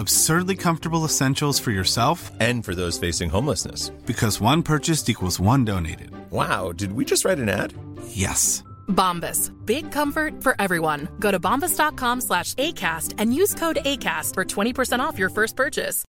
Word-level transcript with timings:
absurdly 0.00 0.56
comfortable 0.56 1.04
essentials 1.04 1.60
for 1.60 1.70
yourself 1.70 2.32
and 2.40 2.64
for 2.64 2.74
those 2.74 2.98
facing 2.98 3.30
homelessness. 3.30 3.90
Because 4.06 4.40
one 4.40 4.62
purchased 4.62 5.08
equals 5.08 5.38
one 5.38 5.64
donated. 5.64 6.10
Wow, 6.30 6.72
did 6.72 6.92
we 6.92 7.04
just 7.04 7.24
write 7.24 7.38
an 7.38 7.48
ad? 7.48 7.74
Yes. 8.08 8.64
Bombas. 8.88 9.52
Big 9.64 9.92
comfort 9.92 10.42
for 10.42 10.56
everyone. 10.58 11.08
Go 11.20 11.30
to 11.30 11.38
bombas.com 11.38 12.22
slash 12.22 12.54
ACAST 12.54 13.14
and 13.18 13.34
use 13.34 13.54
code 13.54 13.78
ACAST 13.84 14.34
for 14.34 14.44
20% 14.44 15.00
off 15.00 15.18
your 15.18 15.30
first 15.30 15.54
purchase. 15.54 16.04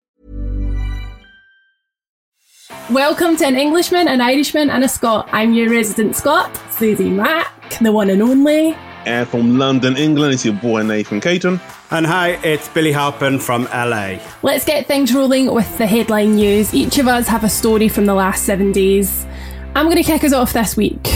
Welcome 2.91 3.37
to 3.37 3.45
An 3.45 3.55
Englishman, 3.55 4.09
an 4.09 4.19
Irishman, 4.19 4.69
and 4.69 4.83
a 4.83 4.89
Scot. 4.89 5.29
I'm 5.31 5.53
your 5.53 5.69
resident 5.69 6.17
Scot, 6.17 6.53
Susie 6.71 7.09
Mack, 7.09 7.79
the 7.79 7.93
one 7.93 8.09
and 8.09 8.21
only. 8.21 8.75
And 9.05 9.27
from 9.27 9.57
London, 9.57 9.95
England, 9.95 10.33
it's 10.33 10.43
your 10.43 10.55
boy 10.55 10.83
Nathan 10.83 11.21
Caton. 11.21 11.61
And 11.89 12.05
hi, 12.05 12.31
it's 12.43 12.67
Billy 12.67 12.91
Halpin 12.91 13.39
from 13.39 13.63
LA. 13.63 14.17
Let's 14.43 14.65
get 14.65 14.87
things 14.87 15.13
rolling 15.15 15.53
with 15.53 15.77
the 15.77 15.87
headline 15.87 16.35
news. 16.35 16.73
Each 16.73 16.97
of 16.97 17.07
us 17.07 17.29
have 17.29 17.45
a 17.45 17.49
story 17.49 17.87
from 17.87 18.05
the 18.05 18.13
last 18.13 18.43
seven 18.43 18.73
days. 18.73 19.25
I'm 19.73 19.85
going 19.85 19.95
to 19.95 20.03
kick 20.03 20.25
us 20.25 20.33
off 20.33 20.51
this 20.51 20.75
week. 20.75 21.07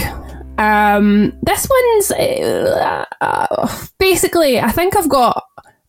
Um, 0.56 1.38
this 1.42 1.68
one's 1.68 2.10
uh, 2.12 3.04
uh, 3.20 3.86
basically, 3.98 4.60
I 4.60 4.70
think 4.70 4.96
I've 4.96 5.10
got 5.10 5.44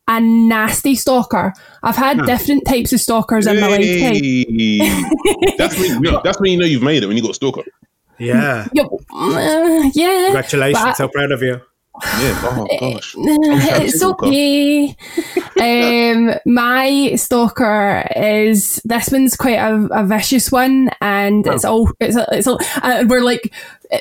a 0.09 0.19
nasty 0.19 0.95
stalker. 0.95 1.53
I've 1.81 1.95
had 1.95 2.19
huh. 2.19 2.25
different 2.25 2.65
types 2.67 2.91
of 2.91 2.99
stalkers 2.99 3.47
in 3.47 3.61
my 3.61 3.67
lifetime. 3.67 5.55
that's, 5.57 5.79
when, 5.79 6.03
you 6.03 6.11
know, 6.11 6.21
that's 6.25 6.41
when 6.41 6.51
you 6.51 6.57
know 6.57 6.65
you've 6.65 6.83
made 6.83 7.03
it 7.03 7.07
when 7.07 7.15
you 7.15 7.23
got 7.23 7.31
a 7.31 7.35
stalker. 7.35 7.63
Yeah. 8.19 8.67
Uh, 8.75 9.89
yeah. 9.93 10.25
Congratulations. 10.25 10.97
so 10.97 11.07
proud 11.07 11.31
of 11.31 11.41
you. 11.41 11.61
Yeah. 12.01 12.39
Oh 12.43 12.67
gosh. 12.79 13.15
it's 13.17 14.03
okay. 14.03 14.95
um, 15.59 16.33
my 16.45 17.15
stalker 17.15 18.07
is 18.15 18.81
this 18.83 19.11
one's 19.11 19.35
quite 19.35 19.59
a, 19.59 19.87
a 19.91 20.03
vicious 20.03 20.51
one, 20.51 20.89
and 21.01 21.45
it's 21.45 21.63
all 21.63 21.91
it's 21.99 22.15
a, 22.15 22.27
it's 22.31 22.47
a, 22.47 22.57
uh, 22.81 23.05
we're 23.07 23.21
like 23.21 23.53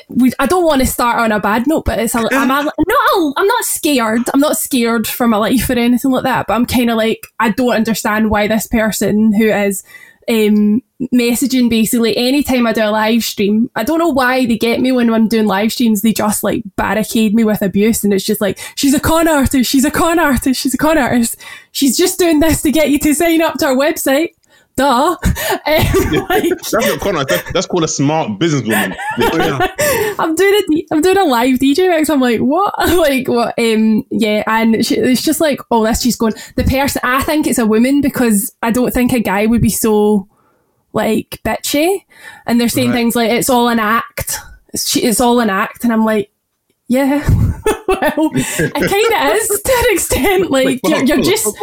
we. 0.09 0.31
I 0.39 0.47
don't 0.47 0.65
want 0.65 0.81
to 0.81 0.87
start 0.87 1.19
on 1.19 1.31
a 1.31 1.39
bad 1.39 1.67
note, 1.67 1.85
but 1.85 1.99
it's 1.99 2.15
a, 2.15 2.27
I'm 2.31 2.49
a, 2.49 2.63
no, 2.87 3.33
I'm 3.37 3.47
not 3.47 3.63
scared. 3.63 4.21
I'm 4.33 4.39
not 4.39 4.57
scared 4.57 5.07
for 5.07 5.27
my 5.27 5.37
life 5.37 5.69
or 5.69 5.73
anything 5.73 6.11
like 6.11 6.23
that. 6.23 6.47
But 6.47 6.55
I'm 6.55 6.65
kind 6.65 6.89
of 6.89 6.97
like 6.97 7.27
I 7.39 7.51
don't 7.51 7.75
understand 7.75 8.31
why 8.31 8.47
this 8.47 8.67
person 8.67 9.33
who 9.33 9.45
is 9.45 9.83
um, 10.29 10.81
messaging 11.13 11.69
basically 11.69 12.15
anytime 12.15 12.67
I 12.67 12.73
do 12.73 12.83
a 12.83 12.91
live 12.91 13.23
stream. 13.23 13.69
I 13.75 13.83
don't 13.83 13.99
know 13.99 14.09
why 14.09 14.45
they 14.45 14.57
get 14.57 14.79
me 14.79 14.91
when 14.91 15.13
I'm 15.13 15.27
doing 15.27 15.47
live 15.47 15.71
streams. 15.71 16.01
They 16.01 16.13
just 16.13 16.43
like 16.43 16.63
barricade 16.75 17.33
me 17.33 17.43
with 17.43 17.61
abuse, 17.61 18.03
and 18.03 18.13
it's 18.13 18.25
just 18.25 18.41
like 18.41 18.59
she's 18.75 18.93
a 18.93 18.99
con 18.99 19.27
artist. 19.27 19.69
She's 19.69 19.85
a 19.85 19.91
con 19.91 20.19
artist. 20.19 20.61
She's 20.61 20.73
a 20.73 20.77
con 20.77 20.97
artist. 20.97 21.37
She's 21.71 21.97
just 21.97 22.19
doing 22.19 22.39
this 22.39 22.61
to 22.61 22.71
get 22.71 22.89
you 22.89 22.99
to 22.99 23.13
sign 23.13 23.41
up 23.41 23.55
to 23.59 23.67
our 23.67 23.75
website. 23.75 24.29
Duh. 24.75 25.17
Like, 25.65 26.49
that's 26.49 26.73
not 26.73 26.99
con 26.99 27.15
artist. 27.15 27.45
That's 27.53 27.65
called 27.65 27.83
a 27.83 27.87
smart 27.87 28.39
businesswoman. 28.39 28.95
I'm 30.19 30.35
doing 30.35 30.63
a 30.69 30.85
I'm 30.91 31.01
doing 31.01 31.17
a 31.17 31.23
live 31.25 31.59
DJ 31.59 31.89
mix. 31.89 32.09
I'm 32.09 32.19
like, 32.19 32.39
what? 32.39 32.73
like 32.97 33.27
what? 33.27 33.57
Um, 33.57 34.05
yeah, 34.11 34.43
and 34.47 34.85
she, 34.85 34.95
it's 34.95 35.21
just 35.21 35.41
like, 35.41 35.59
oh, 35.71 35.85
this. 35.85 36.01
She's 36.01 36.15
going. 36.15 36.33
The 36.55 36.63
person. 36.63 37.01
I 37.03 37.23
think 37.23 37.47
it's 37.47 37.59
a 37.59 37.65
woman 37.65 38.01
because 38.01 38.53
I 38.61 38.71
don't 38.71 38.93
think 38.93 39.13
a 39.13 39.19
guy 39.19 39.45
would 39.45 39.61
be 39.61 39.69
so 39.69 40.27
like 40.93 41.39
bitchy, 41.45 42.05
and 42.45 42.59
they're 42.59 42.69
saying 42.69 42.89
right. 42.89 42.95
things 42.95 43.15
like 43.15 43.31
it's 43.31 43.49
all 43.49 43.69
an 43.69 43.79
act. 43.79 44.37
It's, 44.73 44.95
it's 44.95 45.21
all 45.21 45.39
an 45.39 45.49
act, 45.49 45.83
and 45.83 45.93
I'm 45.93 46.05
like, 46.05 46.31
yeah, 46.87 47.27
well, 47.87 48.31
it 48.33 48.73
kind 48.73 49.31
of 49.31 49.35
is 49.35 49.47
to 49.47 49.73
an 49.77 49.93
extent. 49.93 50.51
Like 50.51 50.65
wait, 50.65 50.81
you're, 50.83 51.03
you're 51.03 51.21
just. 51.21 51.55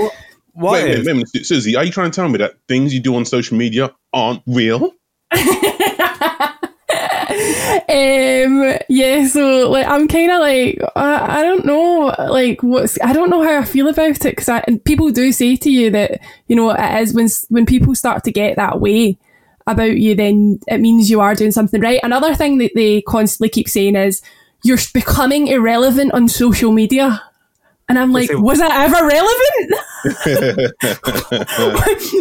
What 0.52 0.72
wait, 0.72 0.84
wait, 0.84 0.98
wait 0.98 1.08
a 1.08 1.14
minute, 1.14 1.46
Susie, 1.46 1.76
are 1.76 1.84
you 1.84 1.92
trying 1.92 2.10
to 2.10 2.16
tell 2.16 2.28
me 2.28 2.38
that 2.38 2.56
things 2.68 2.92
you 2.92 3.00
do 3.00 3.14
on 3.16 3.24
social 3.24 3.56
media 3.56 3.94
aren't 4.12 4.42
real? 4.46 4.92
um 7.88 8.76
yeah 8.88 9.26
so 9.26 9.70
like 9.70 9.86
i'm 9.86 10.08
kind 10.08 10.30
of 10.30 10.40
like 10.40 10.78
I, 10.96 11.38
I 11.38 11.42
don't 11.42 11.64
know 11.64 12.14
like 12.18 12.62
what's 12.62 13.00
i 13.02 13.12
don't 13.12 13.30
know 13.30 13.42
how 13.42 13.58
i 13.58 13.64
feel 13.64 13.88
about 13.88 14.24
it 14.24 14.36
because 14.36 14.62
people 14.84 15.10
do 15.10 15.32
say 15.32 15.56
to 15.56 15.70
you 15.70 15.90
that 15.90 16.20
you 16.48 16.56
know 16.56 16.70
it 16.70 17.02
is 17.02 17.14
when 17.14 17.28
when 17.48 17.66
people 17.66 17.94
start 17.94 18.24
to 18.24 18.32
get 18.32 18.56
that 18.56 18.80
way 18.80 19.18
about 19.66 19.98
you 19.98 20.14
then 20.14 20.58
it 20.66 20.78
means 20.78 21.10
you 21.10 21.20
are 21.20 21.34
doing 21.34 21.52
something 21.52 21.80
right. 21.80 22.00
Another 22.02 22.34
thing 22.34 22.58
that 22.58 22.72
they 22.74 23.02
constantly 23.02 23.48
keep 23.48 23.68
saying 23.68 23.96
is 23.96 24.22
you're 24.62 24.78
becoming 24.92 25.46
irrelevant 25.48 26.12
on 26.12 26.28
social 26.28 26.72
media 26.72 27.22
and 27.90 27.98
I'm 27.98 28.12
like, 28.12 28.30
was 28.34 28.60
that 28.60 28.70
ever 28.70 29.04
relevant? 29.04 29.74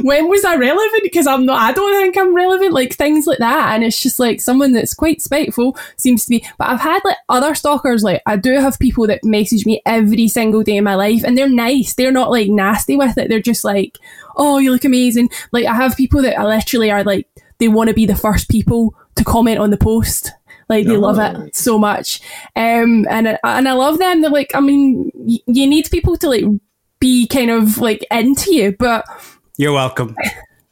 when 0.04 0.28
was 0.28 0.44
I 0.44 0.56
relevant? 0.56 1.04
Because 1.04 1.28
I'm 1.28 1.46
not, 1.46 1.62
I 1.62 1.72
don't 1.74 2.02
think 2.02 2.18
I'm 2.18 2.34
relevant. 2.34 2.74
Like 2.74 2.96
things 2.96 3.28
like 3.28 3.38
that. 3.38 3.76
And 3.76 3.84
it's 3.84 4.02
just 4.02 4.20
like 4.20 4.42
someone 4.42 4.72
that's 4.72 4.96
quite 4.96 5.22
spiteful 5.22 5.78
seems 5.96 6.24
to 6.24 6.30
be. 6.30 6.44
But 6.58 6.70
I've 6.70 6.82
had 6.82 7.02
like 7.06 7.18
other 7.30 7.54
stalkers, 7.54 8.02
like 8.02 8.24
I 8.26 8.36
do 8.36 8.56
have 8.56 8.80
people 8.80 9.06
that 9.08 9.24
message 9.24 9.68
me 9.68 9.80
every 9.86 10.28
single 10.28 10.64
day 10.64 10.78
in 10.78 10.84
my 10.86 10.96
life 10.96 11.24
and 11.24 11.38
they're 11.38 11.48
nice. 11.48 11.94
They're 11.94 12.12
not 12.12 12.32
like 12.32 12.50
nasty 12.50 12.98
with 12.98 13.20
it. 13.20 13.30
They're 13.30 13.40
just 13.40 13.64
like, 13.64 14.00
oh, 14.38 14.58
you 14.58 14.72
look 14.72 14.86
amazing. 14.86 15.30
Like 15.52 15.68
I 15.68 15.76
have 15.76 15.96
people 15.96 16.24
that 16.24 16.40
literally 16.40 16.90
are 16.90 17.04
like, 17.04 17.28
they 17.60 17.68
want 17.68 17.90
to 17.90 17.94
be 17.94 18.08
the 18.08 18.16
first 18.16 18.50
people 18.50 18.96
to 19.18 19.24
comment 19.24 19.60
on 19.60 19.70
the 19.70 19.78
post 19.78 20.32
like 20.70 20.86
they 20.86 20.98
love 20.98 21.20
it 21.20 21.56
so 21.56 21.78
much, 21.78 22.22
um, 22.56 23.06
and 23.10 23.38
and 23.44 23.68
I 23.68 23.74
love 23.74 23.98
them. 23.98 24.22
They're 24.22 24.30
like, 24.30 24.54
I 24.54 24.60
mean, 24.60 25.12
y- 25.16 25.40
you 25.48 25.68
need 25.68 25.90
people 25.92 26.16
to 26.18 26.30
like 26.30 26.46
be 27.00 27.28
kind 27.28 27.50
of 27.50 27.80
like 27.80 28.06
into 28.12 28.54
you, 28.54 28.76
but 28.78 29.06
you're 29.58 29.74
welcome. 29.74 30.16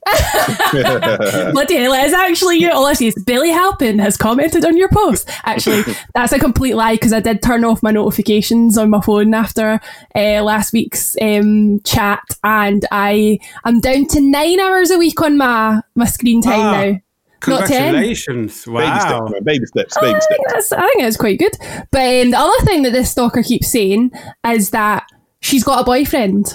Bloody 0.72 1.76
hell, 1.76 1.94
it 1.94 2.06
is 2.06 2.14
actually 2.14 2.58
you. 2.58 2.70
Ulysses, 2.70 3.22
Billy 3.26 3.50
Halpin 3.50 4.00
has 4.00 4.16
commented 4.16 4.64
on 4.64 4.78
your 4.78 4.90
post. 4.90 5.30
Actually, 5.44 5.84
that's 6.14 6.32
a 6.32 6.40
complete 6.40 6.76
lie 6.76 6.94
because 6.94 7.14
I 7.14 7.20
did 7.20 7.42
turn 7.42 7.66
off 7.66 7.84
my 7.84 7.92
notifications 7.92 8.78
on 8.78 8.90
my 8.90 9.02
phone 9.02 9.34
after 9.34 9.80
uh, 10.16 10.44
last 10.44 10.72
week's 10.74 11.18
um, 11.22 11.82
chat, 11.84 12.24
and 12.44 12.86
I 12.92 13.40
I 13.64 13.70
am 13.70 13.80
down 13.82 14.08
to 14.08 14.22
nine 14.22 14.60
hours 14.60 14.92
a 14.92 14.98
week 14.98 15.22
on 15.22 15.38
my 15.38 15.82
my 15.96 16.06
screen 16.06 16.42
time 16.42 16.60
ah. 16.60 16.72
now. 16.72 17.00
Congratulations! 17.40 18.66
Wow, 18.68 19.28
baby 19.44 19.66
steps, 19.66 19.98
baby 20.00 20.20
steps. 20.20 20.28
Baby 20.30 20.44
steps. 20.48 20.72
I 20.72 20.88
think 20.88 21.04
it's 21.04 21.18
quite 21.18 21.40
good. 21.40 21.56
But 21.92 22.02
um, 22.02 22.32
the 22.32 22.38
other 22.38 22.66
thing 22.66 22.82
that 22.84 22.94
this 22.94 23.12
stalker 23.12 23.44
keeps 23.44 23.68
saying 23.68 24.12
is 24.48 24.72
that 24.72 25.08
she's 25.40 25.64
got 25.64 25.82
a 25.82 25.84
boyfriend. 25.84 26.54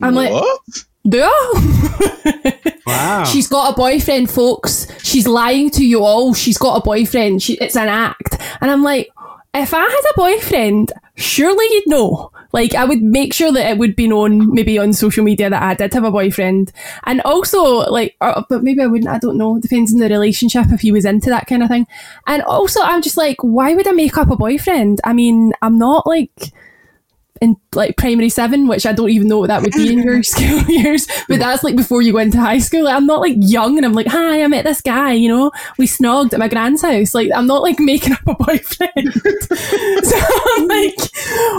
I'm 0.00 0.14
what? 0.14 0.32
like, 0.32 0.62
yeah. 1.04 1.30
wow. 2.86 3.24
She's 3.24 3.48
got 3.48 3.72
a 3.72 3.76
boyfriend, 3.76 4.30
folks. 4.30 4.86
She's 5.02 5.26
lying 5.26 5.70
to 5.70 5.84
you 5.84 6.04
all. 6.04 6.34
She's 6.34 6.58
got 6.58 6.76
a 6.76 6.82
boyfriend. 6.82 7.42
She, 7.42 7.54
it's 7.54 7.76
an 7.76 7.88
act. 7.88 8.38
And 8.60 8.70
I'm 8.70 8.82
like, 8.82 9.08
if 9.54 9.74
I 9.74 9.80
had 9.80 9.88
a 9.90 10.16
boyfriend, 10.16 10.92
surely 11.16 11.64
you'd 11.70 11.88
know. 11.88 12.30
Like, 12.52 12.74
I 12.74 12.84
would 12.84 13.02
make 13.02 13.34
sure 13.34 13.52
that 13.52 13.70
it 13.70 13.78
would 13.78 13.94
be 13.94 14.08
known 14.08 14.54
maybe 14.54 14.78
on 14.78 14.92
social 14.92 15.22
media 15.24 15.50
that 15.50 15.62
I 15.62 15.74
did 15.74 15.92
have 15.92 16.04
a 16.04 16.10
boyfriend. 16.10 16.72
And 17.04 17.20
also, 17.22 17.62
like, 17.90 18.16
or, 18.20 18.44
but 18.48 18.62
maybe 18.62 18.80
I 18.82 18.86
wouldn't, 18.86 19.10
I 19.10 19.18
don't 19.18 19.36
know. 19.36 19.58
Depends 19.58 19.92
on 19.92 20.00
the 20.00 20.08
relationship 20.08 20.66
if 20.70 20.80
he 20.80 20.92
was 20.92 21.04
into 21.04 21.28
that 21.30 21.46
kind 21.46 21.62
of 21.62 21.68
thing. 21.68 21.86
And 22.26 22.42
also, 22.42 22.80
I'm 22.82 23.02
just 23.02 23.16
like, 23.16 23.36
why 23.42 23.74
would 23.74 23.86
I 23.86 23.92
make 23.92 24.16
up 24.16 24.30
a 24.30 24.36
boyfriend? 24.36 25.00
I 25.04 25.12
mean, 25.12 25.52
I'm 25.60 25.78
not 25.78 26.06
like, 26.06 26.52
in, 27.40 27.56
like 27.74 27.96
primary 27.96 28.28
seven, 28.28 28.66
which 28.68 28.86
I 28.86 28.92
don't 28.92 29.10
even 29.10 29.28
know 29.28 29.38
what 29.38 29.48
that 29.48 29.62
would 29.62 29.72
be 29.72 29.92
in 29.92 30.02
your 30.02 30.22
school 30.22 30.60
years, 30.68 31.06
but 31.28 31.38
that's 31.38 31.62
like 31.62 31.76
before 31.76 32.02
you 32.02 32.12
go 32.12 32.18
into 32.18 32.40
high 32.40 32.58
school. 32.58 32.84
Like, 32.84 32.96
I'm 32.96 33.06
not 33.06 33.20
like 33.20 33.36
young 33.36 33.76
and 33.76 33.86
I'm 33.86 33.92
like, 33.92 34.06
hi, 34.06 34.42
I 34.42 34.48
met 34.48 34.64
this 34.64 34.80
guy, 34.80 35.12
you 35.12 35.28
know, 35.28 35.50
we 35.78 35.86
snogged 35.86 36.32
at 36.32 36.38
my 36.38 36.48
grand's 36.48 36.82
house. 36.82 37.14
Like, 37.14 37.30
I'm 37.34 37.46
not 37.46 37.62
like 37.62 37.78
making 37.80 38.12
up 38.12 38.26
a 38.26 38.34
boyfriend. 38.34 39.12
so 40.04 40.18
I'm 40.56 40.68
like, 40.68 40.96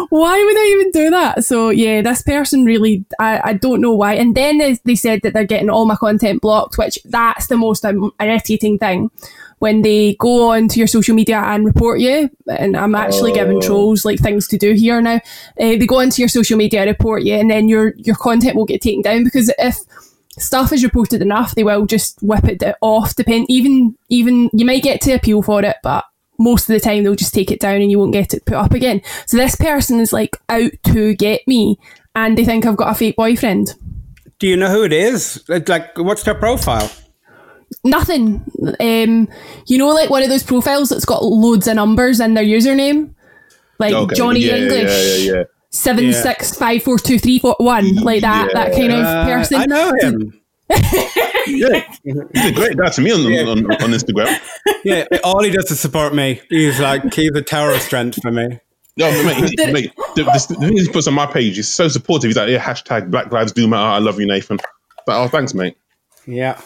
why 0.09 0.43
would 0.43 0.57
I 0.57 0.75
even 0.77 0.91
do 0.91 1.09
that? 1.11 1.43
So 1.43 1.69
yeah, 1.69 2.01
this 2.01 2.21
person 2.21 2.65
really, 2.65 3.05
I, 3.19 3.41
I 3.49 3.53
don't 3.53 3.81
know 3.81 3.93
why. 3.93 4.13
And 4.13 4.35
then 4.35 4.57
they, 4.57 4.77
they 4.85 4.95
said 4.95 5.21
that 5.23 5.33
they're 5.33 5.43
getting 5.43 5.69
all 5.69 5.85
my 5.85 5.95
content 5.95 6.41
blocked, 6.41 6.77
which 6.77 6.99
that's 7.05 7.47
the 7.47 7.57
most 7.57 7.85
um, 7.85 8.11
irritating 8.19 8.77
thing 8.77 9.11
when 9.59 9.81
they 9.81 10.15
go 10.15 10.49
on 10.51 10.67
to 10.69 10.79
your 10.79 10.87
social 10.87 11.15
media 11.15 11.37
and 11.37 11.65
report 11.65 11.99
you, 11.99 12.29
and 12.47 12.75
I'm 12.75 12.95
actually 12.95 13.31
oh. 13.31 13.35
giving 13.35 13.61
trolls 13.61 14.05
like 14.05 14.19
things 14.19 14.47
to 14.47 14.57
do 14.57 14.73
here 14.73 15.01
now. 15.01 15.15
Uh, 15.15 15.77
they 15.77 15.85
go 15.85 15.99
onto 15.99 16.21
your 16.21 16.29
social 16.29 16.57
media, 16.57 16.85
report 16.85 17.23
you, 17.23 17.35
and 17.35 17.51
then 17.51 17.69
your 17.69 17.93
your 17.97 18.15
content 18.15 18.55
will 18.55 18.65
get 18.65 18.81
taken 18.81 19.01
down 19.01 19.23
because 19.23 19.53
if 19.59 19.77
stuff 20.37 20.71
is 20.71 20.83
reported 20.83 21.21
enough, 21.21 21.55
they 21.55 21.63
will 21.63 21.85
just 21.85 22.17
whip 22.21 22.45
it 22.45 22.63
off. 22.81 23.15
Depend 23.15 23.45
even 23.49 23.95
even 24.09 24.49
you 24.53 24.65
might 24.65 24.83
get 24.83 25.01
to 25.01 25.13
appeal 25.13 25.41
for 25.41 25.63
it, 25.63 25.77
but 25.83 26.05
most 26.39 26.69
of 26.69 26.73
the 26.73 26.79
time 26.79 27.03
they'll 27.03 27.15
just 27.15 27.33
take 27.33 27.51
it 27.51 27.59
down 27.59 27.81
and 27.81 27.91
you 27.91 27.99
won't 27.99 28.13
get 28.13 28.33
it 28.33 28.45
put 28.45 28.55
up 28.55 28.73
again. 28.73 29.01
So 29.25 29.37
this 29.37 29.55
person 29.55 29.99
is 29.99 30.13
like 30.13 30.37
out 30.47 30.71
to 30.85 31.13
get 31.15 31.41
me, 31.47 31.79
and 32.15 32.37
they 32.37 32.45
think 32.45 32.65
I've 32.65 32.77
got 32.77 32.91
a 32.91 32.95
fake 32.95 33.17
boyfriend. 33.17 33.75
Do 34.39 34.47
you 34.47 34.55
know 34.55 34.69
who 34.69 34.83
it 34.83 34.93
is? 34.93 35.43
Like, 35.49 35.97
what's 35.97 36.23
their 36.23 36.35
profile? 36.35 36.89
Nothing. 37.83 38.43
Um, 38.79 39.27
you 39.67 39.77
know, 39.77 39.89
like 39.89 40.09
one 40.09 40.23
of 40.23 40.29
those 40.29 40.43
profiles 40.43 40.89
that's 40.89 41.05
got 41.05 41.23
loads 41.23 41.67
of 41.67 41.75
numbers 41.75 42.19
in 42.19 42.33
their 42.33 42.43
username, 42.43 43.13
like 43.79 43.93
okay. 43.93 44.15
Johnny 44.15 44.41
yeah, 44.41 44.55
English. 44.55 44.91
Yeah, 44.91 45.15
yeah, 45.15 45.37
yeah. 45.37 45.43
Seven 45.71 46.05
yeah. 46.05 46.11
six 46.11 46.55
five 46.55 46.83
four 46.83 46.97
two 46.97 47.19
three 47.19 47.39
four 47.39 47.55
one, 47.59 47.95
like 47.95 48.21
that, 48.21 48.47
yeah. 48.47 48.65
that 48.65 48.75
kind 48.75 48.91
of 48.91 49.27
person. 49.27 49.61
I 49.61 49.65
know 49.65 49.93
him. 49.99 50.33
yeah, 51.47 51.83
he's 52.03 52.45
a 52.45 52.51
great 52.51 52.77
guy 52.77 52.89
to 52.89 53.01
me 53.01 53.11
on, 53.11 53.21
yeah. 53.31 53.41
on, 53.41 53.65
on, 53.65 53.91
Instagram. 53.91 54.39
Yeah, 54.83 55.05
all 55.23 55.43
he 55.43 55.49
does 55.49 55.71
is 55.71 55.79
support 55.79 56.13
me. 56.13 56.41
He's 56.49 56.79
like 56.79 57.11
he's 57.13 57.31
a 57.31 57.41
tower 57.41 57.71
of 57.71 57.81
strength 57.81 58.21
for 58.21 58.31
me. 58.31 58.59
No, 58.97 59.11
mate, 59.23 59.37
he, 59.37 59.71
mate 59.71 59.93
the, 60.15 60.23
the, 60.23 60.55
the, 60.59 60.67
thing 60.67 60.77
he 60.77 60.87
puts 60.89 61.07
on 61.07 61.13
my 61.13 61.25
page 61.25 61.57
is 61.57 61.71
so 61.71 61.87
supportive. 61.87 62.27
He's 62.27 62.35
like, 62.35 62.49
yeah, 62.49 62.61
hashtag 62.61 63.09
Black 63.09 63.31
Lives 63.31 63.53
Do 63.53 63.67
Matter. 63.67 63.81
I 63.81 63.99
love 63.99 64.19
you, 64.19 64.27
Nathan. 64.27 64.59
But 65.05 65.23
oh, 65.23 65.27
thanks, 65.27 65.53
mate. 65.53 65.77
Yeah. 66.25 66.59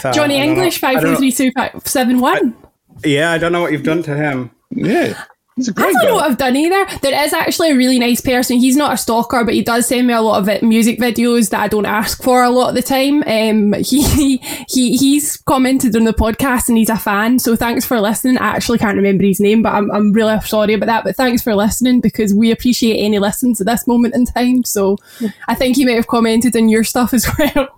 So, 0.00 0.12
Johnny 0.12 0.36
English 0.36 0.78
five 0.78 1.00
four 1.02 1.16
three 1.16 1.32
two 1.32 1.50
five 1.56 1.80
seven 1.84 2.20
one. 2.20 2.56
Yeah, 3.04 3.32
I 3.32 3.38
don't 3.38 3.52
know 3.52 3.60
what 3.62 3.72
you've 3.72 3.82
done 3.82 4.02
to 4.04 4.14
him. 4.16 4.50
Yeah. 4.70 5.20
He's 5.56 5.68
a 5.68 5.72
great 5.72 5.86
I 5.86 5.92
don't 5.92 6.02
guy. 6.02 6.08
know 6.08 6.14
what 6.16 6.30
I've 6.30 6.38
done 6.38 6.56
either. 6.56 6.98
There 7.00 7.24
is 7.24 7.32
actually 7.32 7.70
a 7.70 7.76
really 7.76 8.00
nice 8.00 8.20
person. 8.20 8.56
He's 8.58 8.74
not 8.74 8.92
a 8.92 8.96
stalker, 8.96 9.44
but 9.44 9.54
he 9.54 9.62
does 9.62 9.86
send 9.86 10.08
me 10.08 10.12
a 10.12 10.20
lot 10.20 10.48
of 10.48 10.62
music 10.62 10.98
videos 10.98 11.50
that 11.50 11.60
I 11.60 11.68
don't 11.68 11.86
ask 11.86 12.20
for 12.20 12.42
a 12.42 12.50
lot 12.50 12.70
of 12.70 12.74
the 12.74 12.82
time. 12.82 13.22
Um, 13.22 13.72
he 13.80 14.38
he 14.68 14.96
he's 14.96 15.36
commented 15.36 15.94
on 15.94 16.04
the 16.04 16.12
podcast 16.12 16.68
and 16.68 16.76
he's 16.76 16.90
a 16.90 16.96
fan. 16.96 17.38
So 17.38 17.54
thanks 17.54 17.84
for 17.84 18.00
listening. 18.00 18.36
I 18.38 18.48
actually 18.48 18.78
can't 18.78 18.96
remember 18.96 19.22
his 19.24 19.38
name, 19.38 19.62
but 19.62 19.74
I'm 19.74 19.92
I'm 19.92 20.12
really 20.12 20.40
sorry 20.40 20.74
about 20.74 20.86
that. 20.86 21.04
But 21.04 21.14
thanks 21.14 21.40
for 21.40 21.54
listening 21.54 22.00
because 22.00 22.34
we 22.34 22.50
appreciate 22.50 22.98
any 22.98 23.20
listens 23.20 23.60
at 23.60 23.68
this 23.68 23.86
moment 23.86 24.16
in 24.16 24.24
time. 24.26 24.64
So 24.64 24.98
I 25.46 25.54
think 25.54 25.76
he 25.76 25.84
might 25.84 25.92
have 25.94 26.08
commented 26.08 26.56
on 26.56 26.68
your 26.68 26.82
stuff 26.82 27.14
as 27.14 27.28
well. 27.38 27.68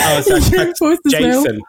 Oh, 0.00 0.22
it's 0.26 1.10
Jason. 1.10 1.60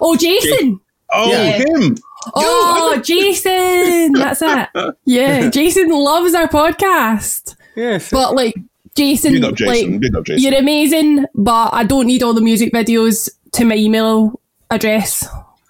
Oh, 0.00 0.16
Jason. 0.16 0.80
Oh, 1.12 1.30
yeah. 1.30 1.58
him. 1.58 1.96
Oh, 2.34 3.00
Jason. 3.04 4.12
That's 4.12 4.42
it. 4.42 4.96
Yeah, 5.04 5.50
Jason 5.50 5.90
loves 5.90 6.34
our 6.34 6.48
podcast. 6.48 7.56
Yes. 7.76 8.10
But 8.10 8.34
like 8.34 8.54
Jason, 8.96 9.40
Big 9.40 9.56
Jason. 9.56 9.90
like 9.90 10.00
Big 10.00 10.24
Jason. 10.24 10.42
you're 10.42 10.58
amazing, 10.58 11.26
but 11.34 11.70
I 11.72 11.84
don't 11.84 12.06
need 12.06 12.22
all 12.22 12.34
the 12.34 12.40
music 12.40 12.72
videos 12.72 13.28
to 13.52 13.64
my 13.64 13.76
email 13.76 14.40
address. 14.70 15.26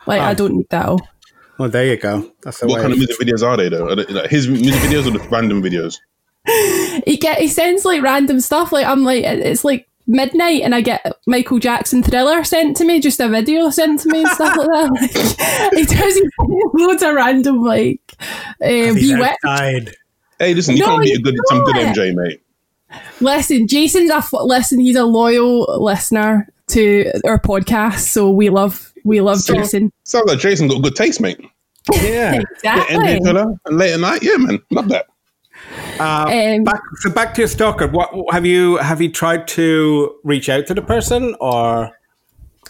Like 0.06 0.20
oh. 0.20 0.24
I 0.24 0.34
don't 0.34 0.54
need 0.56 0.68
that 0.70 0.86
all. 0.86 1.00
Well, 1.58 1.68
there 1.68 1.86
you 1.86 1.96
go. 1.96 2.30
That's 2.42 2.62
what 2.62 2.80
kind 2.80 2.92
of 2.92 2.98
music 2.98 3.18
videos 3.18 3.46
are 3.46 3.56
they 3.56 3.68
though? 3.68 3.88
Are 3.88 3.96
they, 3.96 4.04
like 4.04 4.30
his 4.30 4.48
music 4.48 4.80
videos 4.80 5.06
or 5.06 5.16
the 5.16 5.28
random 5.30 5.62
videos? 5.62 5.98
he 7.06 7.16
get 7.16 7.38
he 7.38 7.48
sends 7.48 7.84
like 7.84 8.02
random 8.02 8.40
stuff. 8.40 8.72
Like 8.72 8.86
I'm 8.86 9.04
like 9.04 9.24
it's 9.24 9.64
like 9.64 9.88
midnight 10.06 10.62
and 10.62 10.74
I 10.74 10.80
get 10.80 11.04
Michael 11.26 11.58
Jackson 11.58 12.02
Thriller 12.02 12.44
sent 12.44 12.76
to 12.78 12.84
me, 12.84 13.00
just 13.00 13.20
a 13.20 13.28
video 13.28 13.70
sent 13.70 14.00
to 14.00 14.08
me 14.08 14.20
and 14.20 14.28
stuff 14.28 14.56
like 14.56 14.68
that. 14.68 15.70
Like, 15.74 15.74
he 15.74 15.84
does 15.84 16.20
loads 16.74 17.02
of 17.02 17.14
random 17.14 17.62
like 17.62 18.00
uh, 18.20 18.94
bewitched. 18.94 19.96
Hey, 20.38 20.54
listen, 20.54 20.76
you 20.76 20.80
no, 20.80 20.86
can't 20.86 21.02
be 21.02 21.12
a 21.12 21.18
good 21.18 21.36
some 21.46 21.64
good 21.64 21.76
MJ, 21.76 22.14
mate. 22.14 22.42
Listen, 23.20 23.66
Jason's 23.66 24.10
a 24.10 24.22
listen. 24.44 24.80
He's 24.80 24.96
a 24.96 25.04
loyal 25.04 25.82
listener 25.82 26.48
to 26.68 27.10
our 27.24 27.38
podcast, 27.38 28.00
so 28.00 28.30
we 28.30 28.50
love 28.50 28.92
we 29.04 29.20
love 29.20 29.40
so, 29.40 29.54
Jason. 29.54 29.92
Sounds 30.04 30.28
like 30.28 30.38
Jason 30.38 30.68
got 30.68 30.82
good 30.82 30.96
taste, 30.96 31.20
mate. 31.20 31.40
Yeah, 31.92 32.40
exactly. 32.56 33.20
Yeah, 33.22 33.44
late 33.66 33.92
at 33.92 34.00
night, 34.00 34.22
yeah, 34.22 34.36
man, 34.36 34.58
love 34.70 34.88
that. 34.88 35.06
Uh, 35.98 36.54
um, 36.56 36.64
back, 36.64 36.80
so 36.96 37.10
back 37.10 37.34
to 37.34 37.42
your 37.42 37.48
stalker. 37.48 37.86
What 37.86 38.10
have 38.32 38.46
you 38.46 38.76
have 38.78 39.00
you 39.00 39.10
tried 39.10 39.46
to 39.48 40.16
reach 40.24 40.48
out 40.48 40.66
to 40.66 40.74
the 40.74 40.82
person 40.82 41.36
or? 41.40 41.90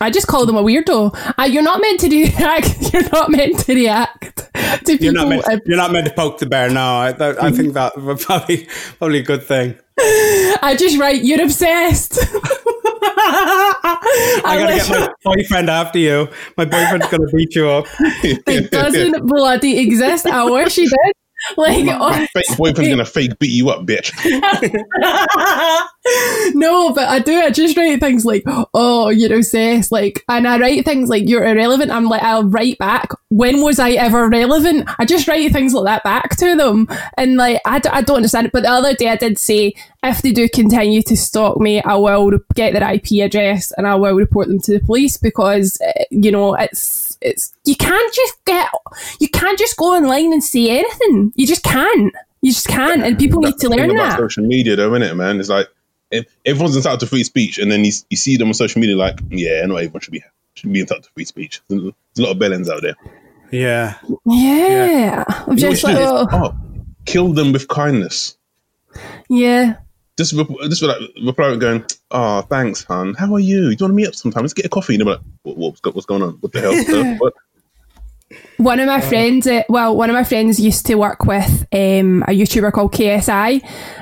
I 0.00 0.10
just 0.10 0.26
call 0.26 0.44
them 0.44 0.56
a 0.56 0.62
weirdo. 0.62 1.14
Uh, 1.38 1.44
you're 1.44 1.62
not 1.62 1.80
meant 1.80 2.00
to 2.00 2.08
do 2.08 2.26
that. 2.38 2.92
You're 2.92 3.08
not 3.10 3.30
meant 3.30 3.60
to 3.60 3.74
react 3.74 4.36
to 4.36 4.98
people. 4.98 5.04
You're 5.04 5.12
not 5.12 5.28
meant, 5.28 5.44
to, 5.44 5.62
you're 5.66 5.76
not 5.76 5.92
meant 5.92 6.06
to 6.06 6.12
poke 6.12 6.38
the 6.38 6.46
bear. 6.46 6.68
No, 6.68 6.80
I, 6.80 7.10
I 7.18 7.50
think 7.52 7.74
that 7.74 7.92
probably 8.20 8.68
probably 8.98 9.18
a 9.20 9.22
good 9.22 9.44
thing. 9.44 9.78
I 9.98 10.76
just 10.78 10.98
write. 10.98 11.24
You're 11.24 11.42
obsessed. 11.42 12.18
I 14.46 14.56
gotta 14.58 14.74
get 14.76 14.90
my 14.90 15.08
boyfriend 15.24 15.70
after 15.70 15.98
you. 15.98 16.28
My 16.56 16.64
boyfriend's 16.64 17.06
gonna 17.06 17.26
beat 17.32 17.54
you 17.54 17.68
up. 17.68 17.86
it 18.00 18.70
doesn't 18.70 19.26
bloody 19.26 19.78
exist. 19.78 20.26
I 20.26 20.44
wish 20.44 20.74
he 20.76 20.86
did. 20.86 21.14
Like, 21.56 21.84
my 21.84 22.26
fake 22.32 22.56
boyfriend's 22.56 22.90
gonna 22.90 23.04
fake 23.04 23.38
beat 23.38 23.52
you 23.52 23.68
up, 23.68 23.86
bitch. 23.86 24.12
no, 26.54 26.92
but 26.92 27.08
I 27.08 27.18
do. 27.18 27.38
I 27.38 27.50
just 27.50 27.76
write 27.76 28.00
things 28.00 28.24
like, 28.24 28.44
"Oh, 28.72 29.10
you 29.10 29.28
know, 29.28 29.40
sis," 29.40 29.92
like, 29.92 30.24
and 30.28 30.48
I 30.48 30.58
write 30.58 30.84
things 30.84 31.08
like, 31.08 31.28
"You're 31.28 31.44
irrelevant." 31.44 31.90
I'm 31.90 32.06
like, 32.06 32.22
I'll 32.22 32.44
write 32.44 32.78
back. 32.78 33.10
When 33.28 33.62
was 33.62 33.78
I 33.78 33.90
ever 33.90 34.28
relevant? 34.28 34.88
I 34.98 35.04
just 35.04 35.28
write 35.28 35.52
things 35.52 35.74
like 35.74 35.84
that 35.84 36.02
back 36.02 36.36
to 36.38 36.56
them, 36.56 36.88
and 37.16 37.36
like, 37.36 37.60
I 37.66 37.78
d- 37.78 37.90
I 37.92 38.00
don't 38.00 38.16
understand 38.16 38.46
it. 38.46 38.52
But 38.52 38.62
the 38.62 38.70
other 38.70 38.94
day, 38.94 39.10
I 39.10 39.16
did 39.16 39.38
say, 39.38 39.74
if 40.02 40.22
they 40.22 40.32
do 40.32 40.48
continue 40.48 41.02
to 41.02 41.16
stalk 41.16 41.58
me, 41.58 41.82
I 41.82 41.96
will 41.96 42.38
get 42.54 42.72
their 42.72 42.90
IP 42.92 43.22
address 43.22 43.72
and 43.72 43.86
I 43.86 43.94
will 43.94 44.14
report 44.14 44.48
them 44.48 44.60
to 44.60 44.78
the 44.78 44.84
police 44.84 45.16
because 45.16 45.78
eh, 45.82 46.04
you 46.10 46.30
know 46.30 46.54
it's 46.54 47.03
it's 47.24 47.54
you 47.64 47.74
can't 47.74 48.14
just 48.14 48.44
get 48.44 48.70
you 49.18 49.28
can't 49.28 49.58
just 49.58 49.76
go 49.76 49.96
online 49.96 50.32
and 50.32 50.44
say 50.44 50.78
anything. 50.78 51.32
You 51.34 51.46
just 51.46 51.64
can't. 51.64 52.14
You 52.42 52.52
just 52.52 52.68
can't, 52.68 53.02
and 53.02 53.18
people 53.18 53.40
need 53.40 53.56
to 53.60 53.70
learn 53.70 53.96
that. 53.96 54.18
Social 54.18 54.44
media, 54.44 54.76
though, 54.76 54.94
isn't 54.94 55.02
it, 55.02 55.14
man? 55.14 55.40
It's 55.40 55.48
like 55.48 55.66
everyone's 56.44 56.76
entitled 56.76 57.00
to 57.00 57.06
free 57.06 57.24
speech, 57.24 57.58
and 57.58 57.72
then 57.72 57.84
you, 57.84 57.92
you 58.10 58.18
see 58.18 58.36
them 58.36 58.48
on 58.48 58.54
social 58.54 58.80
media, 58.80 58.96
like, 58.96 59.18
yeah, 59.30 59.64
not 59.64 59.76
everyone 59.76 60.00
should 60.00 60.12
be 60.12 60.22
should 60.52 60.70
be 60.70 60.80
entitled 60.80 61.04
to 61.04 61.10
free 61.12 61.24
speech. 61.24 61.62
There's 61.68 61.82
a 61.82 62.22
lot 62.22 62.32
of 62.32 62.36
bellends 62.36 62.68
out 62.68 62.82
there. 62.82 62.96
Yeah, 63.50 63.96
yeah. 64.26 64.90
yeah. 64.90 65.24
I'm 65.28 65.56
just 65.56 65.82
like, 65.84 65.96
oh. 65.98 66.28
oh, 66.30 66.54
kill 67.06 67.32
them 67.32 67.52
with 67.52 67.66
kindness. 67.68 68.36
Yeah, 69.30 69.76
just 70.16 70.34
just 70.34 70.82
like 70.82 70.96
reply 71.24 71.56
going, 71.56 71.84
"Oh, 72.10 72.42
thanks, 72.42 72.84
hon. 72.84 73.14
How 73.14 73.34
are 73.34 73.40
you? 73.40 73.62
Do 73.62 73.70
you 73.70 73.76
want 73.80 73.90
to 73.90 73.94
meet 73.94 74.08
up 74.08 74.14
sometime? 74.14 74.42
Let's 74.42 74.54
get 74.54 74.66
a 74.66 74.68
coffee." 74.68 74.94
And 74.94 75.02
I'm 75.02 75.08
like, 75.08 75.20
what, 75.42 75.56
what's, 75.56 75.80
what's 75.82 76.06
going 76.06 76.22
on? 76.22 76.34
What 76.40 76.52
the 76.52 76.60
hell? 76.60 77.16
what? 77.18 77.34
One 78.56 78.80
of 78.80 78.86
my 78.86 79.00
friends, 79.00 79.46
uh, 79.46 79.62
well, 79.68 79.96
one 79.96 80.10
of 80.10 80.14
my 80.14 80.24
friends 80.24 80.58
used 80.58 80.86
to 80.86 80.94
work 80.94 81.24
with 81.24 81.66
um, 81.72 82.22
a 82.22 82.32
YouTuber 82.32 82.72
called 82.72 82.92
KSI, 82.92 83.60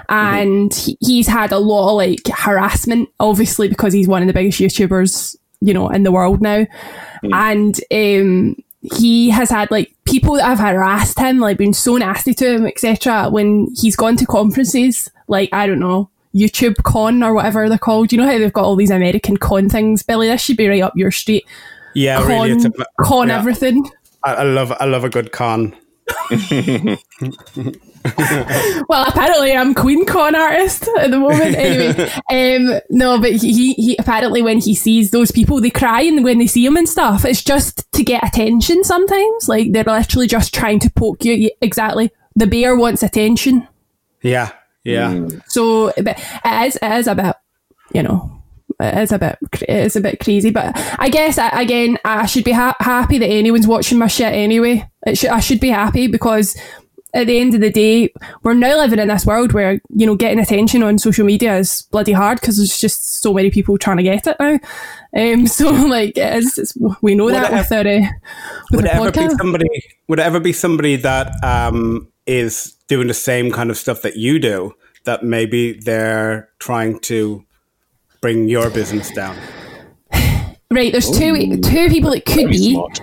and 0.09 0.71
mm-hmm. 0.71 0.91
he, 0.91 0.99
he's 1.01 1.27
had 1.27 1.53
a 1.53 1.59
lot 1.59 1.91
of 1.91 1.97
like 1.97 2.29
harassment, 2.29 3.09
obviously 3.19 3.69
because 3.69 3.93
he's 3.93 4.09
one 4.09 4.23
of 4.23 4.29
the 4.29 4.35
biggest 4.35 4.61
YouTubers, 4.61 5.37
you 5.61 5.75
know, 5.75 5.89
in 5.89 6.03
the 6.03 6.13
world 6.13 6.41
now, 6.41 6.67
mm. 7.25 7.33
and 7.33 7.81
um, 7.91 8.57
he 8.83 9.31
has 9.31 9.51
had 9.51 9.71
like 9.71 9.95
people 10.05 10.35
that 10.35 10.45
have 10.45 10.59
harassed 10.59 11.19
him, 11.19 11.39
like 11.39 11.57
been 11.57 11.73
so 11.73 11.97
nasty 11.97 12.35
to 12.35 12.57
him, 12.57 12.67
etc. 12.67 13.31
When 13.31 13.69
he's 13.81 13.97
gone 13.97 14.17
to 14.17 14.27
conferences, 14.27 15.11
like 15.29 15.49
I 15.53 15.67
don't 15.67 15.79
know, 15.79 16.11
YouTube 16.35 16.83
Con 16.83 17.23
or 17.23 17.35
whatever 17.35 17.69
they're 17.69 17.79
called. 17.79 18.13
You 18.13 18.19
know 18.19 18.27
how 18.27 18.39
they've 18.39 18.53
got 18.53 18.65
all 18.65 18.77
these 18.77 18.91
American 18.91 19.37
con 19.37 19.69
things, 19.69 20.03
Billy? 20.03 20.29
This 20.29 20.43
should 20.43 20.57
be 20.57 20.69
right 20.69 20.83
up 20.83 20.97
your 20.97 21.11
street. 21.11 21.47
Yeah, 21.95 22.19
con, 22.19 22.29
really, 22.29 22.53
it's 22.53 22.65
a, 22.65 22.73
con 23.01 23.29
yeah. 23.29 23.39
everything. 23.39 23.89
I, 24.25 24.35
I 24.35 24.43
love, 24.43 24.73
I 24.81 24.87
love 24.87 25.05
a 25.05 25.11
good 25.11 25.33
con. 25.33 25.77
well, 28.89 29.07
apparently 29.09 29.53
I'm 29.53 29.75
Queen 29.75 30.05
Con 30.07 30.35
artist 30.35 30.89
at 30.99 31.11
the 31.11 31.19
moment. 31.19 31.55
Anyway, 31.55 32.11
um, 32.31 32.81
no, 32.91 33.21
but 33.21 33.33
he, 33.33 33.75
he 33.75 33.97
apparently 33.99 34.43
when 34.43 34.59
he 34.59 34.75
sees 34.75 35.11
those 35.11 35.31
people, 35.31 35.61
they 35.61 35.71
cry 35.71 36.03
and 36.03 36.25
when 36.25 36.39
they 36.39 36.47
see 36.47 36.67
him 36.67 36.77
and 36.77 36.89
stuff. 36.89 37.25
It's 37.25 37.45
just 37.45 37.91
to 37.93 38.03
get 38.03 38.27
attention. 38.27 38.83
Sometimes, 38.85 39.49
like 39.49 39.73
they're 39.73 39.85
literally 39.85 40.27
just 40.27 40.53
trying 40.55 40.81
to 40.81 40.91
poke 40.91 41.25
you. 41.25 41.51
Exactly, 41.61 42.11
the 42.35 42.47
bear 42.47 42.77
wants 42.77 43.03
attention. 43.03 43.69
Yeah, 44.23 44.51
Yeah. 44.85 45.13
Mm. 45.13 45.43
So 45.49 45.93
but 46.03 46.19
it 46.45 46.67
is, 46.67 46.79
it 46.81 46.93
is 46.93 47.07
a 47.07 47.15
bit, 47.15 47.37
you 47.93 48.03
know, 48.03 48.43
it 48.81 48.99
is 48.99 49.13
a 49.13 49.19
bit, 49.19 49.39
it 49.63 49.69
is 49.69 49.97
a 49.97 50.01
bit 50.01 50.21
crazy. 50.21 50.51
But 50.51 50.73
I 50.99 51.09
guess 51.09 51.39
again, 51.39 51.99
I 52.05 52.27
should 52.27 52.45
be 52.45 52.53
ha- 52.53 52.77
happy 52.81 53.19
that 53.19 53.27
anyone's 53.27 53.67
watching 53.67 53.99
my 53.99 54.07
shit 54.07 54.33
anyway. 54.33 54.89
It 55.07 55.19
should, 55.19 55.31
I 55.31 55.41
should 55.41 55.61
be 55.61 55.69
happy 55.69 56.07
because 56.07 56.57
at 57.15 57.27
the 57.27 57.39
end 57.39 57.55
of 57.55 57.61
the 57.61 57.71
day, 57.71 58.13
we're 58.43 58.55
now 58.55 58.79
living 58.79 58.99
in 58.99 59.09
this 59.09 59.27
world 59.27 59.53
where 59.53 59.81
you 59.95 60.07
know 60.07 60.17
getting 60.17 60.39
attention 60.39 60.83
on 60.83 60.99
social 60.99 61.27
media 61.27 61.57
is 61.57 61.83
bloody 61.91 62.13
hard 62.13 62.41
because 62.41 62.57
there's 62.57 62.79
just 62.79 63.21
so 63.21 63.35
many 63.35 63.51
people 63.51 63.77
trying 63.77 63.99
to 63.99 64.03
get 64.03 64.27
it 64.27 64.37
now. 64.41 64.59
Um, 65.15 65.47
so 65.47 65.71
like, 65.71 66.17
it 66.17 66.35
is, 66.37 66.59
it's, 66.59 66.77
we 67.03 67.15
know 67.15 67.27
Would 67.27 67.35
that 67.35 67.53
it 67.53 67.57
with 67.57 67.73
our 67.73 67.81
uh, 67.81 68.09
with 68.71 68.81
Would 68.81 68.85
it 68.87 68.95
our 68.95 69.01
ever 69.09 69.11
be 69.11 69.19
podcast. 69.19 69.39
somebody? 69.39 69.69
Would 70.09 70.19
it 70.19 70.23
ever 70.23 70.41
be 70.41 70.53
somebody 70.53 70.97
that 70.97 71.33
um, 71.45 72.09
is 72.27 72.77
doing 72.89 73.09
the 73.09 73.15
same 73.15 73.51
kind 73.51 73.71
of 73.71 73.77
stuff 73.77 74.03
that 74.03 74.17
you 74.17 74.39
do? 74.39 74.75
That 75.05 75.25
maybe 75.25 75.73
they're 75.73 76.49
trying 76.61 77.01
to 77.01 77.45
bring 78.21 78.49
your 78.49 78.71
business 78.71 79.11
down. 79.11 79.37
Right, 80.71 80.91
there's 80.91 81.11
two 81.11 81.61
two 81.61 81.89
people 81.91 82.13
it 82.13 82.25
could 82.25 82.49
be. 82.49 82.73
smart. 82.73 83.01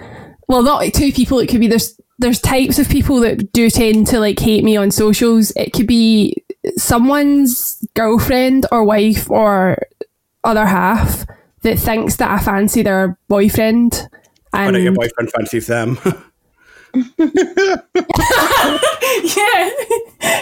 Well, 0.48 0.64
not 0.64 0.82
two 0.94 1.12
people. 1.12 1.38
It 1.38 1.48
could 1.48 1.60
be 1.60 1.68
there's 1.68 2.00
there's 2.20 2.40
types 2.40 2.78
of 2.78 2.90
people 2.90 3.22
that 3.22 3.52
do 3.54 3.70
tend 3.70 4.08
to 4.08 4.20
like 4.20 4.40
hate 4.40 4.64
me 4.64 4.78
on 4.78 4.92
socials. 4.92 5.52
It 5.56 5.72
could 5.74 5.88
be 5.88 6.36
someone's 6.76 7.84
girlfriend 7.96 8.66
or 8.72 8.84
wife 8.84 9.30
or 9.32 9.78
other 10.44 10.66
half 10.66 11.26
that 11.62 11.80
thinks 11.80 12.18
that 12.18 12.30
I 12.30 12.40
fancy 12.44 12.84
their 12.84 13.18
boyfriend. 13.30 14.08
And 14.54 14.76
your 14.78 14.94
boyfriend 14.94 15.32
fancies 15.32 15.68
them. 15.68 15.98
yeah, 16.94 17.16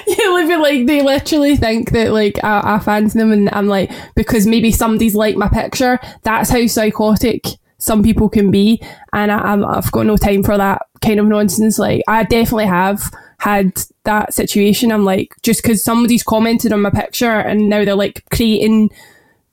yeah, 0.07 0.29
living 0.29 0.61
like 0.61 0.85
they 0.85 1.01
literally 1.01 1.57
think 1.57 1.91
that 1.91 2.11
like 2.13 2.41
I, 2.41 2.75
I 2.75 2.79
fancy 2.79 3.19
them, 3.19 3.33
and 3.33 3.49
I'm 3.51 3.67
like 3.67 3.91
because 4.15 4.47
maybe 4.47 4.71
somebody's 4.71 5.13
liked 5.13 5.37
my 5.37 5.49
picture. 5.49 5.99
That's 6.23 6.49
how 6.49 6.65
psychotic 6.67 7.43
some 7.77 8.03
people 8.03 8.29
can 8.29 8.51
be, 8.51 8.81
and 9.13 9.31
I, 9.31 9.37
I'm, 9.39 9.65
I've 9.65 9.91
got 9.91 10.05
no 10.05 10.17
time 10.17 10.43
for 10.43 10.57
that 10.57 10.83
kind 11.01 11.19
of 11.19 11.27
nonsense. 11.27 11.79
Like 11.79 12.03
I 12.07 12.23
definitely 12.23 12.67
have 12.67 13.11
had 13.39 13.71
that 14.03 14.33
situation. 14.33 14.91
I'm 14.91 15.05
like 15.05 15.35
just 15.43 15.61
because 15.61 15.83
somebody's 15.83 16.23
commented 16.23 16.73
on 16.73 16.81
my 16.81 16.89
picture, 16.89 17.31
and 17.31 17.69
now 17.69 17.85
they're 17.85 17.95
like 17.95 18.23
creating 18.31 18.89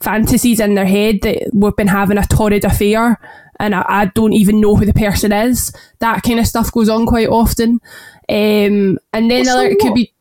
fantasies 0.01 0.61
in 0.61 0.75
their 0.75 0.87
head 0.87 1.21
that 1.23 1.51
we've 1.53 1.77
been 1.77 1.87
having 1.87 2.19
a 2.19 2.27
torrid 2.27 2.65
affair 2.65 3.19
and 3.61 3.75
I, 3.75 3.85
I 3.89 4.05
don't 4.07 4.33
even 4.33 4.61
know 4.61 4.77
who 4.77 4.85
the 4.85 4.93
person 4.93 5.33
is. 5.33 5.73
That 6.01 6.23
kind 6.23 6.41
of 6.41 6.47
stuff 6.47 6.73
goes 6.73 6.89
on 6.89 7.07
quite 7.07 7.29
often. 7.29 7.81
Um, 8.29 8.99
and 9.13 9.31
then 9.31 9.45
Well, 9.45 9.57
so 9.57 9.63
it 9.63 9.79
could 9.79 9.95
be 9.95 10.13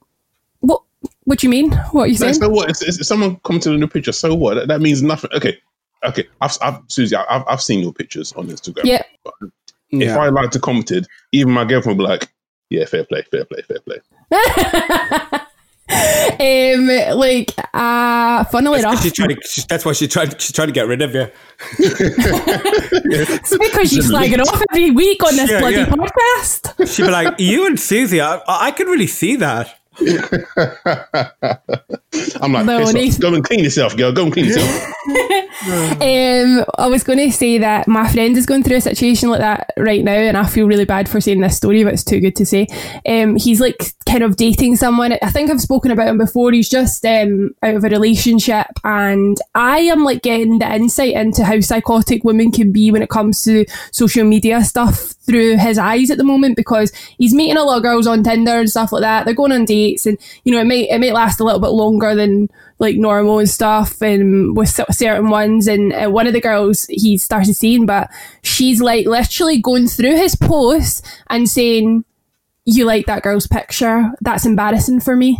what 0.59 0.81
what 1.23 1.39
do 1.39 1.47
you 1.47 1.51
mean? 1.51 1.71
What 1.91 2.03
are 2.03 2.07
you 2.07 2.15
saying? 2.15 2.35
so 2.35 2.49
what? 2.49 2.69
If, 2.69 2.81
if 2.81 3.05
someone 3.05 3.37
commented 3.43 3.73
on 3.73 3.79
your 3.79 3.87
picture, 3.87 4.11
so 4.11 4.33
what? 4.35 4.55
That, 4.55 4.67
that 4.67 4.81
means 4.81 5.01
nothing. 5.01 5.31
Okay, 5.33 5.57
okay. 6.05 6.27
I've, 6.41 6.57
I've 6.61 6.79
Susie, 6.87 7.15
I've, 7.15 7.43
I've 7.47 7.61
seen 7.61 7.81
your 7.81 7.93
pictures 7.93 8.33
on 8.33 8.47
Instagram. 8.47 8.85
Yeah. 8.85 9.03
If 9.91 10.07
yeah. 10.07 10.17
I 10.17 10.29
liked 10.29 10.53
to 10.53 10.59
commented, 10.59 11.07
even 11.31 11.53
my 11.53 11.65
girlfriend 11.65 11.99
would 11.99 12.03
be 12.03 12.09
like, 12.09 12.29
"Yeah, 12.69 12.85
fair 12.85 13.05
play, 13.05 13.21
fair 13.29 13.45
play, 13.45 13.61
fair 13.61 13.77
play." 13.79 13.99
um, 16.73 16.87
like 17.17 17.51
uh, 17.73 18.43
funnily 18.45 18.79
enough, 18.79 19.03
She's 19.03 19.13
trying 19.13 19.29
to, 19.29 19.37
she's, 19.45 19.65
that's 19.67 19.85
why 19.85 19.93
she's 19.93 20.09
trying. 20.09 20.31
She's 20.39 20.51
trying 20.51 20.69
to 20.69 20.73
get 20.73 20.87
rid 20.87 21.03
of 21.03 21.13
you. 21.13 21.27
it's 21.79 23.55
because 23.55 23.93
you 23.93 24.01
slag 24.01 24.33
it 24.33 24.39
off 24.39 24.63
every 24.71 24.89
week 24.89 25.23
on 25.23 25.35
this 25.35 25.51
Yeah, 25.51 25.59
bloody 25.59 25.77
yeah. 25.77 25.85
podcast. 25.85 26.95
She'd 26.95 27.03
be 27.03 27.11
like, 27.11 27.39
"You 27.39 27.67
and 27.67 27.79
Susie, 27.79 28.19
I, 28.19 28.41
I 28.47 28.71
could 28.71 28.87
really 28.87 29.07
see 29.07 29.35
that." 29.35 29.79
I'm 32.41 32.53
like, 32.53 32.65
No. 32.65 32.79
Go 33.19 33.33
and 33.33 33.43
clean 33.43 33.63
yourself, 33.63 33.95
girl. 33.95 34.11
Go 34.11 34.23
and 34.23 34.33
clean 34.33 34.45
yourself. 34.45 34.93
Um, 35.65 36.65
I 36.77 36.87
was 36.87 37.03
going 37.03 37.19
to 37.19 37.31
say 37.31 37.57
that 37.57 37.87
my 37.87 38.11
friend 38.11 38.35
is 38.35 38.45
going 38.45 38.63
through 38.63 38.77
a 38.77 38.81
situation 38.81 39.29
like 39.29 39.39
that 39.39 39.71
right 39.77 40.03
now, 40.03 40.11
and 40.11 40.35
I 40.35 40.45
feel 40.45 40.67
really 40.67 40.83
bad 40.83 41.07
for 41.07 41.21
saying 41.21 41.39
this 41.39 41.55
story, 41.55 41.83
but 41.83 41.93
it's 41.93 42.03
too 42.03 42.19
good 42.19 42.35
to 42.37 42.45
say. 42.45 42.67
Um, 43.07 43.37
he's 43.37 43.61
like 43.61 43.93
kind 44.05 44.23
of 44.23 44.35
dating 44.35 44.75
someone. 44.75 45.13
I 45.21 45.29
think 45.29 45.49
I've 45.49 45.61
spoken 45.61 45.91
about 45.91 46.07
him 46.07 46.17
before. 46.17 46.51
He's 46.51 46.69
just 46.69 47.05
um, 47.05 47.55
out 47.63 47.75
of 47.75 47.83
a 47.85 47.89
relationship, 47.89 48.67
and 48.83 49.37
I 49.55 49.79
am 49.79 50.03
like 50.03 50.21
getting 50.21 50.59
the 50.59 50.73
insight 50.73 51.13
into 51.13 51.45
how 51.45 51.61
psychotic 51.61 52.23
women 52.23 52.51
can 52.51 52.71
be 52.73 52.91
when 52.91 53.01
it 53.01 53.09
comes 53.09 53.43
to 53.43 53.65
social 53.91 54.25
media 54.25 54.63
stuff 54.63 55.13
through 55.25 55.57
his 55.57 55.77
eyes 55.77 56.11
at 56.11 56.17
the 56.17 56.23
moment 56.23 56.57
because 56.57 56.91
he's 57.17 57.33
meeting 57.33 57.55
a 57.55 57.63
lot 57.63 57.77
of 57.77 57.83
girls 57.83 58.07
on 58.07 58.23
Tinder 58.23 58.59
and 58.59 58.69
stuff 58.69 58.91
like 58.91 59.01
that. 59.01 59.23
They're 59.23 59.33
going 59.33 59.53
on 59.53 59.65
dates, 59.65 60.05
and 60.05 60.17
you 60.43 60.51
know 60.51 60.59
it 60.59 60.65
may 60.65 60.89
it 60.89 60.99
might 60.99 61.13
last 61.13 61.39
a 61.39 61.45
little 61.45 61.61
bit 61.61 61.69
longer 61.69 62.02
than 62.11 62.49
like 62.79 62.97
normal 62.97 63.39
and 63.39 63.49
stuff, 63.49 64.01
and 64.01 64.55
with 64.57 64.69
certain 64.69 65.29
ones. 65.29 65.67
And 65.67 65.93
uh, 65.93 66.09
one 66.09 66.27
of 66.27 66.33
the 66.33 66.41
girls 66.41 66.85
he 66.89 67.17
started 67.17 67.55
seeing, 67.55 67.85
but 67.85 68.09
she's 68.43 68.81
like 68.81 69.05
literally 69.05 69.59
going 69.61 69.87
through 69.87 70.17
his 70.17 70.35
posts 70.35 71.01
and 71.29 71.49
saying, 71.49 72.03
"You 72.65 72.85
like 72.85 73.05
that 73.05 73.23
girl's 73.23 73.47
picture? 73.47 74.11
That's 74.21 74.45
embarrassing 74.45 74.99
for 75.01 75.15
me." 75.15 75.39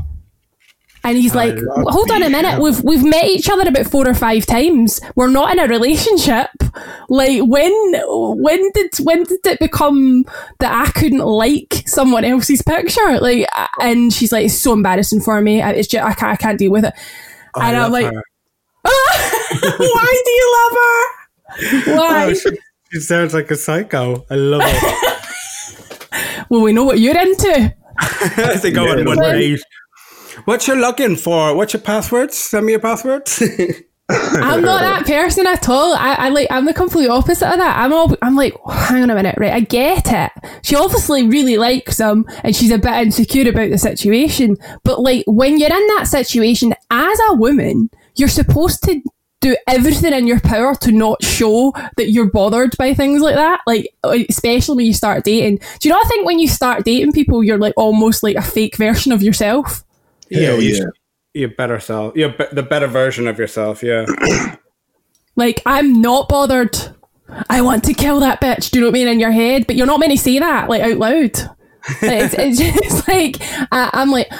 And 1.05 1.17
he's 1.17 1.36
like, 1.36 1.55
"Hold 1.75 2.12
on 2.12 2.24
a 2.24 2.29
minute. 2.29 2.62
We've 2.62 2.81
we've 2.83 3.03
met 3.03 3.25
each 3.25 3.50
other 3.50 3.67
about 3.67 3.88
four 3.88 4.07
or 4.07 4.13
five 4.13 4.45
times. 4.45 5.01
We're 5.15 5.27
not 5.27 5.51
in 5.51 5.60
a 5.60 5.67
relationship. 5.67 6.50
Like 7.10 7.41
when 7.43 7.72
when 8.41 8.72
did 8.72 8.89
when 9.03 9.24
did 9.24 9.45
it 9.45 9.60
become 9.60 10.24
that 10.60 10.74
I 10.88 10.89
couldn't 10.91 11.19
like 11.19 11.83
someone 11.86 12.24
else's 12.25 12.62
picture? 12.63 13.19
Like, 13.19 13.45
and 13.79 14.12
she's 14.12 14.31
like, 14.31 14.45
it's 14.45 14.57
so 14.57 14.74
embarrassing 14.74 15.22
for 15.22 15.39
me. 15.39 15.62
I- 15.62 15.74
It's 15.74 15.88
just 15.88 16.03
I 16.03 16.13
can't 16.13 16.31
I 16.31 16.36
can't 16.38 16.57
deal 16.57 16.72
with 16.72 16.86
it. 16.86 16.93
and 17.55 17.77
I'm 17.77 17.91
like, 17.91 18.05
her. 18.05 18.24
why 18.83 20.22
do 20.25 20.31
you 20.31 20.55
love 20.60 20.77
her? 20.83 21.03
Oh, 21.93 21.95
why? 21.98 22.25
Oh, 22.25 22.33
she, 22.33 22.50
she 22.91 23.00
sounds 23.01 23.33
like 23.36 23.51
a 23.51 23.55
psycho. 23.55 24.25
I 24.31 24.36
love 24.36 24.62
it. 24.65 26.45
well, 26.50 26.62
we 26.62 26.74
know 26.74 26.83
what 26.86 27.00
you're 27.00 27.19
into. 27.19 27.75
They 28.62 28.72
go 28.72 28.86
on 28.89 29.05
one. 29.05 29.17
What's 30.46 30.68
your 30.68 30.78
login 30.78 31.20
for? 31.20 31.56
What's 31.56 31.74
your 31.74 31.82
passwords? 31.82 32.38
Send 32.38 32.66
me 32.66 32.74
your 32.74 32.82
passwords. 32.82 33.42
I'm 34.10 34.62
not 34.62 34.82
that 34.82 35.06
person 35.06 35.48
at 35.48 35.70
all. 35.70 35.94
I, 35.94 36.14
I 36.16 36.30
like 36.30 36.48
I'm 36.52 36.66
the 36.66 36.74
complete 36.74 37.08
opposite 37.08 37.50
of 37.50 37.58
that. 37.58 37.78
I'm 37.78 37.94
all 37.94 38.16
I'm 38.22 38.36
like, 38.36 38.54
hang 38.70 39.04
on 39.04 39.10
a 39.10 39.16
minute, 39.16 39.36
right? 39.38 39.54
I 39.54 39.62
get 39.62 40.12
it. 40.12 40.32
She 40.64 40.76
obviously 40.76 41.26
really 41.28 41.58
likes 41.58 42.00
him 42.00 42.26
and 42.44 42.56
she's 42.56 42.72
a 42.72 42.78
bit 42.78 42.94
insecure 42.94 43.50
about 43.50 43.70
the 43.70 43.78
situation. 43.78 44.58
But 44.84 45.00
like 45.00 45.24
when 45.26 45.58
you're 45.58 45.74
in 45.74 45.88
that 45.96 46.08
situation 46.08 46.74
as 46.92 47.20
a 47.30 47.36
woman, 47.36 47.90
you're 48.16 48.28
supposed 48.28 48.84
to 48.84 49.02
do 49.40 49.56
everything 49.68 50.14
in 50.14 50.28
your 50.28 50.40
power 50.42 50.76
to 50.76 50.92
not 50.92 51.24
show 51.24 51.74
that 51.98 52.12
you're 52.12 52.30
bothered 52.30 52.76
by 52.78 52.94
things 52.94 53.22
like 53.22 53.36
that. 53.36 53.62
Like 53.66 53.88
especially 54.04 54.76
when 54.76 54.86
you 54.86 54.94
start 54.94 55.24
dating. 55.24 55.60
Do 55.80 55.88
you 55.88 55.96
not 55.96 56.08
think 56.08 56.26
when 56.26 56.40
you 56.40 56.50
start 56.50 56.84
dating 56.84 57.14
people 57.14 57.42
you're 57.42 57.58
like 57.58 57.74
almost 57.78 58.22
like 58.22 58.36
a 58.36 58.42
fake 58.42 58.76
version 58.76 59.14
of 59.14 59.24
yourself? 59.24 59.86
Yeah, 60.30 60.42
Hell 60.50 60.62
you 60.62 60.75
yeah. 60.75 60.86
your 61.34 61.50
better 61.50 61.80
self. 61.80 62.15
You're 62.15 62.30
be- 62.30 62.46
the 62.51 62.63
better 62.63 62.88
version 62.88 63.27
of 63.27 63.38
yourself. 63.39 63.84
Yeah. 63.84 64.06
Like, 65.36 65.63
I'm 65.65 66.00
not 66.00 66.30
bothered. 66.30 66.77
I 67.50 67.62
want 67.62 67.84
to 67.86 67.94
kill 67.96 68.20
that 68.20 68.39
bitch. 68.39 68.70
Do 68.70 68.77
you 68.77 68.86
know 68.86 68.89
what 68.92 68.96
I 68.98 69.00
mean? 69.00 69.08
In 69.08 69.20
your 69.20 69.32
head, 69.32 69.65
but 69.65 69.75
you're 69.75 69.88
not 69.88 70.00
meant 70.00 70.12
to 70.12 70.18
say 70.18 70.38
that 70.38 70.70
like 70.70 70.84
out 70.84 70.98
loud. 70.98 71.32
It's, 72.03 72.36
it's 72.38 72.60
just 72.88 73.08
like 73.08 73.38
I, 73.72 73.89
I'm 73.94 74.12
like 74.12 74.32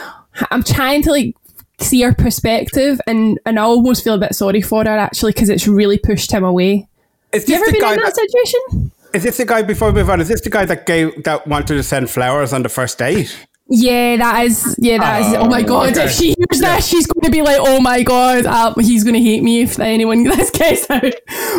I'm 0.52 0.62
trying 0.62 1.02
to 1.04 1.10
like 1.12 1.36
see 1.80 2.02
her 2.04 2.13
perspective, 2.13 3.02
and 3.08 3.40
and 3.48 3.58
I 3.60 3.63
almost 3.63 4.04
feel 4.04 4.13
a 4.13 4.20
bit 4.20 4.36
sorry 4.36 4.62
for 4.62 4.84
her 4.84 4.90
actually 4.98 5.32
because 5.32 5.50
it's 5.50 5.68
really 5.68 5.98
pushed 5.98 6.32
him 6.32 6.44
away. 6.44 6.88
Is 7.32 7.50
You 7.50 7.56
this 7.58 7.62
ever 7.63 7.66
the 7.66 7.72
been 7.72 7.82
guy 7.82 7.94
in 7.94 8.00
that 8.00 8.13
that, 8.16 8.16
situation? 8.16 8.92
is 9.16 9.24
this 9.24 9.38
the 9.38 9.46
guy 9.46 9.63
before 9.63 9.88
we 9.92 9.96
move 9.96 10.12
on? 10.12 10.22
Is 10.22 10.28
this 10.28 10.42
the 10.42 10.52
guy 10.52 10.66
that 10.66 10.86
gave 10.86 11.24
that 11.24 11.48
wanted 11.48 11.74
to 11.75 11.82
send 11.82 12.12
flowers 12.12 12.54
on 12.54 12.62
the 12.62 12.70
first 12.70 13.00
date? 13.00 13.36
Yeah, 13.75 14.18
that 14.18 14.46
is. 14.46 14.75
Yeah, 14.77 15.00
that 15.00 15.22
is. 15.22 15.34
Oh 15.34 15.48
my 15.48 15.63
god! 15.63 15.94
okay. 15.94 16.06
If 16.06 16.12
she 16.12 16.36
hears 16.38 16.62
that, 16.62 16.84
she's 16.84 17.08
going 17.08 17.24
to 17.25 17.32
be 17.32 17.42
like, 17.42 17.58
"Oh 17.60 17.80
my 17.82 18.03
god, 18.03 18.46
uh, 18.46 18.72
he's 18.75 19.03
going 19.03 19.15
to 19.15 19.20
hate 19.20 19.42
me 19.42 19.62
if 19.62 19.80
anyone 19.80 20.24
this 20.24 20.50
gets 20.51 20.88
out." 20.92 21.12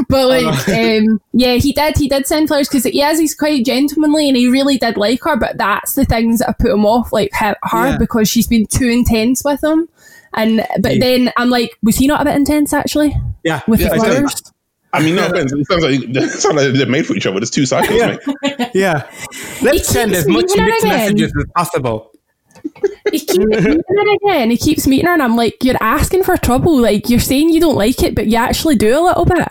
But 0.08 0.28
like, 0.28 0.68
um, 0.68 1.20
yeah, 1.32 1.54
he 1.54 1.72
did. 1.72 1.96
He 1.98 2.08
did 2.08 2.28
send 2.28 2.46
flowers 2.46 2.68
because 2.68 2.84
he 2.84 3.02
is. 3.02 3.18
He's 3.18 3.34
quite 3.34 3.64
gentlemanly, 3.66 4.28
and 4.28 4.36
he 4.36 4.48
really 4.48 4.78
did 4.78 4.96
like 4.96 5.24
her. 5.24 5.36
But 5.36 5.58
that's 5.58 5.96
the 5.96 6.04
things 6.04 6.38
that 6.38 6.46
have 6.46 6.58
put 6.58 6.70
him 6.70 6.86
off, 6.86 7.12
like 7.12 7.30
her, 7.32 7.56
her 7.64 7.86
Yeah. 7.88 7.98
because 7.98 8.28
she's 8.28 8.46
been 8.46 8.66
too 8.66 8.86
intense 8.88 9.42
with 9.44 9.64
him. 9.64 9.88
And 10.34 10.64
but 10.80 11.00
then 11.00 11.32
I'm 11.36 11.50
like, 11.50 11.76
was 11.82 11.96
he 11.96 12.06
not 12.06 12.22
a 12.22 12.24
bit 12.24 12.36
intense 12.36 12.72
actually 12.72 13.12
Yeah. 13.42 13.62
with 13.66 13.80
Yeah, 13.80 13.88
the 13.88 13.94
flowers? 13.96 14.42
I 14.94 15.02
mean, 15.02 15.16
no 15.16 15.26
offense. 15.30 15.52
It 15.52 15.66
sounds 15.66 15.82
like, 15.84 16.00
it 16.04 16.30
sounds 16.30 16.54
like 16.56 16.72
they're 16.74 16.86
made 16.86 17.06
for 17.06 17.14
each 17.14 17.26
other. 17.26 17.38
There's 17.40 17.50
two 17.50 17.66
cycles, 17.66 17.98
Yeah. 17.98 18.16
mate. 18.42 18.70
Yeah. 18.74 19.08
Let's 19.62 19.88
send 19.88 20.12
as 20.12 20.26
much 20.26 20.50
mixed 20.56 20.84
messages 20.86 21.32
as 21.38 21.44
possible. 21.56 22.10
he 23.10 23.18
keeps 23.18 23.38
meeting 23.38 23.82
her 23.88 24.14
again. 24.14 24.50
He 24.50 24.56
keeps 24.56 24.86
meeting 24.86 25.06
her, 25.06 25.12
and 25.12 25.22
I'm 25.22 25.36
like, 25.36 25.62
you're 25.62 25.76
asking 25.80 26.22
for 26.24 26.36
trouble. 26.36 26.76
Like 26.78 27.08
you're 27.10 27.20
saying 27.20 27.50
you 27.50 27.60
don't 27.60 27.76
like 27.76 28.02
it, 28.02 28.14
but 28.14 28.26
you 28.26 28.36
actually 28.36 28.76
do 28.76 28.98
a 28.98 29.02
little 29.02 29.24
bit. 29.24 29.46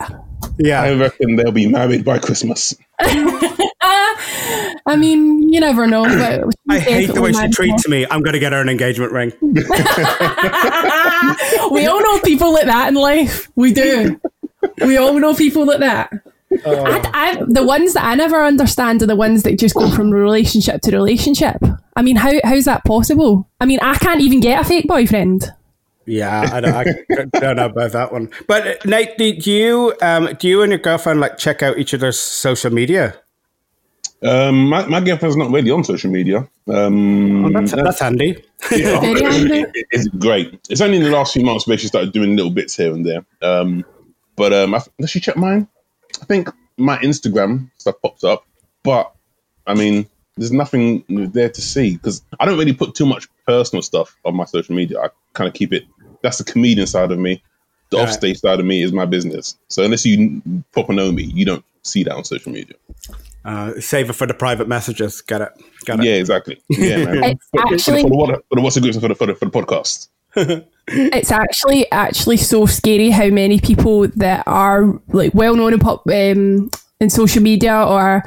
Yeah. 0.58 0.82
I 0.82 0.94
reckon 0.94 1.36
they'll 1.36 1.52
be 1.52 1.66
married 1.68 2.04
by 2.04 2.18
Christmas. 2.18 2.74
I 4.86 4.96
mean, 4.96 5.52
you 5.52 5.60
never 5.60 5.86
know. 5.86 6.04
But 6.04 6.44
I 6.68 6.78
hate 6.78 7.12
the 7.12 7.20
way 7.22 7.32
she 7.32 7.48
treats 7.48 7.88
me. 7.88 8.06
I'm 8.10 8.22
going 8.22 8.34
to 8.34 8.38
get 8.38 8.52
her 8.52 8.60
an 8.60 8.68
engagement 8.68 9.12
ring. 9.12 9.32
we 11.70 11.86
all 11.86 12.00
know 12.02 12.20
people 12.20 12.52
like 12.52 12.66
that 12.66 12.86
in 12.88 12.94
life. 12.94 13.50
We 13.56 13.72
do. 13.72 14.20
We 14.80 14.96
all 14.96 15.18
know 15.18 15.34
people 15.34 15.66
like 15.66 15.80
that. 15.80 16.12
I, 16.64 17.10
I, 17.14 17.42
the 17.48 17.64
ones 17.64 17.94
that 17.94 18.04
I 18.04 18.14
never 18.14 18.44
understand 18.44 19.02
are 19.02 19.06
the 19.06 19.16
ones 19.16 19.42
that 19.42 19.58
just 19.58 19.74
go 19.74 19.90
from 19.90 20.10
relationship 20.10 20.82
to 20.82 20.92
relationship. 20.92 21.56
I 21.96 22.02
mean, 22.02 22.16
how 22.16 22.32
how's 22.44 22.64
that 22.66 22.84
possible? 22.84 23.48
I 23.60 23.66
mean, 23.66 23.80
I 23.82 23.96
can't 23.96 24.20
even 24.20 24.40
get 24.40 24.60
a 24.60 24.64
fake 24.64 24.86
boyfriend. 24.86 25.46
Yeah, 26.06 26.48
I 26.52 26.60
don't, 26.60 26.74
I 26.74 27.40
don't 27.40 27.56
know 27.56 27.64
about 27.66 27.92
that 27.92 28.12
one. 28.12 28.30
But 28.46 28.66
uh, 28.66 28.74
Nate, 28.84 29.16
do 29.16 29.50
you 29.50 29.94
um, 30.02 30.28
do 30.38 30.48
you 30.48 30.62
and 30.62 30.70
your 30.70 30.78
girlfriend 30.78 31.18
like 31.20 31.38
check 31.38 31.62
out 31.62 31.78
each 31.78 31.94
other's 31.94 32.18
social 32.20 32.70
media? 32.72 33.14
Um, 34.22 34.68
my, 34.68 34.86
my 34.86 35.00
girlfriend's 35.00 35.36
not 35.36 35.50
really 35.50 35.70
on 35.70 35.84
social 35.84 36.10
media. 36.10 36.48
Um, 36.72 37.44
Oh, 37.46 37.50
that's, 37.50 37.72
that's 37.72 38.00
handy. 38.00 38.42
yeah, 38.70 39.00
handy. 39.00 39.60
it- 39.60 39.86
it's 39.90 40.08
great. 40.08 40.58
It's 40.70 40.80
only 40.80 40.96
in 40.98 41.02
the 41.02 41.10
last 41.10 41.34
few 41.34 41.44
months 41.44 41.66
where 41.66 41.76
she 41.76 41.88
started 41.88 42.12
doing 42.12 42.34
little 42.36 42.50
bits 42.50 42.76
here 42.76 42.92
and 42.92 43.04
there. 43.04 43.24
Um, 43.42 43.84
but 44.36 44.52
um, 44.52 44.74
I, 44.74 44.80
does 45.00 45.10
she 45.10 45.20
check 45.20 45.36
mine? 45.36 45.68
I 46.20 46.24
think 46.24 46.48
my 46.76 46.96
Instagram 46.98 47.70
stuff 47.78 47.96
pops 48.02 48.24
up, 48.24 48.46
but 48.82 49.12
I 49.66 49.74
mean, 49.74 50.06
there's 50.36 50.52
nothing 50.52 51.04
there 51.08 51.48
to 51.48 51.60
see 51.60 51.96
because 51.96 52.22
I 52.40 52.44
don't 52.44 52.58
really 52.58 52.72
put 52.72 52.94
too 52.94 53.06
much 53.06 53.28
personal 53.46 53.82
stuff 53.82 54.16
on 54.24 54.34
my 54.36 54.44
social 54.44 54.74
media. 54.74 55.00
I 55.00 55.08
kind 55.32 55.48
of 55.48 55.54
keep 55.54 55.72
it. 55.72 55.84
That's 56.22 56.38
the 56.38 56.44
comedian 56.44 56.86
side 56.86 57.10
of 57.12 57.18
me. 57.18 57.42
The 57.90 57.98
Right. 57.98 58.08
offstage 58.08 58.38
side 58.40 58.58
of 58.58 58.66
me 58.66 58.82
is 58.82 58.92
my 58.92 59.04
business. 59.04 59.56
So 59.68 59.84
unless 59.84 60.04
you 60.04 60.42
proper 60.72 60.92
know 60.92 61.12
me, 61.12 61.24
you 61.24 61.44
don't 61.44 61.64
see 61.82 62.02
that 62.04 62.14
on 62.14 62.24
social 62.24 62.50
media. 62.50 62.74
Uh, 63.44 63.78
save 63.78 64.08
it 64.08 64.14
for 64.14 64.26
the 64.26 64.34
private 64.34 64.66
messages. 64.66 65.20
Got 65.20 65.42
it. 65.42 65.52
Got 65.84 66.00
it. 66.00 66.06
Yeah, 66.06 66.14
exactly. 66.14 66.60
Yeah, 66.70 67.04
man. 67.04 67.24
It's 67.24 67.46
for, 67.50 67.60
actually 67.60 68.02
for 68.02 68.26
the, 68.28 68.42
for 68.48 68.56
the 68.56 68.62
WhatsApp 68.62 68.82
groups 68.82 68.96
and 68.96 69.02
for 69.02 69.08
the, 69.08 69.14
for 69.14 69.26
the 69.26 69.34
for 69.34 69.44
the 69.44 69.50
podcast. 69.50 70.08
it's 70.88 71.30
actually 71.32 71.90
actually 71.92 72.36
so 72.36 72.66
scary 72.66 73.10
how 73.10 73.28
many 73.28 73.58
people 73.60 74.06
that 74.08 74.42
are 74.46 75.00
like 75.08 75.34
well 75.34 75.56
known 75.56 75.72
in 75.72 75.78
pop 75.78 76.02
um, 76.08 76.70
in 77.00 77.10
social 77.10 77.42
media 77.42 77.82
or 77.86 78.22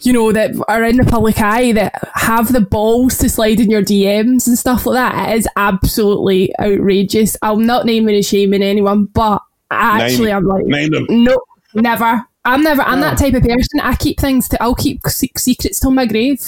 you 0.00 0.12
know 0.12 0.32
that 0.32 0.52
are 0.68 0.84
in 0.84 0.96
the 0.96 1.04
public 1.04 1.40
eye 1.40 1.72
that 1.72 1.94
have 2.14 2.52
the 2.52 2.60
balls 2.60 3.16
to 3.18 3.28
slide 3.28 3.60
in 3.60 3.70
your 3.70 3.82
DMs 3.82 4.46
and 4.46 4.58
stuff 4.58 4.86
like 4.86 4.94
that. 4.96 5.30
It 5.30 5.38
is 5.38 5.48
absolutely 5.56 6.52
outrageous. 6.60 7.36
I'm 7.42 7.64
not 7.66 7.86
naming 7.86 8.14
and 8.14 8.24
shaming 8.24 8.62
anyone, 8.62 9.06
but 9.06 9.40
actually, 9.70 10.26
Name- 10.26 10.36
I'm 10.36 10.44
like, 10.44 10.66
name 10.66 10.90
them. 10.90 11.06
no, 11.08 11.38
never. 11.74 12.24
I'm 12.44 12.62
never. 12.62 12.82
I'm 12.82 13.00
that 13.00 13.18
type 13.18 13.34
of 13.34 13.42
person. 13.42 13.80
I 13.82 13.96
keep 13.96 14.20
things 14.20 14.48
to. 14.48 14.62
I'll 14.62 14.74
keep 14.74 15.00
secrets 15.06 15.80
till 15.80 15.90
my 15.90 16.06
grave. 16.06 16.40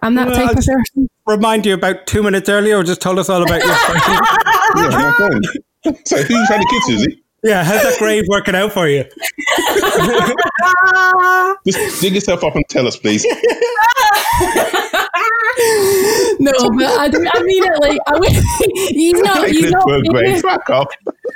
I'm 0.00 0.14
that 0.16 0.26
Well, 0.28 0.36
type 0.36 0.50
of 0.52 0.58
it's- 0.58 0.66
person. 0.66 1.08
Remind 1.26 1.64
you 1.64 1.72
about 1.74 2.06
two 2.06 2.22
minutes 2.22 2.50
earlier, 2.50 2.76
or 2.76 2.82
just 2.82 3.00
told 3.00 3.18
us 3.18 3.30
all 3.30 3.42
about 3.42 3.62
your. 3.64 3.74
Yeah, 4.76 4.88
my 4.90 5.14
phone. 5.18 5.42
So 6.04 6.16
who 6.22 6.34
you 6.34 6.46
trying 6.46 6.60
to 6.60 6.66
kiss, 6.70 6.86
Susie? 6.86 7.22
yeah, 7.42 7.62
how's 7.62 7.82
that 7.82 7.98
grave 7.98 8.24
working 8.28 8.54
out 8.54 8.72
for 8.72 8.88
you? 8.88 9.04
Just 11.66 12.00
dig 12.00 12.14
yourself 12.14 12.42
up 12.42 12.54
and 12.56 12.64
tell 12.70 12.86
us, 12.86 12.96
please. 12.96 13.22
No, 16.40 16.52
but 16.76 16.86
I, 16.86 17.06
I 17.06 17.42
mean 17.42 17.64
it 17.64 17.80
like 17.80 17.98
I 18.06 18.18
mean, 18.18 18.42
he's 18.94 19.20
not. 19.20 19.48
He's 19.48 19.70
not 19.70 19.84
Good, 19.86 20.06
famous. 20.12 20.42
Fuck 20.42 20.68
off. 20.70 20.88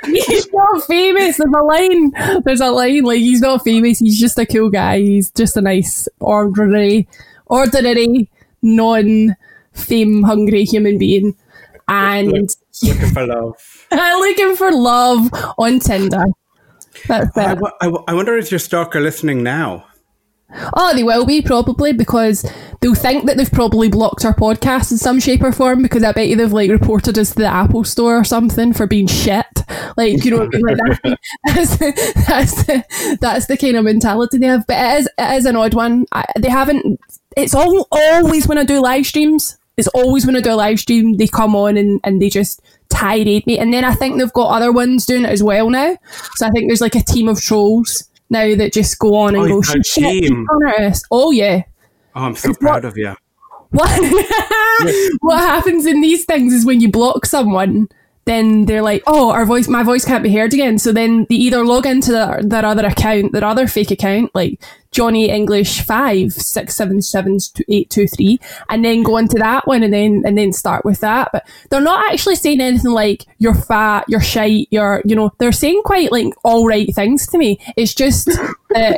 He's 0.05 0.51
not 0.51 0.83
famous. 0.85 1.37
There's 1.37 1.53
a 1.55 1.63
line. 1.63 2.11
There's 2.43 2.61
a 2.61 2.69
line. 2.71 3.03
Like 3.03 3.19
he's 3.19 3.41
not 3.41 3.63
famous. 3.63 3.99
He's 3.99 4.19
just 4.19 4.37
a 4.37 4.45
cool 4.45 4.69
guy. 4.69 4.99
He's 4.99 5.31
just 5.31 5.55
a 5.57 5.61
nice, 5.61 6.07
ordinary, 6.19 7.07
ordinary, 7.45 8.29
non-fame 8.61 10.23
hungry 10.23 10.63
human 10.63 10.97
being, 10.97 11.35
and 11.87 12.49
Looking 12.81 13.09
for 13.11 13.27
love. 13.27 13.87
looking 13.91 14.55
for 14.55 14.71
love 14.71 15.29
on 15.57 15.79
Tinder. 15.79 16.25
That's 17.07 17.37
I, 17.37 17.53
it. 17.53 17.59
wo- 17.59 18.03
I 18.07 18.13
wonder 18.13 18.37
if 18.37 18.51
your 18.51 18.59
stalker 18.59 18.99
listening 18.99 19.43
now. 19.43 19.85
Oh, 20.75 20.95
they 20.95 21.03
will 21.03 21.25
be 21.27 21.43
probably 21.43 21.93
because 21.93 22.43
they'll 22.81 22.95
think 22.95 23.25
that 23.25 23.37
they've 23.37 23.51
probably 23.51 23.87
blocked 23.87 24.25
our 24.25 24.33
podcast 24.33 24.91
in 24.91 24.97
some 24.97 25.19
shape 25.19 25.43
or 25.43 25.51
form 25.51 25.83
because 25.83 26.03
I 26.03 26.11
bet 26.11 26.27
you 26.27 26.35
they've 26.35 26.51
like 26.51 26.71
reported 26.71 27.19
us 27.19 27.29
to 27.29 27.35
the 27.35 27.45
Apple 27.45 27.83
Store 27.83 28.17
or 28.17 28.23
something 28.23 28.73
for 28.73 28.87
being 28.87 29.05
shit. 29.05 29.45
Like 29.95 30.23
you 30.25 30.31
know, 30.31 30.49
I 30.51 30.73
like, 31.03 31.19
that's 31.45 31.77
that's 31.77 32.63
the, 32.63 33.17
that's 33.21 33.45
the 33.45 33.57
kind 33.57 33.75
of 33.75 33.83
mentality 33.85 34.39
they 34.39 34.47
have. 34.47 34.65
But 34.65 34.77
it 34.77 34.99
is 35.01 35.09
it 35.19 35.37
is 35.37 35.45
an 35.45 35.55
odd 35.55 35.75
one. 35.75 36.05
I, 36.11 36.25
they 36.39 36.49
haven't. 36.49 36.99
It's 37.37 37.53
all 37.55 37.87
always 37.91 38.47
when 38.47 38.57
I 38.57 38.63
do 38.63 38.81
live 38.81 39.05
streams. 39.05 39.57
It's 39.77 39.87
always 39.89 40.25
when 40.25 40.35
I 40.35 40.41
do 40.41 40.51
a 40.51 40.55
live 40.55 40.79
stream 40.79 41.15
they 41.17 41.27
come 41.27 41.55
on 41.55 41.77
and, 41.77 42.01
and 42.03 42.21
they 42.21 42.29
just 42.29 42.61
tirade 42.89 43.45
me. 43.47 43.57
And 43.59 43.73
then 43.73 43.85
I 43.85 43.93
think 43.93 44.17
they've 44.19 44.33
got 44.33 44.49
other 44.55 44.71
ones 44.71 45.05
doing 45.05 45.23
it 45.23 45.29
as 45.29 45.41
well 45.43 45.69
now. 45.69 45.95
So 46.35 46.45
I 46.47 46.49
think 46.49 46.67
there's 46.69 46.81
like 46.81 46.95
a 46.95 47.03
team 47.03 47.29
of 47.29 47.39
trolls 47.41 48.03
now 48.29 48.55
that 48.55 48.73
just 48.73 48.99
go 48.99 49.15
on 49.15 49.35
and 49.35 49.43
Oh, 49.43 49.47
go 49.47 49.55
you've 49.55 49.65
got 49.67 49.77
a 49.77 49.83
shit. 49.83 50.31
on 50.31 50.83
us." 50.83 51.03
Oh 51.11 51.31
yeah. 51.31 51.63
Oh, 52.15 52.23
I'm 52.23 52.35
so 52.35 52.49
It's 52.49 52.57
proud 52.59 52.83
what- 52.83 52.85
of 52.85 52.97
you. 52.97 53.15
What 53.71 53.89
what 55.21 55.37
happens 55.39 55.85
in 55.85 56.01
these 56.01 56.25
things 56.25 56.53
is 56.53 56.65
when 56.65 56.81
you 56.81 56.89
block 56.89 57.25
someone, 57.27 57.87
then 58.29 58.65
they're 58.65 58.81
like, 58.81 59.03
"Oh, 59.07 59.31
our 59.31 59.45
voice, 59.45 59.67
my 59.67 59.83
voice 59.83 60.05
can't 60.05 60.23
be 60.23 60.33
heard 60.33 60.53
again." 60.53 60.77
So 60.77 60.91
then 60.91 61.25
they 61.29 61.35
either 61.35 61.65
log 61.65 61.85
into 61.85 62.11
their, 62.11 62.41
their 62.43 62.65
other 62.65 62.85
account, 62.85 63.31
their 63.31 63.43
other 63.43 63.67
fake 63.67 63.91
account, 63.91 64.33
like 64.35 64.61
Johnny 64.91 65.29
English 65.29 65.81
five 65.81 66.31
six 66.33 66.75
seven 66.75 67.01
seven 67.01 67.37
eight 67.67 67.89
two 67.89 68.07
three, 68.07 68.39
and 68.69 68.85
then 68.85 69.03
go 69.03 69.17
into 69.17 69.37
that 69.37 69.67
one, 69.67 69.83
and 69.83 69.93
then 69.93 70.23
and 70.25 70.37
then 70.37 70.53
start 70.53 70.85
with 70.85 70.99
that. 71.01 71.29
But 71.33 71.47
they're 71.69 71.81
not 71.81 72.11
actually 72.11 72.35
saying 72.35 72.61
anything 72.61 72.91
like 72.91 73.25
"you're 73.39 73.55
fat," 73.55 74.05
"you're 74.07 74.21
shite," 74.21 74.67
"you're," 74.71 75.01
you 75.05 75.15
know, 75.15 75.31
they're 75.39 75.51
saying 75.51 75.81
quite 75.83 76.11
like 76.11 76.33
all 76.43 76.67
right 76.67 76.93
things 76.93 77.27
to 77.27 77.37
me. 77.37 77.59
It's 77.75 77.93
just. 77.93 78.29
Uh, 78.75 78.93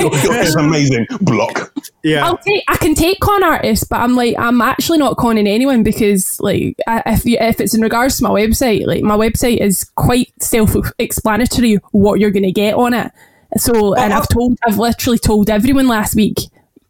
It's 0.00 0.54
amazing. 0.56 1.06
Block. 1.20 1.72
Yeah. 2.02 2.26
I'll 2.26 2.38
take, 2.38 2.64
I 2.68 2.76
can 2.76 2.94
take 2.94 3.20
con 3.20 3.42
artists, 3.42 3.86
but 3.86 4.00
I'm 4.00 4.16
like, 4.16 4.36
I'm 4.38 4.60
actually 4.60 4.98
not 4.98 5.16
conning 5.16 5.46
anyone 5.46 5.82
because, 5.82 6.40
like, 6.40 6.76
I, 6.86 7.02
if 7.06 7.24
you, 7.24 7.36
if 7.40 7.60
it's 7.60 7.74
in 7.74 7.82
regards 7.82 8.18
to 8.18 8.24
my 8.24 8.30
website, 8.30 8.86
like, 8.86 9.02
my 9.02 9.16
website 9.16 9.58
is 9.58 9.84
quite 9.94 10.32
self-explanatory 10.40 11.78
what 11.92 12.20
you're 12.20 12.30
going 12.30 12.44
to 12.44 12.52
get 12.52 12.74
on 12.74 12.94
it. 12.94 13.12
So, 13.56 13.94
and 13.94 14.12
I've 14.12 14.28
told, 14.28 14.58
I've 14.66 14.78
literally 14.78 15.18
told 15.18 15.48
everyone 15.48 15.86
last 15.86 16.16
week, 16.16 16.38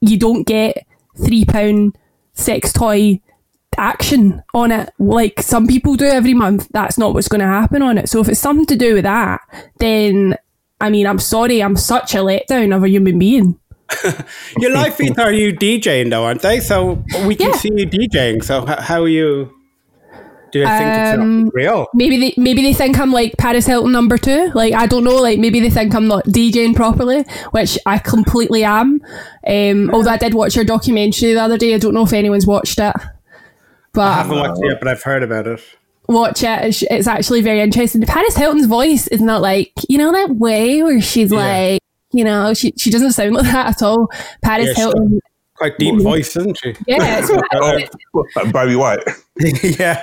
you 0.00 0.18
don't 0.18 0.44
get 0.44 0.86
three 1.16 1.44
pound 1.44 1.96
sex 2.32 2.72
toy 2.72 3.20
action 3.76 4.42
on 4.54 4.70
it 4.70 4.88
like 4.98 5.42
some 5.42 5.66
people 5.66 5.96
do 5.96 6.06
every 6.06 6.34
month. 6.34 6.68
That's 6.70 6.96
not 6.96 7.12
what's 7.12 7.28
going 7.28 7.40
to 7.40 7.46
happen 7.46 7.82
on 7.82 7.98
it. 7.98 8.08
So, 8.08 8.20
if 8.20 8.28
it's 8.28 8.40
something 8.40 8.66
to 8.66 8.76
do 8.76 8.94
with 8.94 9.04
that, 9.04 9.40
then 9.78 10.36
I 10.80 10.90
mean, 10.90 11.06
I'm 11.06 11.18
sorry, 11.18 11.62
I'm 11.62 11.76
such 11.76 12.14
a 12.14 12.18
letdown 12.18 12.74
of 12.76 12.82
a 12.82 12.88
human 12.88 13.18
being. 13.18 13.58
Your 14.58 14.70
live 14.72 14.94
feeds 14.96 15.18
are 15.18 15.32
you 15.32 15.52
DJing 15.52 16.10
though, 16.10 16.24
aren't 16.24 16.42
they? 16.42 16.60
So 16.60 17.04
we 17.26 17.36
can 17.36 17.50
Yeah. 17.50 17.56
see 17.58 17.70
you 17.74 17.86
DJing. 17.86 18.42
So 18.42 18.64
how 18.66 19.02
are 19.02 19.08
you? 19.08 19.50
Do 20.52 20.60
you 20.60 20.66
think 20.66 20.96
it's 20.96 21.12
Um, 21.12 21.44
not 21.44 21.54
real? 21.54 21.86
maybe 21.94 22.16
they 22.18 22.34
maybe 22.36 22.62
they 22.62 22.72
think 22.72 22.98
I'm 22.98 23.12
like 23.12 23.34
Paris 23.38 23.66
Hilton 23.66 23.92
number 23.92 24.16
two. 24.16 24.50
Like 24.54 24.72
I 24.72 24.86
don't 24.86 25.04
know. 25.04 25.16
Like 25.16 25.38
maybe 25.38 25.60
they 25.60 25.70
think 25.70 25.94
I'm 25.94 26.06
not 26.08 26.24
DJing 26.26 26.74
properly, 26.74 27.24
which 27.50 27.78
I 27.86 27.98
completely 27.98 28.64
am. 28.64 29.00
Um, 29.46 29.90
although 29.92 30.10
I 30.12 30.16
did 30.16 30.34
watch 30.34 30.54
your 30.56 30.64
documentary 30.64 31.34
the 31.34 31.42
other 31.42 31.58
day. 31.58 31.74
I 31.74 31.78
don't 31.78 31.94
know 31.94 32.04
if 32.04 32.12
anyone's 32.12 32.46
watched 32.46 32.78
it, 32.78 32.94
But 33.92 34.02
I 34.08 34.12
haven't 34.22 34.38
watched 34.38 34.62
it 34.62 34.68
yet, 34.68 34.78
but 34.80 34.88
I've 34.88 35.02
heard 35.02 35.22
about 35.22 35.46
it. 35.46 35.60
Watch 36.08 36.42
it. 36.42 36.64
It's, 36.64 36.82
it's 36.82 37.06
actually 37.06 37.42
very 37.42 37.60
interesting. 37.60 38.02
Paris 38.02 38.36
Hilton's 38.36 38.66
voice 38.66 39.06
is 39.08 39.20
not 39.20 39.40
like 39.40 39.72
you 39.88 39.98
know 39.98 40.12
that 40.12 40.36
way 40.36 40.82
where 40.82 41.00
she's 41.00 41.30
like 41.30 41.80
you 42.12 42.24
know 42.24 42.54
she 42.54 42.72
she 42.76 42.90
doesn't 42.90 43.12
sound 43.12 43.34
like 43.34 43.44
that 43.44 43.66
at 43.66 43.82
all. 43.82 44.08
Paris 44.42 44.68
Yeah, 44.68 44.84
Hilton. 44.84 45.20
Quite 45.64 45.78
deep 45.78 46.02
voice, 46.02 46.36
isn't 46.36 46.58
she? 46.58 46.74
Yeah, 46.86 47.22
it's, 47.22 47.30
like 48.36 48.52
Barry 48.52 48.76
White. 48.76 49.00
yeah. 49.62 50.02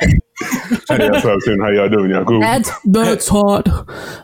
Sorry, 0.86 1.08
that's 1.08 1.24
what 1.24 1.34
I'm 1.34 1.39
saying. 1.41 1.60
How 1.60 1.69
y'all 1.69 1.88
doing? 1.88 2.10
Yeah, 2.10 2.24
cool. 2.28 2.39
That's 2.39 2.71
that's 2.86 3.28
hot. 3.28 3.67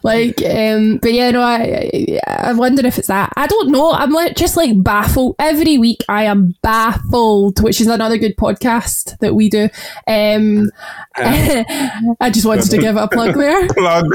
Like, 0.04 0.42
um, 0.42 0.98
but 0.98 1.14
yeah, 1.14 1.30
no, 1.30 1.42
I, 1.42 2.20
I 2.26 2.48
I 2.50 2.54
wonder 2.54 2.84
if 2.88 2.98
it's 2.98 3.08
that. 3.08 3.32
I 3.38 3.46
don't 3.46 3.70
know. 3.70 3.92
I'm 3.92 4.10
like 4.10 4.36
just 4.36 4.58
like 4.58 4.82
baffled 4.82 5.36
every 5.38 5.78
week. 5.78 6.04
I 6.10 6.24
am 6.24 6.56
baffled, 6.64 7.62
which 7.62 7.80
is 7.80 7.86
another 7.88 8.18
good 8.18 8.36
podcast 8.36 9.20
that 9.20 9.36
we 9.36 9.48
do. 9.48 9.70
Um, 10.08 10.72
I 11.16 12.32
just 12.34 12.48
wanted 12.48 12.72
to 12.72 12.78
give 12.80 12.98
it 12.98 13.00
a 13.00 13.08
plug 13.08 13.36
there. 13.36 13.68
Plug. 13.68 14.08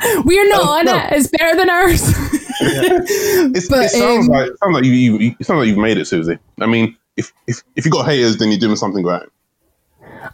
We're 0.24 0.48
not 0.48 0.62
on 0.88 0.88
it. 0.88 1.12
It's 1.12 1.28
better 1.28 1.56
than 1.56 1.70
ours. 1.70 2.02
It's, 2.60 3.68
But, 3.68 3.86
it 3.86 3.90
sounds 3.90 4.28
um, 4.28 4.34
like 4.34 4.50
it 4.50 4.58
sounds 4.58 4.74
like 4.74 4.84
you, 4.84 4.92
you 4.92 5.36
it 5.38 5.46
sounds 5.46 5.58
like 5.58 5.68
you've 5.68 5.78
made 5.78 5.98
it, 5.98 6.06
Susie. 6.06 6.38
I 6.60 6.66
mean, 6.66 6.96
if 7.16 7.32
if 7.46 7.62
if 7.76 7.84
you 7.84 7.90
got 7.90 8.06
haters, 8.06 8.36
then 8.38 8.50
you're 8.50 8.60
doing 8.60 8.76
something 8.76 9.04
right. 9.04 9.28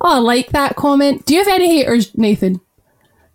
oh, 0.00 0.16
I 0.16 0.18
like 0.18 0.50
that 0.50 0.76
comment. 0.76 1.26
Do 1.26 1.34
you 1.34 1.40
have 1.40 1.48
any 1.48 1.76
haters, 1.76 2.16
Nathan? 2.16 2.60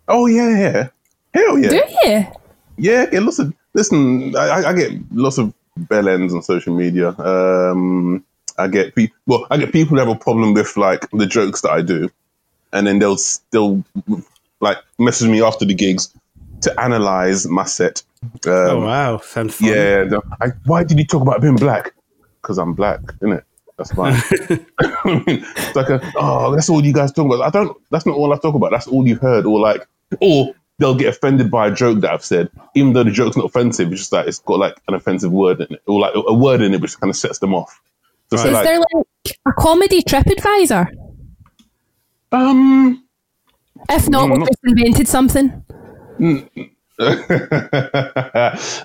Oh 0.08 0.26
yeah, 0.26 0.58
yeah. 0.58 0.88
Hell 1.34 1.58
yeah. 1.58 1.68
Do 1.68 1.82
you? 2.04 2.26
Yeah, 2.78 3.06
lots 3.12 3.38
of 3.38 3.52
listen. 3.74 4.34
I, 4.36 4.64
I- 4.68 4.72
get 4.74 4.92
lots 5.12 5.38
of 5.38 5.52
bell 5.76 6.08
ends 6.08 6.34
on 6.34 6.42
social 6.42 6.74
media. 6.74 7.08
Um, 7.18 8.24
I 8.58 8.68
get 8.68 8.94
people. 8.94 9.16
Well, 9.26 9.46
I 9.50 9.56
get 9.58 9.72
people 9.72 9.96
who 9.96 9.98
have 9.98 10.08
a 10.08 10.18
problem 10.18 10.54
with 10.54 10.76
like 10.76 11.08
the 11.10 11.26
jokes 11.26 11.60
that 11.62 11.70
I 11.70 11.82
do, 11.82 12.10
and 12.72 12.86
then 12.86 12.98
they'll 12.98 13.16
still 13.18 13.84
like 14.60 14.78
message 14.98 15.28
me 15.28 15.42
after 15.42 15.64
the 15.64 15.74
gigs 15.74 16.14
to 16.62 16.80
analyze 16.80 17.46
my 17.46 17.64
set. 17.64 18.02
Um, 18.22 18.30
oh 18.44 18.80
wow, 18.80 19.18
sounds 19.18 19.56
fun. 19.56 19.68
Yeah. 19.68 20.04
the- 20.04 20.22
I, 20.40 20.48
why 20.64 20.84
did 20.84 20.98
you 20.98 21.06
talk 21.06 21.22
about 21.22 21.40
being 21.40 21.56
black? 21.56 21.92
Because 22.40 22.58
I'm 22.58 22.74
black, 22.74 23.00
isn't 23.20 23.32
it? 23.32 23.44
That's 23.76 23.92
fine. 23.92 24.14
it's 24.80 25.76
like, 25.76 25.90
a, 25.90 26.00
oh, 26.16 26.54
that's 26.54 26.70
all 26.70 26.84
you 26.84 26.92
guys 26.92 27.12
talk 27.12 27.26
about. 27.26 27.42
I 27.42 27.50
don't. 27.50 27.76
That's 27.90 28.06
not 28.06 28.16
all 28.16 28.32
I 28.32 28.38
talk 28.38 28.54
about. 28.54 28.70
That's 28.70 28.86
all 28.86 29.06
you've 29.06 29.20
heard, 29.20 29.44
or 29.44 29.60
like, 29.60 29.86
or 30.20 30.54
they'll 30.78 30.94
get 30.94 31.08
offended 31.08 31.50
by 31.50 31.68
a 31.68 31.70
joke 31.70 32.00
that 32.00 32.12
I've 32.12 32.24
said, 32.24 32.50
even 32.74 32.92
though 32.94 33.04
the 33.04 33.10
joke's 33.10 33.36
not 33.36 33.46
offensive. 33.46 33.92
It's 33.92 34.00
just 34.02 34.10
that 34.12 34.28
it's 34.28 34.38
got 34.38 34.58
like 34.58 34.76
an 34.88 34.94
offensive 34.94 35.30
word 35.32 35.60
in 35.60 35.74
it, 35.74 35.82
or 35.86 36.00
like 36.00 36.14
a 36.14 36.34
word 36.34 36.62
in 36.62 36.72
it 36.72 36.80
which 36.80 36.98
kind 36.98 37.10
of 37.10 37.16
sets 37.16 37.38
them 37.38 37.54
off. 37.54 37.80
So 38.30 38.38
say 38.38 38.48
Is 38.48 38.54
like, 38.54 38.64
there 38.64 38.78
like 38.78 39.38
a 39.46 39.52
comedy 39.52 40.02
trip 40.02 40.26
advisor? 40.26 40.88
um, 42.32 43.05
If 43.88 44.08
not, 44.08 44.30
we've 44.30 44.40
just 44.46 44.58
invented 44.64 45.08
something. 45.08 45.64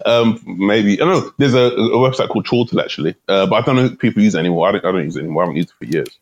um, 0.05 0.41
maybe 0.45 1.01
I 1.01 1.05
don't 1.05 1.23
know. 1.23 1.31
There's 1.37 1.53
a, 1.53 1.67
a 1.71 1.97
website 1.97 2.27
called 2.29 2.45
Chortle 2.45 2.81
actually, 2.81 3.15
uh, 3.29 3.45
but 3.47 3.55
I 3.55 3.61
don't 3.61 3.75
know 3.77 3.85
if 3.85 3.99
people 3.99 4.21
use 4.21 4.35
it 4.35 4.39
anymore. 4.39 4.67
I 4.67 4.73
don't, 4.73 4.85
I 4.85 4.91
don't 4.91 5.03
use 5.05 5.15
it 5.15 5.21
anymore. 5.21 5.43
I 5.43 5.45
haven't 5.45 5.57
used 5.57 5.69
it 5.69 5.75
for 5.77 5.85
years. 5.85 6.19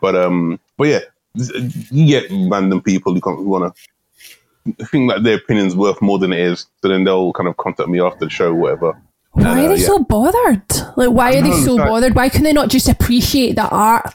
But 0.00 0.16
um, 0.16 0.58
but 0.78 0.88
yeah, 0.88 1.00
you 1.34 2.06
get 2.06 2.24
random 2.30 2.80
people 2.82 3.14
who, 3.14 3.20
who 3.20 3.48
want 3.48 3.74
to 3.74 4.86
think 4.86 5.10
that 5.10 5.22
their 5.24 5.36
opinion's 5.36 5.76
worth 5.76 6.00
more 6.00 6.18
than 6.18 6.32
it 6.32 6.40
is. 6.40 6.66
So 6.82 6.88
then 6.88 7.04
they'll 7.04 7.32
kind 7.34 7.48
of 7.48 7.56
contact 7.58 7.88
me 7.88 8.00
after 8.00 8.24
the 8.24 8.30
show, 8.30 8.54
whatever. 8.54 8.98
Why 9.32 9.42
And, 9.42 9.46
are 9.60 9.64
uh, 9.64 9.68
they 9.68 9.76
yeah. 9.80 9.86
so 9.86 9.98
bothered? 9.98 10.62
Like, 10.96 11.10
why 11.10 11.36
are 11.36 11.42
they 11.42 11.52
so 11.62 11.74
like- 11.74 11.88
bothered? 11.88 12.14
Why 12.14 12.30
can 12.30 12.44
they 12.44 12.52
not 12.54 12.70
just 12.70 12.88
appreciate 12.88 13.56
the 13.56 13.68
art? 13.68 14.14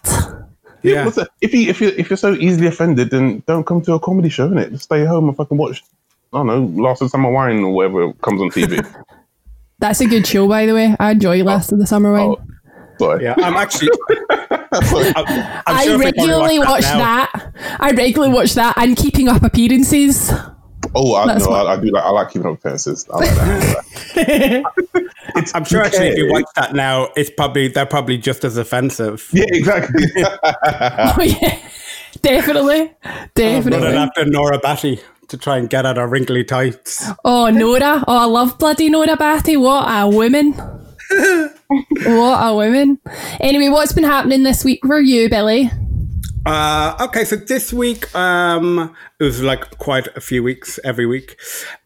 Yeah. 0.84 1.06
What's 1.06 1.17
that? 1.17 1.30
If 1.41 1.54
you 1.54 1.70
if 1.70 1.80
you 1.82 1.89
if 1.89 2.10
you're 2.10 2.17
so 2.17 2.34
easily 2.34 2.67
offended, 2.67 3.10
then 3.12 3.44
don't 3.48 3.65
come 3.65 3.82
to 3.84 3.94
a 3.94 4.00
comedy 4.00 4.30
show, 4.30 4.50
innit? 4.50 4.72
Just 4.72 4.84
stay 4.86 5.06
home 5.06 5.28
and 5.28 5.38
fucking 5.38 5.58
watch. 5.58 5.84
I 6.34 6.38
don't 6.38 6.48
know, 6.48 6.82
Last 6.82 7.02
of 7.02 7.08
the 7.08 7.10
Summer 7.10 7.30
Wine 7.30 7.60
or 7.63 7.74
whatever 7.74 8.13
comes 8.13 8.41
on 8.41 8.50
TV. 8.50 8.86
That's 9.80 10.00
a 10.00 10.06
good 10.06 10.26
show, 10.26 10.48
by 10.48 10.65
the 10.65 10.74
way. 10.74 10.96
I 11.00 11.12
enjoy 11.12 11.41
oh. 11.41 11.46
Last 11.46 11.72
of 11.72 11.80
the 11.80 11.88
Summer 11.88 12.12
Wine. 12.13 12.30
oh, 12.30 12.41
sorry. 13.00 13.24
Yeah, 13.24 13.36
I'm 13.38 13.56
actually. 13.56 13.89
I'm, 14.30 15.26
I'm 15.26 15.63
I 15.67 15.84
sure 15.84 15.96
if 15.96 16.02
I 16.02 16.04
regularly 16.06 16.60
watch 16.60 16.84
now- 16.84 16.98
that. 17.00 17.54
I 17.80 17.91
regularly 17.91 18.34
watch 18.34 18.54
that 18.54 18.78
and 18.78 18.96
Keeping 18.96 19.28
Up 19.28 19.44
Appearances. 19.44 20.32
Oh, 20.95 21.15
I, 21.15 21.25
That's 21.25 21.45
no, 21.45 21.54
I, 21.54 21.73
I 21.73 21.77
do 21.80 21.89
like. 21.89 22.04
I 22.04 22.10
like 22.10 22.32
keeping 22.32 22.47
up 22.47 22.58
appearances. 22.58 23.08
I 23.13 23.17
like 23.17 23.30
that. 23.30 24.63
I'm 25.56 25.63
sure 25.63 25.82
actually, 25.82 26.10
if 26.10 26.17
you 26.17 26.30
watch 26.30 26.43
that 26.58 26.73
now, 26.73 27.08
it's 27.15 27.30
probably 27.30 27.69
they're 27.69 27.86
probably 27.86 28.17
just 28.17 28.43
as 28.43 28.58
offensive. 28.58 29.30
yeah, 29.32 29.45
exactly. 29.47 30.04
oh 30.17 31.15
yeah, 31.21 31.60
definitely, 32.21 32.91
Running 33.06 33.30
definitely. 33.36 33.95
after 33.95 34.25
Nora 34.25 34.60
Batty 34.60 34.99
to 35.30 35.38
try 35.38 35.58
and 35.58 35.69
get 35.69 35.86
at 35.86 35.95
her 35.95 36.08
wrinkly 36.08 36.43
tights. 36.43 37.10
Oh 37.23 37.49
Nora, 37.49 38.04
oh 38.06 38.17
I 38.17 38.25
love 38.25 38.60
bloody 38.60 38.89
Nora 38.89 39.15
Batty. 39.15 39.56
What 39.56 39.86
a 39.88 40.10
woman! 40.10 40.51
what 40.51 42.47
a 42.47 42.54
woman. 42.54 42.99
Anyway, 43.39 43.69
what's 43.69 43.93
been 43.93 44.04
happening 44.04 44.43
this 44.43 44.65
week 44.65 44.82
for 44.86 44.99
you, 44.99 45.30
Billy? 45.30 45.71
Uh, 46.45 46.97
okay, 46.99 47.23
so 47.23 47.36
this 47.36 47.71
week, 47.71 48.13
um, 48.15 48.95
it 49.19 49.23
was 49.23 49.43
like 49.43 49.77
quite 49.77 50.08
a 50.17 50.21
few 50.21 50.41
weeks 50.41 50.80
every 50.84 51.06
week. 51.06 51.39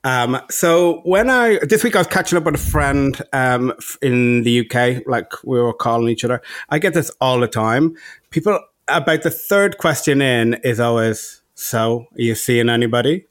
Um, 0.06 0.39
so 0.50 1.02
when 1.04 1.30
I, 1.30 1.60
this 1.63 1.84
week 1.84 1.96
I 1.96 2.00
was 2.00 2.08
catching 2.08 2.38
up 2.38 2.46
with 2.46 2.56
a 2.56 2.58
friend, 2.58 3.22
um, 3.34 3.74
in 4.02 4.44
the 4.44 4.62
UK, 4.62 5.06
like 5.08 5.32
we 5.44 5.62
were 5.62 5.74
calling 5.74 6.08
each 6.08 6.24
other. 6.24 6.41
I 6.70 6.80
get 6.80 6.94
this 6.94 7.12
all 7.20 7.39
the 7.39 7.50
time. 7.50 7.96
People, 8.30 8.60
about 8.88 9.24
the 9.24 9.32
third 9.32 9.78
question 9.78 10.22
in 10.22 10.54
is 10.63 10.80
always, 10.80 11.41
so 11.56 12.08
are 12.18 12.22
you 12.22 12.36
seeing 12.36 12.70
anybody? 12.70 13.26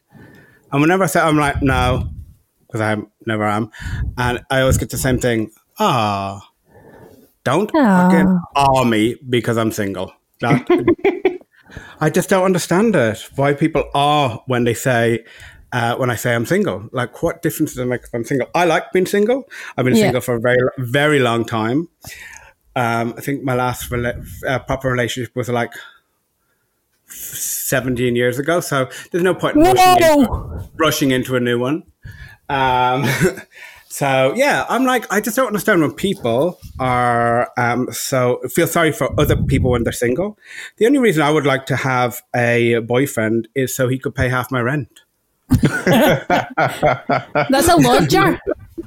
And 0.73 0.81
whenever 0.81 1.05
I 1.05 1.07
say, 1.07 1.21
I'm 1.21 1.39
like, 1.39 1.63
no, 1.63 2.11
because 2.67 2.81
I 2.81 2.97
never 3.27 3.45
am. 3.45 3.71
And 4.19 4.43
I 4.51 4.61
always 4.61 4.77
get 4.77 4.91
the 4.91 4.99
same 4.99 5.19
thing. 5.19 5.53
Ah, 5.79 6.47
don't 7.45 7.71
Aw. 7.75 8.11
fucking 8.11 8.41
awe 8.57 8.85
me 8.85 9.17
because 9.29 9.57
I'm 9.57 9.73
single. 9.73 10.13
That, 10.41 10.67
I 12.01 12.11
just 12.11 12.29
don't 12.29 12.45
understand 12.45 12.95
it. 12.97 13.19
Why 13.37 13.55
people 13.55 13.85
are 13.95 14.43
when 14.47 14.65
they 14.65 14.75
say, 14.75 15.25
uh, 15.73 15.97
when 15.97 16.11
I 16.11 16.17
say 16.17 16.35
I'm 16.35 16.47
single. 16.47 16.89
Like, 16.93 17.23
what 17.23 17.43
difference 17.43 17.73
does 17.73 17.79
it 17.79 17.87
make 17.87 18.03
if 18.03 18.15
I'm 18.15 18.25
single? 18.25 18.49
I 18.55 18.65
like 18.65 18.93
being 18.93 19.07
single. 19.07 19.49
I've 19.77 19.85
been 19.85 19.97
Yeah. 19.97 20.05
single 20.05 20.21
for 20.21 20.35
a 20.37 20.41
very, 20.41 20.59
very 20.79 21.19
long 21.21 21.45
time. 21.45 21.89
Um, 22.77 23.15
I 23.17 23.21
think 23.21 23.43
my 23.45 23.55
last 23.55 23.91
rela- 23.91 24.25
uh, 24.47 24.59
proper 24.61 24.89
relationship 24.91 25.35
was 25.37 25.49
like 25.49 25.73
17 27.07 28.17
years 28.17 28.39
ago. 28.39 28.61
So 28.61 28.89
there's 29.11 29.25
no 29.25 29.35
point 29.35 29.57
in 29.57 29.63
rushing, 29.63 30.03
in, 30.21 30.29
rushing 30.77 31.11
into 31.13 31.37
a 31.37 31.41
new 31.41 31.59
one. 31.59 31.85
Um, 32.49 33.05
so 33.95 34.35
yeah, 34.35 34.67
I'm 34.69 34.85
like, 34.85 35.07
I 35.13 35.21
just 35.21 35.37
don't 35.37 35.47
understand 35.47 35.81
when 35.81 35.93
people 35.93 36.59
are 36.81 37.49
um, 37.57 37.87
so 37.93 38.41
feel 38.51 38.67
sorry 38.67 38.91
for 38.91 39.09
other 39.21 39.37
people 39.37 39.71
when 39.71 39.85
they're 39.85 39.93
single. 39.93 40.37
The 40.79 40.87
only 40.87 40.99
reason 40.99 41.23
I 41.23 41.31
would 41.31 41.47
like 41.47 41.65
to 41.67 41.77
have 41.77 42.21
a 42.35 42.81
boyfriend 42.81 43.47
is 43.55 43.73
so 43.73 43.87
he 43.87 44.01
could 44.01 44.13
pay 44.13 44.29
half 44.29 44.51
my 44.51 44.61
rent. 44.63 44.89
That's 45.49 46.29
a 47.69 47.77
lodger. 47.77 48.41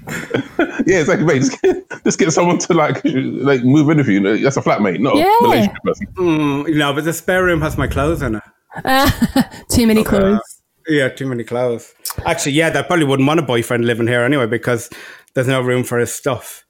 yeah, 0.86 1.00
it's 1.00 1.08
like, 1.08 1.22
mate, 1.22 1.40
just 1.40 1.62
get, 1.62 2.04
just 2.04 2.20
get 2.20 2.32
someone 2.34 2.58
to 2.58 2.74
like 2.74 3.02
like 3.06 3.64
move 3.64 3.90
in 3.90 4.00
with 4.00 4.10
you. 4.10 4.20
That's 4.44 4.58
a 4.58 4.62
flatmate, 4.62 5.00
not 5.00 5.16
Yeah. 5.16 5.34
a 5.40 5.44
relationship 5.44 5.84
person. 5.84 6.08
Mm, 6.16 6.68
you 6.68 6.76
know, 6.76 6.92
but 6.94 7.06
the 7.06 7.14
spare 7.14 7.46
room 7.46 7.62
has 7.62 7.78
my 7.78 7.88
clothes 7.88 8.22
in 8.22 8.36
it. 8.36 8.44
Too 9.70 9.88
many 9.88 10.04
clothes. 10.04 10.57
Yeah, 10.88 11.10
too 11.10 11.28
many 11.28 11.44
clothes. 11.44 11.94
Actually, 12.26 12.54
yeah, 12.54 12.70
they 12.70 12.82
probably 12.84 13.06
wouldn't 13.06 13.28
want 13.28 13.40
a 13.40 13.44
boyfriend 13.44 13.86
living 13.86 14.08
here 14.08 14.22
anyway 14.22 14.48
because 14.48 14.90
there's 15.34 15.48
no 15.48 15.62
room 15.62 15.84
for 15.84 15.98
his 15.98 16.14
stuff. 16.14 16.66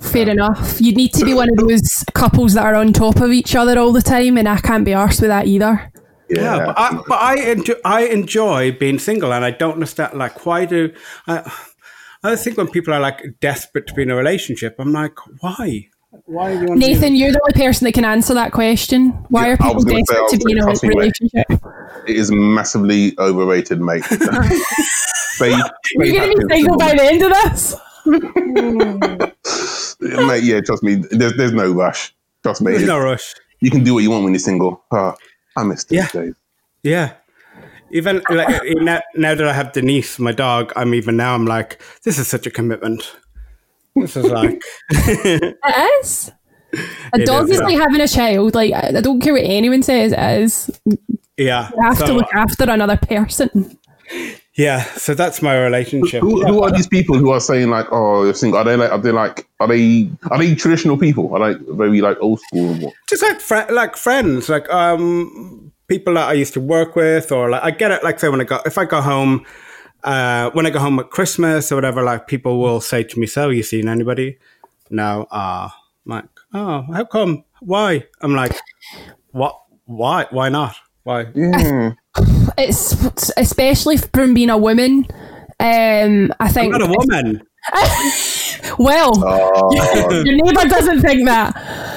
Fair 0.00 0.28
enough. 0.28 0.80
You'd 0.80 0.96
need 0.96 1.12
to 1.14 1.24
be 1.24 1.34
one 1.34 1.48
of 1.48 1.56
those 1.56 2.04
couples 2.14 2.54
that 2.54 2.64
are 2.64 2.74
on 2.74 2.92
top 2.92 3.20
of 3.20 3.32
each 3.32 3.54
other 3.54 3.78
all 3.78 3.92
the 3.92 4.02
time, 4.02 4.36
and 4.36 4.48
I 4.48 4.58
can't 4.58 4.84
be 4.84 4.92
arsed 4.92 5.20
with 5.20 5.30
that 5.30 5.46
either. 5.46 5.90
Yeah, 6.28 6.66
but 6.66 6.78
I, 6.78 7.02
but 7.08 7.20
I 7.20 7.34
enjoy, 7.52 7.74
I 7.84 8.06
enjoy 8.06 8.72
being 8.72 8.98
single, 8.98 9.32
and 9.32 9.44
I 9.44 9.52
don't 9.52 9.74
understand 9.74 10.18
like 10.18 10.44
why 10.44 10.64
do 10.64 10.92
I? 11.26 11.50
I 12.22 12.36
think 12.36 12.56
when 12.56 12.68
people 12.68 12.92
are 12.92 13.00
like 13.00 13.22
desperate 13.40 13.86
to 13.86 13.94
be 13.94 14.02
in 14.02 14.10
a 14.10 14.16
relationship, 14.16 14.76
I'm 14.78 14.92
like, 14.92 15.14
why? 15.40 15.88
Why 16.24 16.54
do 16.54 16.60
you 16.60 16.66
want 16.68 16.80
Nathan, 16.80 17.14
you're 17.14 17.32
the 17.32 17.40
only 17.48 17.64
person 17.66 17.84
that 17.84 17.92
can 17.92 18.04
answer 18.04 18.34
that 18.34 18.52
question. 18.52 19.10
Why 19.28 19.46
Yeah, 19.46 19.52
are 19.52 19.56
people 19.56 19.74
was 19.74 19.84
gonna 19.84 19.98
say, 19.98 20.14
desperate 20.14 20.40
to 20.40 20.44
be 20.44 20.52
in 20.52 20.58
a 20.58 20.62
trust 20.62 20.82
mate. 20.82 20.94
relationship? 20.96 21.46
It 22.06 22.16
is 22.16 22.30
massively 22.32 23.14
overrated, 23.18 23.80
mate. 23.80 24.04
Faith, 25.36 25.60
You're 25.92 26.12
going 26.12 26.30
to 26.30 26.46
be 26.46 26.54
single 26.54 26.78
by 26.78 26.94
the 26.94 27.02
end 27.04 27.22
of 27.22 27.30
this. 27.30 27.74
mate. 30.26 30.42
Yeah, 30.44 30.60
trust 30.60 30.82
me. 30.82 30.94
There's 31.10 31.36
there's 31.36 31.52
no 31.52 31.70
rush. 31.72 32.14
Trust 32.42 32.62
me. 32.62 32.72
There's 32.72 32.86
no 32.86 32.98
rush. 32.98 33.34
You 33.60 33.70
can 33.70 33.84
do 33.84 33.94
what 33.94 34.02
you 34.02 34.10
want 34.10 34.24
when 34.24 34.32
you're 34.32 34.40
single. 34.40 34.82
Ah, 34.92 35.14
I 35.56 35.64
miss 35.64 35.84
these 35.84 35.98
Yeah. 35.98 36.08
days. 36.12 36.34
Yeah. 36.82 37.12
Even 37.90 38.22
like 38.30 38.62
now, 38.80 39.00
now 39.14 39.34
that 39.34 39.46
I 39.46 39.52
have 39.52 39.72
Denise, 39.72 40.18
my 40.18 40.32
dog, 40.32 40.72
I'm 40.76 40.94
even 40.94 41.16
now. 41.16 41.34
I'm 41.34 41.46
like, 41.46 41.80
this 42.04 42.18
is 42.18 42.28
such 42.28 42.46
a 42.46 42.50
commitment. 42.50 43.16
This 43.96 44.16
is 44.16 44.24
like, 44.26 44.62
It 44.90 45.56
is. 46.04 46.32
A 47.14 47.20
It 47.20 47.26
dog 47.26 47.44
is, 47.48 47.56
is 47.56 47.60
like 47.62 47.78
having 47.78 48.00
a 48.00 48.08
child. 48.08 48.54
Like 48.54 48.72
I 48.72 48.98
I 48.98 49.00
don't 49.00 49.20
care 49.20 49.32
what 49.32 49.42
anyone 49.44 49.82
says. 49.82 50.12
It 50.12 50.42
is. 50.42 50.80
yeah. 51.36 51.70
You 51.76 51.82
have 51.82 51.98
to 52.04 52.12
look 52.12 52.28
after 52.34 52.64
another 52.70 52.96
person. 52.96 53.78
yeah. 54.54 54.84
So 54.96 55.14
that's 55.14 55.40
my 55.42 55.56
relationship. 55.58 56.20
Who, 56.20 56.44
who 56.46 56.62
are 56.62 56.70
these 56.70 56.86
people 56.86 57.16
who 57.18 57.30
are 57.30 57.40
saying 57.40 57.70
like, 57.70 57.86
"Oh, 57.90 58.24
you're 58.24 58.34
single"? 58.34 58.58
Are 58.60 58.64
they 58.64 58.76
like? 58.76 58.90
Are 58.90 58.98
they 58.98 59.12
like? 59.12 59.48
Are 59.60 59.68
they? 59.68 60.10
Are 60.30 60.38
they 60.38 60.54
traditional 60.54 60.98
people? 60.98 61.34
Are 61.34 61.54
they 61.54 61.58
very 61.72 62.00
like 62.00 62.18
old 62.20 62.40
school? 62.40 62.70
Or 62.70 62.74
what? 62.86 62.94
just 63.08 63.22
like 63.22 63.40
fri 63.40 63.64
like 63.72 63.96
friends, 63.96 64.48
like 64.48 64.68
um 64.70 65.72
people 65.88 66.14
that 66.14 66.28
I 66.28 66.34
used 66.34 66.52
to 66.54 66.60
work 66.60 66.96
with, 66.96 67.32
or 67.32 67.48
like 67.50 67.62
I 67.62 67.70
get 67.70 67.90
it. 67.90 68.04
Like 68.04 68.20
say 68.20 68.28
when 68.28 68.40
I 68.40 68.44
go, 68.44 68.60
if 68.66 68.76
I 68.76 68.84
go 68.84 69.00
home, 69.00 69.46
uh, 70.06 70.50
when 70.52 70.64
I 70.66 70.70
go 70.70 70.78
home 70.78 70.98
at 71.00 71.10
Christmas 71.10 71.70
or 71.70 71.74
whatever, 71.76 72.02
like 72.02 72.26
people 72.26 72.60
will 72.60 72.80
say 72.80 73.02
to 73.02 73.18
me, 73.20 73.26
"So 73.26 73.50
you 73.50 73.62
seen 73.62 73.88
anybody?" 73.88 74.38
No. 74.90 75.26
Ah, 75.30 75.76
I'm 76.06 76.10
like, 76.10 76.24
oh, 76.54 76.82
how 76.92 77.04
come? 77.04 77.44
Why? 77.60 78.04
I'm 78.20 78.34
like, 78.34 78.56
what? 79.32 79.60
Why? 79.84 80.26
Why 80.30 80.48
not? 80.48 80.76
Why? 81.02 81.26
Yeah. 81.34 81.92
It's 82.58 82.96
especially 83.36 83.98
from 83.98 84.32
being 84.32 84.48
a 84.48 84.56
woman. 84.56 85.06
Um, 85.60 86.32
I 86.40 86.46
I'm 86.46 86.52
think. 86.52 86.72
not 86.72 86.82
a 86.82 86.86
woman. 86.86 87.42
Well, 88.78 89.12
Oh, 89.16 90.22
your 90.24 90.36
neighbour 90.36 90.68
doesn't 90.68 91.00
think 91.02 91.26
that. 91.26 91.54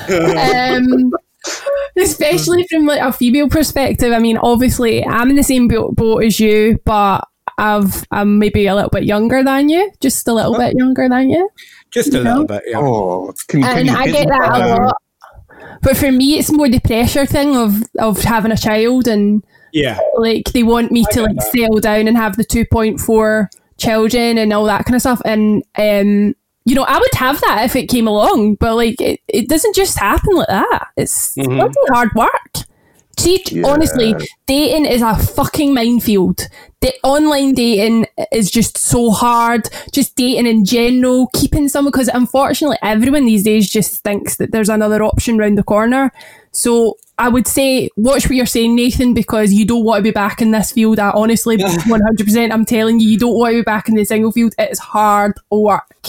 Um, 0.09 1.11
especially 1.97 2.65
from 2.69 2.85
like 2.85 3.01
a 3.01 3.11
female 3.13 3.49
perspective. 3.49 4.11
I 4.13 4.19
mean, 4.19 4.37
obviously, 4.37 5.05
I'm 5.05 5.29
in 5.29 5.35
the 5.35 5.43
same 5.43 5.67
boat, 5.67 5.95
boat 5.95 6.23
as 6.23 6.39
you, 6.39 6.79
but 6.85 7.25
I've, 7.59 8.03
I'm 8.11 8.39
maybe 8.39 8.67
a 8.67 8.75
little 8.75 8.89
bit 8.89 9.03
younger 9.03 9.43
than 9.43 9.69
you, 9.69 9.91
just 9.99 10.27
a 10.27 10.33
little 10.33 10.57
bit 10.57 10.75
younger 10.77 11.07
than 11.09 11.29
you. 11.29 11.49
Just 11.91 12.13
a 12.13 12.17
You 12.17 12.23
little 12.23 12.45
bit, 12.45 12.63
yeah. 12.67 12.77
Oh, 12.79 13.33
can, 13.47 13.61
can 13.61 13.77
and 13.79 13.87
you 13.87 13.95
I 13.95 14.07
get 14.07 14.27
that 14.29 14.61
a 14.61 14.67
lot. 14.83 14.95
But 15.81 15.97
for 15.97 16.11
me, 16.11 16.37
it's 16.39 16.51
more 16.51 16.69
the 16.69 16.79
pressure 16.79 17.25
thing 17.25 17.55
of 17.55 17.83
of 17.99 18.21
having 18.21 18.51
a 18.51 18.57
child, 18.57 19.07
and 19.07 19.43
Yeah. 19.73 19.97
like 20.17 20.51
they 20.53 20.63
want 20.63 20.91
me 20.91 21.05
to 21.11 21.21
like 21.23 21.41
settle 21.41 21.79
down 21.79 22.07
and 22.07 22.17
have 22.17 22.37
the 22.37 22.43
two 22.43 22.65
point 22.65 22.99
four 22.99 23.49
children 23.77 24.37
and 24.37 24.51
all 24.53 24.65
that 24.65 24.85
kind 24.85 24.95
of 24.95 25.01
stuff. 25.01 25.21
And 25.25 25.63
um, 25.77 26.35
you 26.65 26.75
know, 26.75 26.83
I 26.83 26.99
would 26.99 27.13
have 27.15 27.39
that 27.41 27.63
if 27.65 27.75
it 27.75 27.87
came 27.87 28.07
along, 28.07 28.55
but 28.55 28.75
like 28.75 28.99
it, 29.01 29.21
it 29.27 29.49
doesn't 29.49 29.73
just 29.75 29.97
happen 29.97 30.35
like 30.35 30.47
that. 30.47 30.87
It's 30.97 31.33
bloody 31.35 31.73
hard 31.89 32.09
work. 32.13 32.53
See, 33.19 33.63
honestly, 33.63 34.15
dating 34.47 34.85
is 34.85 35.01
a 35.01 35.15
fucking 35.15 35.73
minefield. 35.73 36.47
The 36.79 36.93
online 37.03 37.53
dating 37.53 38.07
is 38.31 38.49
just 38.49 38.77
so 38.77 39.11
hard. 39.11 39.69
Just 39.91 40.15
dating 40.15 40.47
in 40.47 40.63
general, 40.63 41.27
keeping 41.33 41.67
someone 41.67 41.91
because 41.91 42.07
unfortunately, 42.07 42.77
everyone 42.81 43.25
these 43.25 43.43
days 43.43 43.69
just 43.69 44.03
thinks 44.03 44.37
that 44.37 44.51
there's 44.51 44.69
another 44.69 45.03
option 45.03 45.37
round 45.37 45.57
the 45.57 45.63
corner. 45.63 46.13
So 46.51 46.97
I 47.17 47.27
would 47.27 47.47
say 47.47 47.89
watch 47.97 48.27
what 48.27 48.35
you're 48.35 48.45
saying, 48.45 48.75
Nathan, 48.75 49.13
because 49.13 49.51
you 49.51 49.65
don't 49.65 49.83
want 49.83 49.99
to 49.99 50.03
be 50.03 50.11
back 50.11 50.41
in 50.41 50.51
this 50.51 50.71
field. 50.71 50.99
I 50.99 51.11
honestly, 51.11 51.57
100%, 51.57 52.51
I'm 52.53 52.63
telling 52.63 53.01
you, 53.01 53.09
you 53.09 53.17
don't 53.17 53.37
want 53.37 53.51
to 53.51 53.59
be 53.59 53.63
back 53.63 53.89
in 53.89 53.95
the 53.95 54.05
single 54.05 54.31
field. 54.31 54.55
It 54.57 54.71
is 54.71 54.79
hard 54.79 55.33
work. 55.51 56.07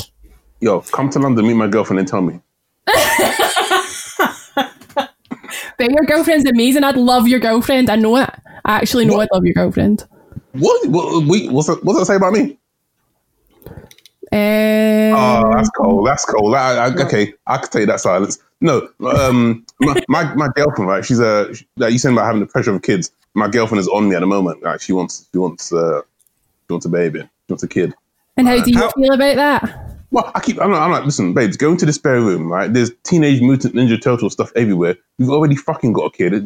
Yo, 0.60 0.80
come 0.82 1.10
to 1.10 1.18
London, 1.18 1.46
meet 1.46 1.54
my 1.54 1.66
girlfriend, 1.66 1.98
and 1.98 2.08
tell 2.08 2.22
me. 2.22 2.40
But 5.78 5.90
your 5.90 6.04
girlfriend's 6.04 6.48
amazing. 6.48 6.84
I'd 6.84 6.96
love 6.96 7.28
your 7.28 7.40
girlfriend. 7.40 7.90
I 7.90 7.96
know 7.96 8.16
it. 8.16 8.30
I 8.64 8.76
actually 8.76 9.04
know 9.06 9.20
I'd 9.20 9.28
love 9.32 9.44
your 9.44 9.54
girlfriend. 9.54 10.06
What? 10.52 10.88
what 10.88 11.26
we, 11.26 11.48
what's 11.48 11.68
that, 11.68 11.82
what's 11.84 11.98
that 11.98 12.06
say 12.06 12.16
about 12.16 12.32
me? 12.32 12.58
Um, 14.32 15.12
Oh, 15.12 15.50
that's 15.54 15.70
cold. 15.70 16.06
That's 16.06 16.24
cold. 16.24 16.54
I, 16.54 16.86
I, 16.86 16.94
okay, 17.04 17.34
I 17.46 17.58
could 17.58 17.70
take 17.72 17.86
that 17.88 18.00
silence. 18.00 18.38
No, 18.60 18.88
um, 19.04 19.64
my, 19.80 20.00
my 20.08 20.34
my 20.34 20.48
girlfriend, 20.54 20.88
right? 20.88 21.04
She's 21.04 21.18
a 21.18 21.52
like 21.76 21.92
you 21.92 21.98
saying 21.98 22.14
about 22.14 22.26
having 22.26 22.40
the 22.40 22.46
pressure 22.46 22.74
of 22.74 22.82
kids. 22.82 23.10
My 23.34 23.48
girlfriend 23.48 23.80
is 23.80 23.88
on 23.88 24.08
me 24.08 24.14
at 24.16 24.20
the 24.20 24.26
moment. 24.26 24.62
Like 24.62 24.80
she 24.82 24.92
wants, 24.92 25.26
she 25.32 25.38
wants, 25.38 25.72
uh, 25.72 26.02
she 26.66 26.72
wants 26.72 26.84
a 26.86 26.90
baby. 26.90 27.20
She 27.20 27.26
wants 27.52 27.62
a 27.62 27.68
kid. 27.68 27.94
and 28.36 28.46
how 28.46 28.62
do 28.62 28.70
you 28.70 28.76
how- 28.78 28.90
feel 28.90 29.12
about 29.14 29.36
that? 29.36 29.89
Well, 30.12 30.30
I 30.34 30.40
keep. 30.40 30.60
I'm, 30.60 30.72
like- 30.72 30.80
I'm 30.80 30.90
like, 30.90 31.04
listen, 31.04 31.34
babes, 31.34 31.56
go 31.56 31.70
into 31.70 31.86
the 31.86 31.92
spare 31.92 32.20
room, 32.20 32.50
right? 32.50 32.72
There's 32.72 32.90
teenage 33.04 33.40
mutant 33.40 33.74
ninja 33.74 34.00
turtle 34.00 34.28
stuff 34.30 34.50
everywhere. 34.56 34.96
You've 35.18 35.30
already 35.30 35.54
fucking 35.56 35.92
got 35.92 36.06
a 36.06 36.10
kid. 36.10 36.32
It- 36.34 36.44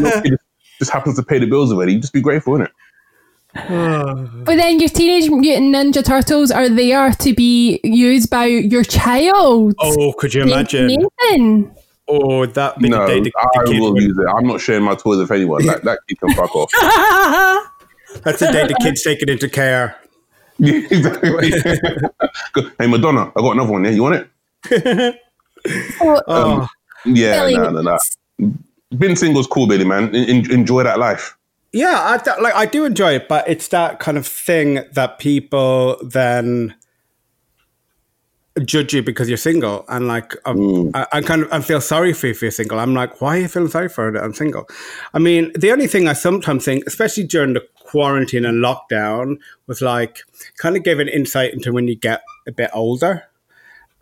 your 0.00 0.22
kid 0.22 0.36
just 0.78 0.90
happens 0.90 1.16
to 1.16 1.22
pay 1.22 1.38
the 1.38 1.46
bills 1.46 1.72
already. 1.72 1.94
You 1.94 2.00
Just 2.00 2.12
be 2.12 2.20
grateful, 2.20 2.54
innit? 2.54 2.68
But 4.44 4.56
then 4.56 4.80
your 4.80 4.88
Teenage 4.88 5.30
Mutant 5.30 5.74
Ninja 5.74 6.04
Turtles 6.04 6.50
are 6.50 6.68
there 6.70 7.10
to 7.12 7.34
be 7.34 7.80
used 7.84 8.30
by 8.30 8.46
your 8.46 8.82
child. 8.82 9.74
Oh, 9.78 10.12
could 10.18 10.32
you 10.32 10.42
imagine? 10.42 10.86
Nathan. 10.86 11.74
Oh, 12.08 12.46
that 12.46 12.78
be 12.78 12.88
No, 12.88 13.00
the 13.00 13.06
day 13.06 13.20
the, 13.20 13.30
the 13.30 13.60
I 13.60 13.64
kid 13.64 13.80
will 13.80 14.00
use 14.00 14.16
it. 14.18 14.26
I'm 14.26 14.46
not 14.46 14.60
sharing 14.60 14.84
my 14.84 14.94
toys 14.94 15.18
with 15.18 15.30
anyone. 15.30 15.64
That 15.66 15.84
that 15.84 15.98
kid 16.08 16.18
can 16.20 16.32
fuck 16.34 16.54
off. 16.56 16.70
That's 18.24 18.40
the 18.40 18.50
day 18.52 18.66
the 18.66 18.74
kid's 18.80 19.02
taken 19.02 19.28
into 19.28 19.48
care. 19.48 19.96
Yeah, 20.62 20.74
exactly. 20.90 21.50
hey, 22.78 22.86
Madonna, 22.86 23.32
I 23.36 23.40
got 23.40 23.52
another 23.52 23.72
one. 23.72 23.82
there. 23.82 23.92
you 23.92 24.02
want 24.02 24.26
it? 24.70 25.20
Oh, 26.00 26.14
um, 26.16 26.22
Oh, 26.28 26.68
Yeah, 27.04 27.40
Billy, 27.46 27.56
no, 27.56 27.70
no, 27.70 27.82
no. 27.82 27.98
Being 28.98 29.16
single's 29.16 29.46
cool, 29.46 29.66
Billy, 29.68 29.84
man. 29.84 30.14
En- 30.14 30.28
en- 30.44 30.50
enjoy 30.50 30.82
that 30.82 30.98
life. 30.98 31.36
yeah, 31.72 32.00
I 32.04 32.18
th- 32.18 32.38
like 32.40 32.54
I 32.54 32.66
do 32.66 32.84
enjoy 32.84 33.14
it, 33.14 33.28
but 33.28 33.48
it's 33.48 33.68
that 33.68 33.98
kind 34.00 34.16
of 34.18 34.26
thing 34.26 34.84
that 34.92 35.18
people 35.18 35.98
then 36.02 36.74
judge 38.64 38.92
you 38.94 39.02
because 39.02 39.28
you're 39.28 39.38
single, 39.38 39.84
and 39.88 40.08
like 40.08 40.34
um, 40.44 40.90
I, 40.94 41.06
I 41.12 41.20
kind 41.22 41.42
of 41.42 41.52
I 41.52 41.60
feel 41.60 41.80
sorry 41.80 42.12
for 42.12 42.26
you 42.26 42.32
if 42.32 42.42
you're 42.42 42.50
single. 42.50 42.78
I'm 42.78 42.94
like, 42.94 43.20
why 43.20 43.38
are 43.38 43.40
you 43.40 43.48
feeling 43.48 43.68
sorry 43.70 43.88
for 43.88 44.14
it? 44.14 44.20
I'm 44.20 44.34
single. 44.34 44.68
I 45.14 45.18
mean, 45.18 45.52
the 45.54 45.72
only 45.72 45.86
thing 45.86 46.08
I 46.08 46.12
sometimes 46.12 46.64
think, 46.64 46.84
especially 46.86 47.24
during 47.24 47.54
the 47.54 47.66
quarantine 47.80 48.44
and 48.44 48.62
lockdown, 48.62 49.36
was 49.66 49.80
like 49.80 50.20
kind 50.58 50.76
of 50.76 50.84
gave 50.84 50.98
an 50.98 51.08
insight 51.08 51.52
into 51.54 51.72
when 51.72 51.88
you 51.88 51.96
get 51.96 52.22
a 52.46 52.52
bit 52.52 52.70
older. 52.74 53.24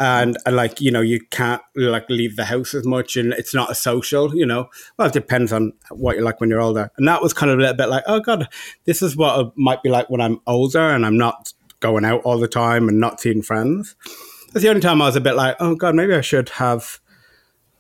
and 0.00 0.38
uh, 0.46 0.50
like 0.50 0.80
you 0.80 0.90
know 0.90 1.02
you 1.02 1.20
can't 1.30 1.60
like 1.76 2.08
leave 2.08 2.34
the 2.36 2.46
house 2.46 2.72
as 2.74 2.86
much 2.86 3.16
and 3.16 3.34
it's 3.34 3.54
not 3.54 3.70
as 3.70 3.78
social 3.78 4.34
you 4.34 4.46
know 4.46 4.68
well 4.96 5.08
it 5.08 5.12
depends 5.12 5.52
on 5.52 5.72
what 5.90 6.16
you're 6.16 6.24
like 6.24 6.40
when 6.40 6.48
you're 6.48 6.60
older 6.60 6.90
and 6.96 7.06
that 7.06 7.20
was 7.22 7.34
kind 7.34 7.52
of 7.52 7.58
a 7.58 7.60
little 7.60 7.76
bit 7.76 7.88
like 7.90 8.02
oh 8.06 8.18
god 8.18 8.48
this 8.86 9.02
is 9.02 9.14
what 9.14 9.38
it 9.38 9.52
might 9.56 9.82
be 9.82 9.90
like 9.90 10.08
when 10.08 10.22
i'm 10.22 10.40
older 10.46 10.80
and 10.94 11.04
i'm 11.04 11.18
not 11.18 11.52
going 11.80 12.04
out 12.04 12.22
all 12.22 12.38
the 12.38 12.48
time 12.48 12.88
and 12.88 12.98
not 12.98 13.20
seeing 13.20 13.42
friends 13.42 13.94
that's 14.52 14.62
the 14.62 14.68
only 14.68 14.80
time 14.80 15.00
i 15.02 15.06
was 15.06 15.16
a 15.16 15.20
bit 15.20 15.34
like 15.34 15.56
oh 15.60 15.74
god 15.74 15.94
maybe 15.94 16.14
i 16.14 16.20
should 16.20 16.48
have 16.50 17.00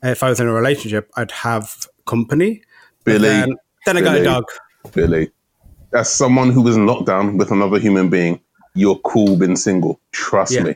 if 0.02 0.22
i 0.22 0.28
was 0.28 0.40
in 0.40 0.46
a 0.46 0.52
relationship 0.52 1.10
i'd 1.16 1.30
have 1.30 1.86
company 2.06 2.62
But 3.04 3.12
Billy, 3.12 3.28
then, 3.28 3.56
then 3.86 3.96
i 3.96 4.00
got 4.00 4.16
a 4.16 4.24
dog 4.24 4.44
Billy. 4.92 5.30
As 5.94 6.10
someone 6.10 6.50
who 6.50 6.62
was 6.62 6.76
in 6.76 6.86
lockdown 6.86 7.36
with 7.36 7.50
another 7.50 7.78
human 7.78 8.08
being, 8.08 8.40
you're 8.74 8.96
cool 9.00 9.36
being 9.36 9.56
single. 9.56 10.00
Trust 10.12 10.52
Yeah. 10.52 10.62
me. 10.62 10.74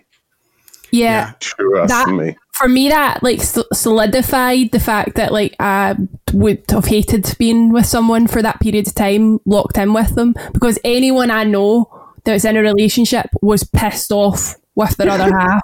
yeah. 0.90 1.32
Trust 1.40 1.88
That 1.88 2.08
me. 2.10 2.36
for 2.54 2.68
me, 2.68 2.88
that 2.88 3.22
like 3.22 3.40
solidified 3.72 4.72
the 4.72 4.80
fact 4.80 5.14
that 5.14 5.32
like 5.32 5.54
I 5.60 5.94
would 6.32 6.64
have 6.70 6.84
hated 6.86 7.34
being 7.38 7.72
with 7.72 7.86
someone 7.86 8.26
for 8.26 8.42
that 8.42 8.60
period 8.60 8.88
of 8.88 8.94
time, 8.94 9.38
locked 9.46 9.78
in 9.78 9.92
with 9.94 10.14
them, 10.16 10.34
because 10.52 10.78
anyone 10.84 11.30
I 11.30 11.44
know 11.44 11.88
that's 12.24 12.44
in 12.44 12.56
a 12.56 12.60
relationship 12.62 13.26
was 13.40 13.64
pissed 13.64 14.10
off 14.12 14.56
with 14.76 14.96
their 14.96 15.10
other 15.10 15.30
half 15.38 15.62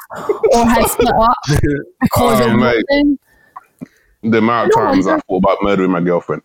or 0.53 0.67
has 0.67 0.93
split 0.93 1.09
up 1.15 1.35
because 2.01 2.41
Oh, 2.41 2.51
of 2.51 2.59
mate. 2.59 2.85
something. 2.91 3.19
The 4.23 4.39
amount 4.39 4.71
of 4.71 4.77
times 4.77 5.07
I 5.07 5.13
I'm- 5.13 5.21
thought 5.29 5.39
about 5.39 5.59
murdering 5.63 5.91
my 5.91 6.01
girlfriend. 6.01 6.43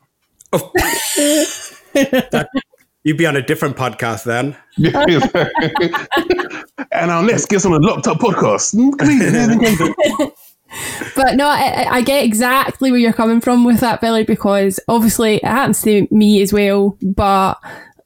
you'd 3.04 3.18
be 3.18 3.26
on 3.26 3.36
a 3.36 3.42
different 3.42 3.76
podcast 3.78 4.24
then 4.24 4.56
and 6.92 7.12
our 7.12 7.24
next 7.24 7.48
guest 7.48 7.66
on 7.66 7.72
the 7.74 7.80
Locked 7.80 8.08
Up 8.08 8.18
podcast. 8.20 8.74
Mm, 8.76 8.98
come 8.98 9.10
here. 10.20 10.32
But 11.16 11.36
no, 11.36 11.48
I, 11.48 11.86
I- 11.86 11.96
I 11.98 12.02
get 12.02 12.26
exactly 12.26 12.92
where 12.92 13.00
you're 13.00 13.14
coming 13.14 13.40
from 13.40 13.64
with 13.64 13.80
that, 13.80 14.02
Billy, 14.02 14.24
because 14.26 14.78
obviously 14.90 15.36
it 15.38 15.46
happens 15.46 15.82
to 15.84 16.06
me 16.12 16.42
as 16.42 16.52
well. 16.52 16.98
But 17.02 17.56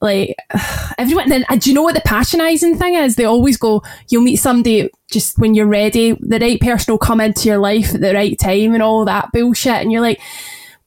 like 0.01 0.35
everyone, 0.97 1.29
then 1.29 1.45
uh, 1.49 1.55
do 1.55 1.69
you 1.69 1.73
know 1.73 1.83
what 1.83 1.95
the 1.95 2.01
patronising 2.01 2.77
thing 2.77 2.95
is? 2.95 3.15
They 3.15 3.25
always 3.25 3.57
go, 3.57 3.83
"You'll 4.09 4.23
meet 4.23 4.37
somebody 4.37 4.89
just 5.11 5.37
when 5.39 5.53
you're 5.53 5.67
ready. 5.67 6.17
The 6.19 6.39
right 6.39 6.59
person 6.59 6.93
will 6.93 6.99
come 6.99 7.21
into 7.21 7.47
your 7.47 7.57
life 7.57 7.93
at 7.95 8.01
the 8.01 8.13
right 8.13 8.37
time, 8.37 8.73
and 8.73 8.83
all 8.83 9.05
that 9.05 9.31
bullshit." 9.31 9.81
And 9.81 9.91
you're 9.91 10.01
like. 10.01 10.19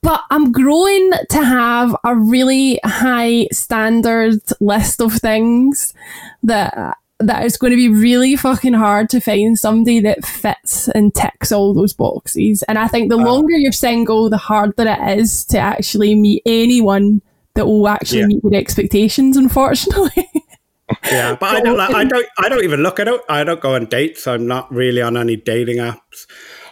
But 0.05 0.25
I'm 0.33 0.51
growing 0.51 1.12
to 1.31 1.44
have 1.44 1.94
a 2.03 2.16
really 2.16 2.81
high 2.85 3.46
standard 3.53 4.40
list 4.59 5.01
of 5.01 5.12
things 5.12 5.94
that 6.42 6.98
that 7.20 7.44
is 7.44 7.57
going 7.57 7.70
to 7.70 7.77
be 7.77 7.88
really 7.88 8.37
fucking 8.37 8.72
hard 8.72 9.09
to 9.11 9.20
find 9.20 9.59
somebody 9.59 10.01
that 10.01 10.25
fits 10.25 10.88
and 10.88 11.14
ticks 11.14 11.53
all 11.53 11.72
those 11.72 11.92
boxes. 11.92 12.62
And 12.64 12.79
I 12.79 12.88
think 12.88 13.11
the 13.11 13.16
longer 13.16 13.53
you're 13.53 13.70
single, 13.70 14.29
the 14.29 14.38
harder 14.38 14.75
it 14.79 15.18
is 15.18 15.44
to 15.46 15.59
actually 15.59 16.14
meet 16.16 16.42
anyone 16.44 17.22
that 17.55 17.67
will 17.67 17.87
actually 17.88 18.21
Yeah. 18.21 18.27
meet 18.27 18.41
your 18.45 18.55
expectations. 18.55 19.37
Unfortunately, 19.37 20.29
Yeah, 21.11 21.37
but 21.38 21.55
I 21.57 21.61
don't. 21.61 21.77
Like, 21.77 21.95
I 21.95 22.05
don't. 22.05 22.27
I 22.38 22.49
don't 22.49 22.65
even 22.65 22.83
look 22.83 23.01
at 23.01 23.09
it. 23.09 23.21
I 23.29 23.45
don't 23.45 23.61
go 23.61 23.75
on 23.75 23.87
dates. 23.87 24.27
I'm 24.27 24.47
not 24.47 24.71
really 24.73 25.01
on 25.01 25.17
any 25.17 25.37
dating 25.37 25.79
apps. 25.79 26.27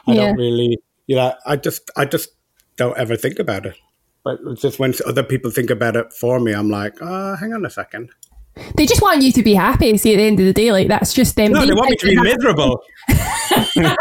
I 0.07 0.13
Yeah. 0.13 0.27
don't 0.27 0.37
really. 0.37 0.79
You 1.07 1.17
know, 1.17 1.35
I 1.47 1.57
just. 1.57 1.91
I 1.97 2.05
just 2.05 2.31
don't 2.77 2.97
ever 2.99 3.17
think 3.17 3.39
about 3.39 3.67
it. 3.67 3.77
But 4.25 4.39
it's 4.49 4.61
just 4.61 4.79
when 4.79 4.93
other 5.07 5.23
people 5.23 5.51
think 5.51 5.71
about 5.71 5.97
it 5.97 6.13
for 6.13 6.39
me, 6.41 6.53
I'm 6.53 6.69
like, 6.69 6.97
oh, 7.01 7.37
hang 7.37 7.55
on 7.55 7.65
a 7.65 7.71
second. 7.71 8.11
They 8.77 8.87
just 8.87 9.03
want 9.03 9.23
you 9.23 9.33
to 9.33 9.43
be 9.43 9.55
happy. 9.55 9.97
See, 9.97 10.15
at 10.15 10.17
the 10.19 10.23
end 10.23 10.41
of 10.41 10.47
the 10.47 10.53
day, 10.53 10.73
like 10.73 10.89
that's 10.89 11.13
just 11.13 11.37
them. 11.37 11.53
No, 11.53 11.67
they 11.67 11.73
want 11.73 11.91
me 11.91 11.97
to 11.97 12.07
be 12.07 12.15
think 12.15 12.25
miserable. 12.25 12.83
yeah, 13.09 13.95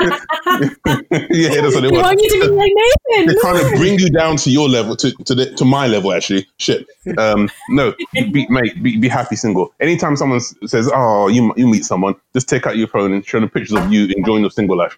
that's 1.62 1.76
what 1.76 1.82
they 1.82 1.82
They 1.90 1.92
want. 1.92 2.04
want 2.04 2.22
you 2.22 2.30
to 2.30 2.40
be 2.40 2.48
like 2.48 2.72
Nathan. 2.76 3.26
They're 3.26 3.26
Nathan. 3.28 3.42
trying 3.42 3.72
to 3.72 3.78
bring 3.78 4.00
you 4.00 4.10
down 4.10 4.38
to 4.38 4.52
your 4.52 4.70
level, 4.70 4.96
to 4.98 5.12
to, 5.12 5.36
the, 5.36 5.54
to 5.56 5.66
my 5.66 5.88
level. 5.88 6.14
Actually, 6.14 6.48
shit. 6.58 6.88
Um, 7.18 7.50
no, 7.70 7.94
be, 8.14 8.48
mate, 8.50 8.82
be, 8.82 8.98
be 8.98 9.08
happy 9.08 9.36
single. 9.36 9.74
Anytime 9.80 10.16
someone 10.16 10.40
says, 10.40 10.90
"Oh, 10.94 11.28
you 11.28 11.54
you 11.56 11.68
meet 11.68 11.86
someone," 11.86 12.16
just 12.34 12.48
take 12.50 12.68
out 12.68 12.78
your 12.78 12.88
phone 12.88 13.14
and 13.14 13.26
show 13.26 13.40
them 13.40 13.50
pictures 13.50 13.78
of 13.78 13.92
you 13.92 14.14
enjoying 14.16 14.42
your 14.42 14.52
single 14.52 14.78
life. 14.78 14.98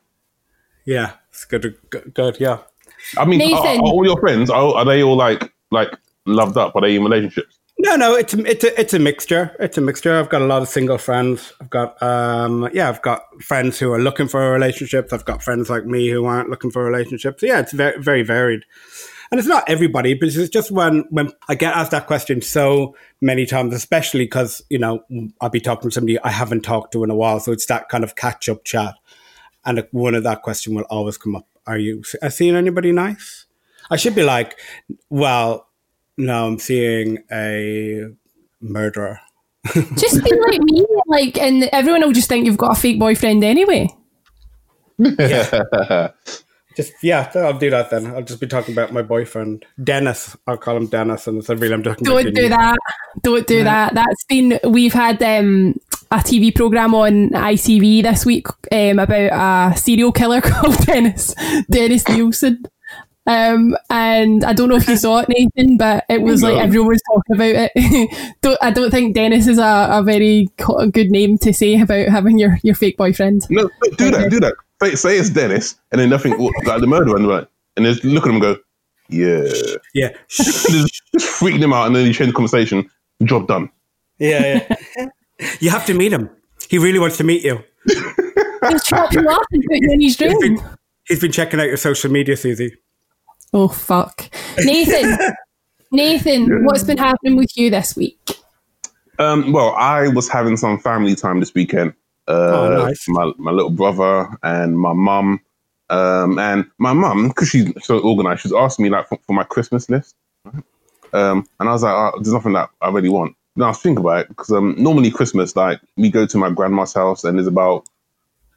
Yeah, 0.85 1.13
it's 1.29 1.45
good. 1.45 1.75
Good. 1.89 2.13
good 2.13 2.39
yeah. 2.39 2.59
I 3.17 3.25
mean, 3.25 3.41
are, 3.53 3.65
are 3.65 3.79
all 3.79 4.05
your 4.05 4.19
friends 4.19 4.49
are, 4.49 4.75
are 4.75 4.85
they 4.85 5.03
all 5.03 5.15
like 5.15 5.51
like 5.71 5.89
loved 6.25 6.57
up? 6.57 6.75
Are 6.75 6.81
they 6.81 6.95
in 6.95 7.03
relationships? 7.03 7.57
No, 7.83 7.95
no, 7.95 8.13
it's 8.13 8.35
it's 8.35 8.63
a 8.63 8.79
it's 8.79 8.93
a 8.93 8.99
mixture. 8.99 9.55
It's 9.59 9.75
a 9.75 9.81
mixture. 9.81 10.15
I've 10.15 10.29
got 10.29 10.43
a 10.43 10.45
lot 10.45 10.61
of 10.61 10.67
single 10.67 10.99
friends. 10.99 11.51
I've 11.59 11.71
got 11.71 12.01
um 12.03 12.69
yeah, 12.73 12.87
I've 12.87 13.01
got 13.01 13.21
friends 13.41 13.79
who 13.79 13.91
are 13.91 13.99
looking 13.99 14.27
for 14.27 14.51
relationships. 14.51 15.11
I've 15.11 15.25
got 15.25 15.41
friends 15.41 15.67
like 15.67 15.85
me 15.85 16.07
who 16.07 16.25
aren't 16.25 16.51
looking 16.51 16.69
for 16.69 16.83
relationships. 16.85 17.41
Yeah, 17.41 17.59
it's 17.59 17.73
very 17.73 17.99
very 17.99 18.21
varied. 18.21 18.65
and 19.31 19.39
it's 19.39 19.47
not 19.47 19.67
everybody, 19.67 20.13
but 20.13 20.27
it's 20.29 20.49
just 20.49 20.69
when 20.69 21.05
when 21.09 21.31
I 21.49 21.55
get 21.55 21.75
asked 21.75 21.89
that 21.89 22.05
question 22.05 22.43
so 22.43 22.95
many 23.19 23.47
times, 23.47 23.73
especially 23.73 24.25
because 24.25 24.61
you 24.69 24.77
know 24.77 25.03
I'll 25.41 25.49
be 25.49 25.59
talking 25.59 25.89
to 25.89 25.93
somebody 25.93 26.19
I 26.19 26.29
haven't 26.29 26.61
talked 26.61 26.91
to 26.93 27.03
in 27.03 27.09
a 27.09 27.15
while, 27.15 27.39
so 27.39 27.51
it's 27.51 27.65
that 27.65 27.89
kind 27.89 28.03
of 28.03 28.15
catch 28.15 28.47
up 28.47 28.63
chat, 28.63 28.93
and 29.65 29.83
one 29.89 30.13
of 30.13 30.23
that 30.23 30.43
question 30.43 30.75
will 30.75 30.83
always 30.91 31.17
come 31.17 31.35
up: 31.35 31.47
Are 31.65 31.79
you 31.79 32.03
seeing 32.29 32.55
anybody 32.55 32.91
nice? 32.91 33.47
I 33.89 33.95
should 33.95 34.15
be 34.15 34.23
like, 34.23 34.57
well, 35.09 35.67
no, 36.17 36.47
I'm 36.47 36.59
seeing 36.59 37.19
a 37.31 38.07
murderer. 38.61 39.19
Just 39.73 40.23
be 40.23 40.31
like 40.47 40.61
me, 40.61 40.85
like, 41.07 41.37
and 41.37 41.69
everyone 41.71 42.01
will 42.01 42.11
just 42.11 42.27
think 42.27 42.47
you've 42.47 42.57
got 42.57 42.75
a 42.75 42.79
fake 42.79 42.99
boyfriend 42.99 43.43
anyway. 43.43 43.89
Yeah. 44.97 46.09
Just 46.75 46.93
yeah, 47.03 47.29
I'll 47.35 47.57
do 47.57 47.69
that 47.69 47.89
then. 47.89 48.07
I'll 48.07 48.21
just 48.21 48.39
be 48.39 48.47
talking 48.47 48.73
about 48.73 48.93
my 48.93 49.01
boyfriend, 49.01 49.65
Dennis. 49.83 50.37
I'll 50.47 50.57
call 50.57 50.77
him 50.77 50.87
Dennis, 50.87 51.27
and 51.27 51.39
it's 51.39 51.49
a 51.49 51.55
real 51.55 51.73
I'm 51.73 51.83
talking 51.83 52.05
Don't 52.05 52.33
do 52.33 52.47
that. 52.47 52.77
Don't 53.21 53.45
do 53.45 53.63
that. 53.65 53.93
That's 53.93 54.23
been. 54.29 54.57
We've 54.63 54.93
had 54.93 55.21
um, 55.21 55.75
a 56.11 56.17
TV 56.17 56.55
program 56.55 56.95
on 56.95 57.29
ITV 57.31 58.03
this 58.03 58.25
week 58.25 58.47
um, 58.71 58.99
about 58.99 59.73
a 59.73 59.77
serial 59.77 60.13
killer 60.13 60.39
called 60.45 60.77
Dennis 60.85 61.35
Dennis 61.69 62.07
Nilsen. 62.07 62.63
Um, 63.27 63.77
and 63.89 64.43
I 64.43 64.53
don't 64.53 64.67
know 64.69 64.75
if 64.77 64.87
you 64.87 64.97
saw 64.97 65.19
it, 65.19 65.29
Nathan, 65.29 65.77
but 65.77 66.05
it 66.09 66.21
was 66.21 66.41
like 66.41 66.57
everyone 66.57 66.89
was 66.89 67.01
talking 67.03 67.35
about 67.35 67.69
it. 67.75 68.35
don't, 68.41 68.57
I 68.61 68.71
don't 68.71 68.89
think 68.89 69.13
Dennis 69.13 69.47
is 69.47 69.59
a, 69.59 69.87
a 69.91 70.03
very 70.03 70.47
co- 70.57 70.77
a 70.79 70.87
good 70.87 71.11
name 71.11 71.37
to 71.39 71.53
say 71.53 71.79
about 71.79 72.07
having 72.07 72.39
your, 72.39 72.57
your 72.63 72.73
fake 72.75 72.97
boyfriend. 72.97 73.45
No, 73.49 73.63
no, 73.63 73.91
do 73.95 74.11
that, 74.11 74.31
do 74.31 74.39
that. 74.39 74.55
Say, 74.81 74.95
say 74.95 75.17
it's 75.19 75.29
Dennis, 75.29 75.75
and 75.91 76.01
then 76.01 76.09
nothing 76.09 76.31
like 76.65 76.81
the 76.81 76.87
murderer, 76.87 77.15
and 77.15 77.27
right, 77.27 77.47
and 77.77 77.85
just 77.85 78.03
look 78.03 78.23
at 78.23 78.29
him 78.29 78.35
and 78.35 78.41
go, 78.41 78.57
yeah, 79.09 79.43
Yeah, 79.93 80.09
just, 80.27 80.67
just 81.13 81.27
freak 81.27 81.59
them 81.61 81.73
out, 81.73 81.85
and 81.87 81.95
then 81.95 82.07
you 82.07 82.13
change 82.13 82.29
the 82.29 82.35
conversation. 82.35 82.89
Job 83.23 83.47
done. 83.47 83.69
yeah, 84.17 84.65
yeah. 84.97 85.07
you 85.59 85.69
have 85.69 85.85
to 85.85 85.93
meet 85.93 86.11
him. 86.11 86.27
He 86.69 86.79
really 86.79 86.97
wants 86.97 87.17
to 87.17 87.23
meet 87.23 87.43
you. 87.43 87.63
He'll 87.87 88.71
you 89.11 89.29
up 89.29 89.41
and 89.51 89.63
put 89.63 89.77
you 89.79 89.91
in 89.91 90.01
his 90.01 90.17
He's 90.17 90.21
room. 90.21 90.39
been, 90.39 90.69
he's 91.07 91.19
been 91.21 91.31
checking 91.31 91.59
out 91.59 91.67
your 91.67 91.77
social 91.77 92.11
media, 92.11 92.35
Suzie. 92.35 92.71
Oh 93.53 93.67
fuck, 93.67 94.29
Nathan. 94.59 95.17
Nathan, 95.91 96.63
what's 96.63 96.83
been 96.83 96.97
happening 96.97 97.35
with 97.35 97.57
you 97.57 97.69
this 97.69 97.95
week? 97.97 98.17
Um, 99.19 99.51
well, 99.51 99.71
I 99.71 100.07
was 100.07 100.29
having 100.29 100.55
some 100.55 100.79
family 100.79 101.15
time 101.15 101.39
this 101.39 101.53
weekend. 101.53 101.93
Uh, 102.27 102.31
Oh, 102.51 102.69
nice. 102.69 103.07
My 103.09 103.31
my 103.37 103.51
little 103.51 103.69
brother 103.69 104.29
and 104.41 104.79
my 104.79 104.93
mum, 104.93 105.41
um, 105.89 106.39
and 106.39 106.65
my 106.77 106.93
mum 106.93 107.27
because 107.27 107.49
she's 107.49 107.71
so 107.81 107.99
organized. 107.99 108.41
She's 108.41 108.53
asked 108.53 108.79
me 108.79 108.89
like 108.89 109.07
for, 109.07 109.19
for 109.27 109.33
my 109.33 109.43
Christmas 109.43 109.89
list, 109.89 110.15
um, 111.13 111.45
and 111.59 111.67
I 111.67 111.73
was 111.73 111.83
like, 111.83 111.93
oh, 111.93 112.19
"There's 112.21 112.33
nothing 112.33 112.53
that 112.53 112.69
I 112.81 112.89
really 112.89 113.09
want." 113.09 113.35
Now 113.57 113.65
I 113.65 113.69
was 113.69 113.79
thinking 113.79 114.03
about 114.03 114.21
it 114.21 114.27
because 114.29 114.49
um, 114.51 114.75
normally 114.77 115.11
Christmas, 115.11 115.57
like 115.57 115.81
we 115.97 116.09
go 116.09 116.25
to 116.25 116.37
my 116.37 116.49
grandma's 116.49 116.93
house, 116.93 117.25
and 117.25 117.37
there's 117.37 117.47
about 117.47 117.83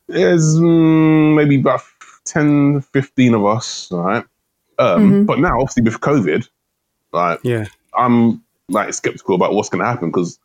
there's 0.06 0.56
mm, 0.56 1.34
maybe 1.34 1.58
about 1.58 1.80
10, 2.26 2.80
15 2.80 3.34
of 3.34 3.44
us, 3.46 3.88
right? 3.90 4.24
Um, 4.78 5.24
But 5.26 5.38
now, 5.38 5.60
obviously, 5.60 5.82
with 5.82 6.00
COVID, 6.00 6.48
like 7.12 7.40
Yeah, 7.42 7.66
I'm 7.96 8.42
like 8.68 8.92
skeptical 8.94 9.34
about 9.34 9.54
what's 9.54 9.68
going 9.68 9.80
to 9.84 9.86
happen 9.88 10.08
because 10.10 10.38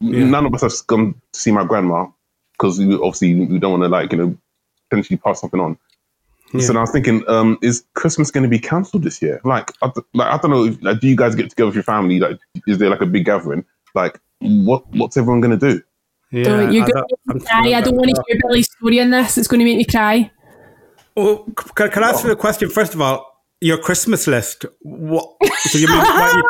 none 0.00 0.46
of 0.46 0.54
us 0.54 0.62
have 0.62 0.72
gone 0.86 1.14
to 1.32 1.40
see 1.40 1.50
my 1.50 1.64
grandma 1.64 2.06
because 2.52 2.78
obviously 2.80 3.34
we 3.46 3.58
don't 3.58 3.72
want 3.72 3.82
to 3.82 3.88
like 3.88 4.12
you 4.12 4.18
know 4.18 4.36
potentially 4.88 5.16
pass 5.16 5.40
something 5.40 5.60
on. 5.60 5.76
So 6.52 6.68
then 6.68 6.76
I 6.76 6.82
was 6.82 6.92
thinking, 6.92 7.24
um, 7.28 7.58
is 7.62 7.84
Christmas 7.94 8.30
going 8.30 8.44
to 8.44 8.48
be 8.48 8.60
cancelled 8.60 9.02
this 9.02 9.20
year? 9.20 9.40
Like, 9.44 9.72
I, 9.82 9.90
like 10.12 10.28
I 10.32 10.36
don't 10.38 10.52
know. 10.52 10.66
if- 10.66 10.80
Like, 10.84 11.00
do 11.00 11.08
you 11.08 11.16
guys 11.16 11.34
get 11.34 11.50
together 11.50 11.66
with 11.66 11.74
your 11.74 11.82
family? 11.82 12.20
Like, 12.20 12.38
is 12.68 12.78
there 12.78 12.88
like 12.90 13.00
a 13.00 13.06
big 13.06 13.24
gathering? 13.24 13.64
Like, 13.96 14.20
what 14.38 14.86
what's 14.94 15.16
everyone 15.16 15.40
going 15.40 15.58
to 15.58 15.72
do? 15.72 15.82
yeah. 16.30 16.44
Don't, 16.44 16.72
you're 16.72 16.84
I 16.84 16.86
going 16.86 17.04
don't- 17.26 17.40
to 17.40 17.44
cry. 17.44 17.72
I 17.72 17.80
don't 17.80 17.96
want 17.96 18.10
to 18.14 18.22
hear 18.28 18.38
Billy's 18.46 18.70
story 18.70 18.98
in 19.00 19.10
this. 19.10 19.36
It's 19.36 19.48
going 19.48 19.58
to 19.58 19.64
make 19.64 19.78
me 19.78 19.84
cry. 19.84 20.30
Well, 21.16 21.44
can, 21.74 21.90
can 21.90 22.04
I 22.04 22.10
ask 22.10 22.24
you 22.24 22.30
a 22.30 22.36
question? 22.36 22.70
First 22.70 22.94
of 22.94 23.00
all, 23.00 23.33
your 23.64 23.78
Christmas 23.78 24.26
list. 24.26 24.66
What? 24.82 25.26
So 25.70 25.78
you 25.78 25.88
mean 25.88 25.98
write, 25.98 26.42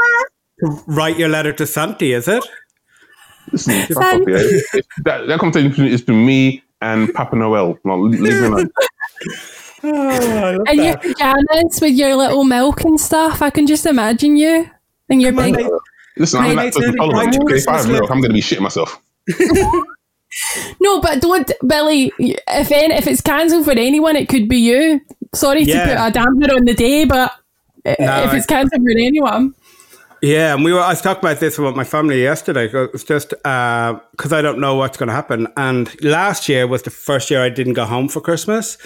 write 0.86 1.18
your 1.18 1.28
letter 1.28 1.52
to 1.52 1.66
Santi? 1.66 2.12
Is 2.12 2.26
it? 2.28 2.44
Listen, 3.52 3.86
fuck 3.94 4.02
off, 4.02 4.20
yeah. 4.26 4.36
It's- 4.36 4.86
that, 5.04 5.26
that 5.28 5.38
conversation 5.38 5.86
is 5.86 6.04
to 6.06 6.12
me 6.12 6.62
and 6.80 7.12
Papa 7.14 7.36
Noel. 7.36 7.78
Like, 7.84 7.98
leave 7.98 8.20
me 8.20 8.46
alone. 8.46 8.70
Ah, 9.86 10.56
and 10.66 10.78
your 10.82 10.96
pajamas 10.96 11.78
with 11.82 11.92
your 11.92 12.16
little 12.16 12.42
milk 12.44 12.82
and 12.84 12.98
stuff. 12.98 13.42
I 13.42 13.50
can 13.50 13.66
just 13.66 13.84
imagine 13.84 14.34
you 14.38 14.70
and 15.10 15.20
your 15.20 15.30
big. 15.32 15.56
Mate, 15.56 15.70
Listen, 16.16 16.40
I'm 16.40 16.56
Hey, 16.56 16.56
lactose 16.56 16.64
Nathan, 16.80 16.84
intolerant. 16.84 17.36
write 17.36 17.58
If 17.58 17.68
I 17.68 17.76
have 17.76 17.88
milk. 17.90 18.10
I'm 18.10 18.20
going 18.22 18.30
to 18.30 18.34
be 18.34 18.40
shitting 18.40 18.62
myself. 18.62 18.98
No, 20.80 21.00
but 21.00 21.20
don't, 21.20 21.50
Billy. 21.66 22.12
If 22.18 22.72
any, 22.72 22.94
if 22.94 23.06
it's 23.06 23.20
cancelled 23.20 23.66
for 23.66 23.70
anyone, 23.72 24.16
it 24.16 24.28
could 24.28 24.48
be 24.48 24.58
you. 24.58 25.00
Sorry 25.34 25.62
Yeah. 25.62 25.84
to 25.84 25.96
put 25.96 26.08
a 26.08 26.10
damper 26.12 26.54
on 26.56 26.64
the 26.64 26.74
day, 26.74 27.04
but 27.04 27.32
eh, 27.84 27.96
No, 28.00 28.22
if 28.24 28.34
it's 28.34 28.46
cancelled 28.46 28.82
for 28.82 28.90
anyone, 28.98 29.32
um. 29.34 29.54
Yeah, 30.22 30.54
and 30.54 30.64
we 30.64 30.72
were. 30.72 30.80
I 30.80 30.88
was 30.88 31.02
talking 31.02 31.20
about 31.22 31.38
this 31.40 31.58
with 31.58 31.76
my 31.76 31.84
family 31.84 32.22
yesterday. 32.22 32.70
It's 32.72 33.04
just 33.04 33.34
uh, 33.44 33.98
because 34.12 34.32
I 34.32 34.40
don't 34.40 34.58
know 34.58 34.74
what's 34.74 34.96
going 34.96 35.08
to 35.10 35.14
happen. 35.14 35.48
And 35.58 35.90
last 36.02 36.48
year 36.48 36.66
was 36.66 36.80
the 36.82 36.88
first 36.90 37.30
year 37.30 37.42
I 37.42 37.50
didn't 37.50 37.74
go 37.74 37.84
home 37.84 38.08
for 38.08 38.22
Christmas, 38.22 38.78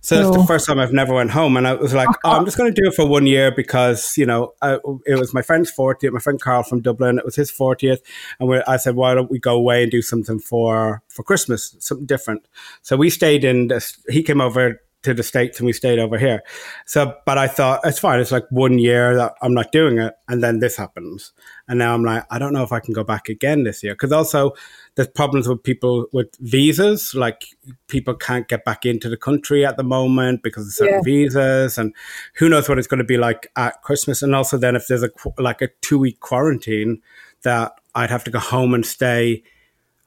so 0.00 0.16
it's 0.18 0.30
the 0.30 0.38
Oh. 0.38 0.46
first 0.46 0.66
time 0.66 0.78
I've 0.78 0.94
never 0.94 1.12
went 1.12 1.30
home. 1.32 1.58
And 1.58 1.68
I 1.68 1.74
was 1.74 1.92
like, 1.92 2.08
oh, 2.24 2.30
I'm 2.30 2.46
just 2.46 2.56
going 2.56 2.72
to 2.72 2.80
do 2.82 2.88
it 2.88 2.94
for 2.94 3.06
one 3.06 3.26
year 3.26 3.50
because 3.54 4.16
you 4.16 4.24
know 4.24 4.54
I, 4.62 4.78
it 5.04 5.18
was 5.18 5.34
my 5.34 5.42
friend's 5.42 5.70
40th. 5.70 6.10
My 6.10 6.20
friend 6.20 6.40
Carl 6.40 6.62
from 6.62 6.80
Dublin. 6.80 7.18
It 7.18 7.24
was 7.26 7.36
his 7.36 7.52
40th, 7.52 7.98
and 8.40 8.48
we, 8.48 8.62
I 8.66 8.78
said, 8.78 8.94
why 8.96 9.12
don't 9.12 9.30
we 9.30 9.38
go 9.38 9.56
away 9.56 9.82
and 9.82 9.90
do 9.92 10.00
something 10.00 10.38
for 10.38 11.02
for 11.08 11.22
Christmas, 11.22 11.76
something 11.80 12.06
different. 12.06 12.48
So 12.80 12.96
we 12.96 13.10
stayed 13.10 13.44
in. 13.44 13.68
This, 13.68 13.98
he 14.08 14.22
came 14.22 14.40
over 14.40 14.80
to 15.02 15.14
the 15.14 15.22
states 15.22 15.58
and 15.60 15.66
we 15.66 15.72
stayed 15.72 15.98
over 15.98 16.18
here. 16.18 16.42
So, 16.84 17.14
but 17.24 17.38
I 17.38 17.46
thought 17.46 17.80
it's 17.84 18.00
fine. 18.00 18.18
It's 18.20 18.32
like 18.32 18.44
one 18.50 18.78
year 18.78 19.14
that 19.16 19.34
I'm 19.42 19.54
not 19.54 19.70
doing 19.70 19.98
it, 19.98 20.14
and 20.26 20.42
then 20.42 20.58
this 20.58 20.76
happens, 20.76 21.32
and 21.68 21.78
now 21.78 21.94
I'm 21.94 22.04
like, 22.04 22.24
I 22.30 22.38
don't 22.38 22.52
know 22.52 22.64
if 22.64 22.72
I 22.72 22.80
can 22.80 22.94
go 22.94 23.04
back 23.04 23.28
again 23.28 23.62
this 23.62 23.82
year 23.82 23.94
because 23.94 24.12
also 24.12 24.52
there's 24.96 25.08
problems 25.08 25.48
with 25.48 25.62
people 25.62 26.06
with 26.12 26.28
visas. 26.40 27.14
Like 27.14 27.44
people 27.86 28.14
can't 28.14 28.48
get 28.48 28.64
back 28.64 28.84
into 28.84 29.08
the 29.08 29.16
country 29.16 29.64
at 29.64 29.76
the 29.76 29.84
moment 29.84 30.42
because 30.42 30.66
of 30.66 30.72
certain 30.72 30.94
Yeah. 30.96 31.02
visas, 31.04 31.78
and 31.78 31.94
who 32.34 32.48
knows 32.48 32.68
what 32.68 32.78
it's 32.78 32.88
going 32.88 32.98
to 32.98 33.04
be 33.04 33.18
like 33.18 33.50
at 33.56 33.80
Christmas. 33.82 34.22
And 34.22 34.34
also, 34.34 34.58
then 34.58 34.74
if 34.74 34.88
there's 34.88 35.04
a 35.04 35.10
like 35.38 35.62
a 35.62 35.68
two 35.80 35.98
week 35.98 36.18
quarantine, 36.20 37.02
that 37.42 37.72
I'd 37.94 38.10
have 38.10 38.24
to 38.24 38.30
go 38.30 38.40
home 38.40 38.74
and 38.74 38.84
stay 38.84 39.44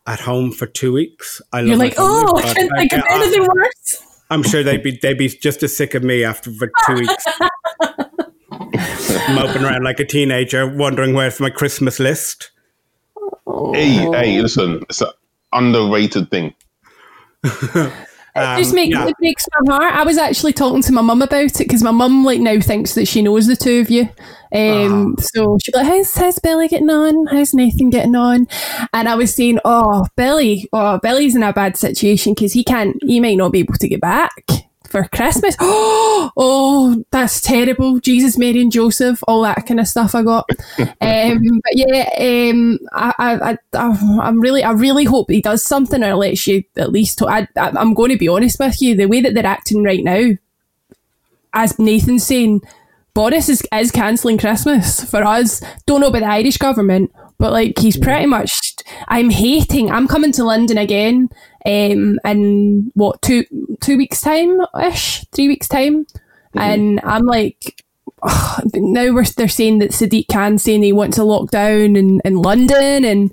at 0.06 0.20
home 0.20 0.52
for 0.52 0.66
two 0.66 0.92
weeks. 0.92 1.42
I 1.54 1.60
you're 1.62 1.70
love 1.70 1.80
like, 1.80 1.96
oh, 1.98 2.38
I 2.38 2.54
can't 2.54 2.72
think 2.78 2.94
of 2.94 3.04
anything 3.10 3.48
worse. 3.48 4.11
I'm 4.32 4.44
sure 4.44 4.64
they'd 4.64 4.82
be 4.82 4.98
they'd 4.98 5.18
be 5.18 5.28
just 5.28 5.62
as 5.62 5.76
sick 5.76 5.94
of 5.94 6.04
me 6.04 6.24
after 6.24 6.52
for 6.54 6.72
two 6.88 6.94
weeks. 6.96 7.26
Moping 9.30 9.64
around 9.64 9.84
like 9.84 10.00
a 10.00 10.06
teenager, 10.06 10.66
wondering 10.66 11.14
where's 11.14 11.42
my 11.42 11.50
Christmas 11.50 12.00
list. 12.00 12.52
Hey, 13.74 13.90
hey, 13.90 14.42
listen, 14.42 14.84
it's 14.90 15.02
an 15.02 15.10
underrated 15.52 16.32
thing. 16.32 16.54
It 18.36 18.58
just 18.60 18.74
makes 18.74 18.96
yeah. 18.96 19.08
it 19.08 19.18
breaks 19.18 19.46
my 19.62 19.76
heart. 19.76 19.94
I 19.94 20.04
was 20.04 20.18
actually 20.18 20.54
talking 20.54 20.82
to 20.84 20.94
my 20.94 21.02
mum 21.02 21.22
about 21.22 21.44
it 21.44 21.58
because 21.58 21.84
my 21.84 21.92
mum 21.92 22.24
like 22.24 22.40
now 22.40 22.60
thinks 22.62 22.96
that 22.96 23.08
she 23.08 23.22
knows 23.22 23.48
the 23.48 23.56
two 23.56 23.82
of 23.82 23.90
you. 23.90 24.10
Um, 24.54 25.16
so 25.20 25.58
she's 25.64 25.76
like, 25.76 25.86
"How's 25.86 26.16
how's 26.16 26.40
Billy 26.40 26.68
getting 26.68 26.90
on? 26.90 27.28
How's 27.28 27.54
Nathan 27.54 27.90
getting 27.90 28.16
on?" 28.16 28.48
And 28.94 29.10
I 29.10 29.16
was 29.16 29.36
saying, 29.36 29.60
"Oh, 29.66 30.06
Billy, 30.16 30.70
oh, 30.72 31.00
Billy's 31.02 31.36
in 31.36 31.44
a 31.44 31.54
bad 31.54 31.78
situation 31.78 32.34
because 32.34 32.54
he 32.54 32.64
can't. 32.64 32.96
He 33.02 33.20
might 33.20 33.38
not 33.38 33.52
be 33.52 33.60
able 33.60 33.76
to 33.76 33.88
get 33.88 34.02
back." 34.02 34.34
For 34.92 35.06
Christmas, 35.06 35.56
oh, 35.62 37.06
that's 37.12 37.40
terrible! 37.40 38.00
Jesus, 38.02 38.38
Mary, 38.38 38.60
and 38.60 38.72
Joseph, 38.72 39.24
all 39.26 39.44
that 39.44 39.66
kind 39.66 39.80
of 39.80 39.88
stuff. 39.88 40.14
I 40.14 40.22
got, 40.22 40.50
um, 40.78 40.90
but 41.00 41.74
yeah, 41.74 42.10
um, 42.52 42.78
I, 42.92 43.14
I, 43.18 43.58
I, 43.74 44.20
I'm 44.22 44.42
really, 44.42 44.66
I 44.66 44.72
really 44.72 45.06
hope 45.06 45.32
he 45.32 45.42
does 45.42 45.64
something 45.64 46.04
or 46.04 46.16
lets 46.16 46.46
you 46.46 46.64
at 46.76 46.92
least. 46.92 47.22
I, 47.22 47.48
I, 47.58 47.70
I'm 47.70 47.94
going 47.94 48.12
to 48.12 48.18
be 48.18 48.28
honest 48.28 48.60
with 48.60 48.82
you. 48.82 48.94
The 48.96 49.06
way 49.06 49.22
that 49.22 49.34
they're 49.34 49.46
acting 49.46 49.82
right 49.82 50.04
now, 50.04 50.32
as 51.54 51.80
Nathan's 51.80 52.28
saying, 52.28 52.62
Boris 53.14 53.48
is, 53.48 53.64
is 53.74 53.92
cancelling 53.92 54.38
Christmas 54.38 55.04
for 55.10 55.24
us. 55.24 55.62
Don't 55.86 56.02
know 56.02 56.08
about 56.08 56.20
the 56.20 56.28
Irish 56.28 56.58
government, 56.58 57.12
but 57.38 57.52
like 57.54 57.80
he's 57.80 57.98
pretty 57.98 58.26
much. 58.26 58.76
I'm 59.08 59.30
hating. 59.30 59.90
I'm 59.90 60.08
coming 60.08 60.32
to 60.34 60.44
London 60.44 60.78
again. 60.78 61.30
Um, 61.66 62.20
in 62.26 62.92
what 62.96 63.22
two 63.22 63.46
two 63.82 63.98
weeks 63.98 64.22
time 64.22 64.60
ish, 64.80 65.26
three 65.32 65.48
weeks 65.48 65.68
time, 65.68 66.08
and 66.56 67.00
I'm 67.04 67.26
like, 67.26 67.84
now 68.74 69.14
we're 69.14 69.26
they're 69.26 69.48
saying 69.48 69.80
that 69.80 69.92
Sadiq 69.92 70.28
Khan's 70.28 70.64
saying 70.64 70.84
he 70.84 70.94
wants 70.94 71.18
a 71.18 71.22
lockdown 71.22 71.98
in, 71.98 72.22
in 72.26 72.36
London 72.36 73.06
and 73.06 73.32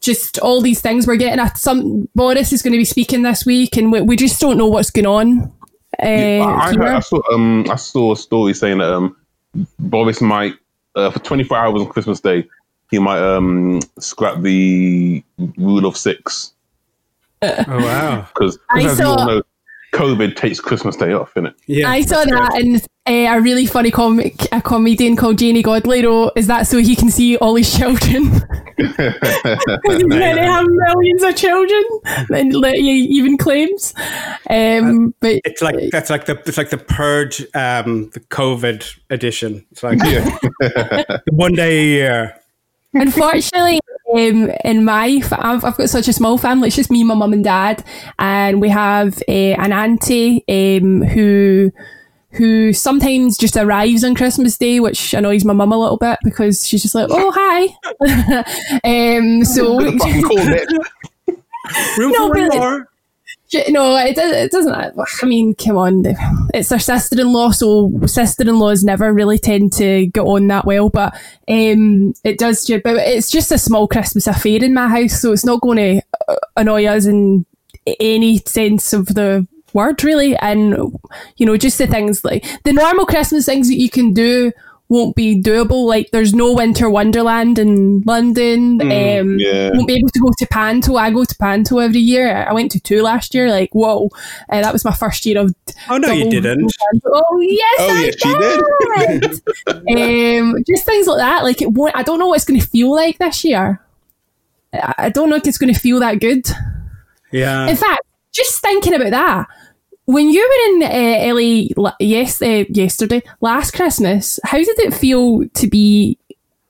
just 0.00 0.38
all 0.38 0.60
these 0.60 0.80
things 0.80 1.06
we're 1.06 1.16
getting 1.16 1.38
at 1.38 1.56
some 1.56 2.08
Boris 2.14 2.52
is 2.52 2.62
going 2.62 2.72
to 2.72 2.78
be 2.78 2.84
speaking 2.84 3.22
this 3.22 3.46
week 3.46 3.76
and 3.76 3.92
we, 3.92 4.00
we 4.00 4.16
just 4.16 4.40
don't 4.40 4.58
know 4.58 4.66
what's 4.66 4.90
going 4.90 5.06
on 5.06 5.52
uh, 6.02 6.04
I, 6.04 6.70
I, 6.70 6.74
heard. 6.74 6.82
I 6.82 7.00
saw 7.00 7.20
um 7.32 7.66
I 7.70 7.76
saw 7.76 8.12
a 8.12 8.16
story 8.16 8.52
saying 8.52 8.78
that 8.78 8.92
um 8.92 9.16
Boris 9.78 10.20
might 10.20 10.54
uh, 10.94 11.10
for 11.10 11.18
24 11.20 11.56
hours 11.56 11.80
on 11.80 11.88
Christmas 11.88 12.20
Day. 12.20 12.48
He 12.90 12.98
might 12.98 13.20
um, 13.20 13.80
scrap 13.98 14.42
the 14.42 15.24
rule 15.56 15.86
of 15.86 15.96
six 15.96 16.52
Oh 17.42 17.64
wow. 17.68 18.28
because, 18.34 18.58
I 18.70 18.84
as 18.84 18.98
you 18.98 19.06
all 19.06 19.18
saw- 19.18 19.26
know, 19.26 19.42
COVID 19.92 20.36
takes 20.36 20.60
Christmas 20.60 20.96
Day 20.96 21.12
off, 21.12 21.34
innit? 21.34 21.54
Yeah. 21.66 21.90
I 21.90 22.00
saw 22.02 22.24
that 22.24 22.54
and 22.54 22.82
uh, 23.04 23.36
a 23.36 23.40
really 23.40 23.66
funny 23.66 23.90
comic, 23.90 24.46
a 24.52 24.62
comedian 24.62 25.16
called 25.16 25.38
Janey 25.38 25.62
Godley 25.62 26.04
wrote, 26.04 26.32
"Is 26.36 26.46
that 26.46 26.66
so 26.68 26.78
he 26.78 26.94
can 26.94 27.10
see 27.10 27.36
all 27.36 27.56
his 27.56 27.76
children? 27.76 28.30
Because 28.76 28.96
he's 29.84 30.02
going 30.04 30.36
to 30.36 30.42
have 30.42 30.66
millions 30.66 31.22
of 31.24 31.34
children." 31.36 31.82
And 32.32 32.54
like, 32.54 32.76
he 32.76 32.90
even 32.90 33.36
claims, 33.36 33.92
um, 34.48 35.14
but 35.20 35.40
It's 35.44 35.60
like 35.60 35.90
that's 35.90 36.10
like 36.10 36.26
the 36.26 36.40
it's 36.46 36.56
like 36.56 36.70
the 36.70 36.78
purge, 36.78 37.40
um, 37.54 38.10
the 38.10 38.20
COVID 38.20 38.98
edition. 39.10 39.66
It's 39.72 39.82
like 39.82 39.98
one 41.32 41.54
day 41.54 41.80
a 41.80 41.84
year. 41.84 42.36
Unfortunately, 42.94 43.80
um, 44.12 44.50
in 44.64 44.84
my, 44.84 45.20
fa- 45.20 45.44
I've, 45.44 45.64
I've 45.64 45.76
got 45.76 45.88
such 45.90 46.08
a 46.08 46.12
small 46.12 46.38
family. 46.38 46.68
It's 46.68 46.76
just 46.76 46.90
me, 46.90 47.04
my 47.04 47.14
mum, 47.14 47.32
and 47.32 47.44
dad, 47.44 47.84
and 48.18 48.60
we 48.60 48.68
have 48.68 49.22
uh, 49.28 49.32
an 49.32 49.72
auntie 49.72 50.44
um, 50.48 51.02
who 51.02 51.70
who 52.32 52.72
sometimes 52.72 53.36
just 53.36 53.56
arrives 53.58 54.02
on 54.04 54.14
Christmas 54.14 54.56
Day, 54.56 54.80
which 54.80 55.12
annoys 55.12 55.44
my 55.44 55.52
mum 55.52 55.70
a 55.70 55.76
little 55.78 55.98
bit 55.98 56.18
because 56.24 56.66
she's 56.66 56.80
just 56.82 56.94
like, 56.94 57.08
"Oh, 57.10 57.30
hi." 57.34 57.66
um, 59.18 59.44
so 59.44 59.78
Fucking 59.98 60.22
call 60.22 60.38
it. 60.38 60.68
Room 61.98 62.10
No, 62.12 62.28
for 62.28 62.38
one 62.38 62.48
but- 62.48 62.56
more. 62.58 62.88
No, 63.68 63.96
it, 63.96 64.16
it 64.16 64.50
doesn't. 64.50 64.72
I 64.72 65.26
mean, 65.26 65.54
come 65.54 65.76
on, 65.76 66.04
it's 66.54 66.70
their 66.70 66.78
sister-in-law, 66.78 67.50
so 67.50 67.92
sister-in-laws 68.06 68.84
never 68.84 69.12
really 69.12 69.38
tend 69.38 69.72
to 69.74 70.06
get 70.06 70.22
on 70.22 70.46
that 70.48 70.64
well. 70.64 70.88
But 70.88 71.14
um, 71.48 72.14
it 72.24 72.38
does. 72.38 72.66
But 72.82 72.96
it's 72.96 73.30
just 73.30 73.52
a 73.52 73.58
small 73.58 73.88
Christmas 73.88 74.26
affair 74.26 74.62
in 74.62 74.74
my 74.74 74.88
house, 74.88 75.20
so 75.20 75.32
it's 75.32 75.44
not 75.44 75.60
going 75.60 75.78
to 75.78 76.36
annoy 76.56 76.86
us 76.86 77.06
in 77.06 77.46
any 78.00 78.38
sense 78.38 78.92
of 78.92 79.06
the 79.06 79.46
word, 79.72 80.02
really. 80.04 80.36
And 80.36 80.94
you 81.36 81.46
know, 81.46 81.56
just 81.56 81.78
the 81.78 81.86
things 81.86 82.24
like 82.24 82.44
the 82.64 82.72
normal 82.72 83.06
Christmas 83.06 83.46
things 83.46 83.68
that 83.68 83.78
you 83.78 83.90
can 83.90 84.12
do 84.14 84.52
won't 84.92 85.16
be 85.16 85.40
doable. 85.40 85.86
Like 85.86 86.10
there's 86.10 86.34
no 86.34 86.52
winter 86.52 86.90
wonderland 86.90 87.58
in 87.58 88.02
London. 88.02 88.80
um, 88.82 89.38
yeah. 89.38 89.70
Won't 89.72 89.88
be 89.88 89.94
able 89.94 90.10
to 90.10 90.20
go 90.20 90.30
to 90.38 90.46
Panto. 90.46 90.96
I 90.96 91.10
go 91.10 91.24
to 91.24 91.34
Panto 91.36 91.78
every 91.78 92.00
year. 92.00 92.46
I 92.48 92.52
went 92.52 92.70
to 92.72 92.80
two 92.80 93.02
last 93.02 93.34
year. 93.34 93.48
Like 93.48 93.70
whoa, 93.72 94.10
uh, 94.50 94.60
that 94.60 94.72
was 94.72 94.84
my 94.84 94.92
first 94.92 95.24
year 95.24 95.40
of. 95.40 95.54
Oh 95.88 95.96
no, 95.96 96.12
you 96.12 96.30
didn't. 96.30 96.70
Oh 97.06 97.40
yes, 97.40 97.76
Oh, 97.80 97.88
I 97.90 98.04
yes, 98.04 99.40
you 99.66 99.80
did. 99.88 100.40
um, 100.40 100.54
just 100.68 100.84
things 100.84 101.06
like 101.06 101.18
that. 101.18 101.42
Like 101.42 101.62
it 101.62 101.72
won't. 101.72 101.96
I 101.96 102.02
don't 102.02 102.18
know 102.18 102.28
what 102.28 102.36
it's 102.36 102.44
going 102.44 102.60
to 102.60 102.66
feel 102.66 102.92
like 102.94 103.18
this 103.18 103.42
year. 103.44 103.80
I 104.74 104.94
I 104.98 105.08
don't 105.08 105.30
know 105.30 105.36
if 105.36 105.46
it's 105.46 105.58
going 105.58 105.72
to 105.72 105.80
feel 105.80 106.00
that 106.00 106.20
good. 106.20 106.46
Yeah. 107.32 107.66
In 107.66 107.76
fact, 107.76 108.02
just 108.32 108.60
thinking 108.60 108.92
about 108.92 109.10
that, 109.10 109.46
when 110.06 110.28
you 110.30 110.40
were 110.40 110.86
in 110.86 110.92
uh, 110.92 111.34
LA 111.34 111.68
la- 111.76 111.96
yes, 112.00 112.40
uh, 112.42 112.64
yesterday, 112.68 113.22
last 113.40 113.72
Christmas, 113.72 114.38
how 114.44 114.58
did 114.58 114.78
it 114.80 114.94
feel 114.94 115.46
to 115.48 115.66
be 115.68 116.18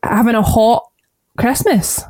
having 0.02 0.34
a 0.34 0.42
hot 0.42 0.88
Christmas? 1.38 2.00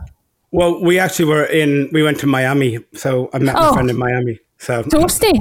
Well, 0.50 0.82
we 0.82 0.98
actually 0.98 1.26
were 1.26 1.44
in. 1.44 1.88
We 1.92 2.02
went 2.02 2.18
to 2.20 2.26
Miami, 2.26 2.78
so 2.94 3.30
I 3.32 3.38
met 3.38 3.54
my 3.54 3.68
Oh. 3.68 3.72
friend 3.72 3.88
in 3.90 3.96
Miami. 3.96 4.38
So 4.58 4.82
Toasty, 4.82 5.38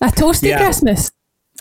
a 0.00 0.06
toasty 0.08 0.48
Yeah. 0.48 0.58
Christmas. 0.58 1.10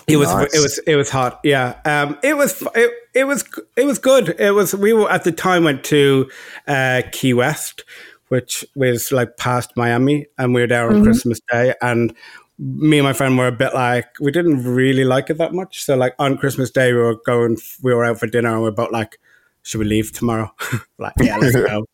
it 0.07 0.17
was 0.17 0.27
Nice. 0.29 0.53
it 0.53 0.61
was 0.61 0.77
it 0.87 0.95
was 0.95 1.09
hot. 1.09 1.39
Yeah. 1.43 1.75
Um. 1.85 2.17
It 2.23 2.35
was 2.35 2.61
it, 2.75 2.91
it 3.13 3.23
was 3.25 3.45
it 3.77 3.85
was 3.85 3.99
good. 3.99 4.35
It 4.39 4.51
was. 4.51 4.75
We 4.75 4.91
were 4.93 5.09
at 5.09 5.23
the 5.23 5.31
time 5.31 5.63
went 5.63 5.83
to 5.85 6.29
uh, 6.67 7.03
Key 7.13 7.33
West, 7.33 7.85
which 8.27 8.65
was 8.75 9.11
like 9.13 9.37
past 9.37 9.71
Miami, 9.77 10.25
and 10.37 10.53
we 10.53 10.59
were 10.61 10.67
there 10.67 10.89
on 10.89 11.03
Christmas 11.03 11.39
Day, 11.49 11.73
and 11.81 12.13
me 12.59 12.99
and 12.99 13.05
my 13.05 13.13
friend 13.13 13.37
were 13.37 13.47
a 13.47 13.51
bit 13.51 13.73
like 13.73 14.07
we 14.19 14.31
didn't 14.31 14.63
really 14.63 15.03
like 15.03 15.29
it 15.29 15.37
that 15.37 15.53
much. 15.53 15.83
So 15.83 15.95
like 15.95 16.15
on 16.19 16.37
Christmas 16.37 16.69
Day, 16.69 16.93
we 16.93 16.99
were 16.99 17.17
going, 17.25 17.57
we 17.81 17.93
were 17.93 18.05
out 18.05 18.19
for 18.19 18.27
dinner, 18.27 18.53
and 18.53 18.61
we 18.61 18.67
are 18.69 18.71
both 18.71 18.91
like, 18.91 19.19
should 19.63 19.79
we 19.79 19.85
leave 19.85 20.11
tomorrow? 20.11 20.53
like, 20.97 21.13
yeah, 21.21 21.37
let's 21.37 21.55
go. 21.55 21.85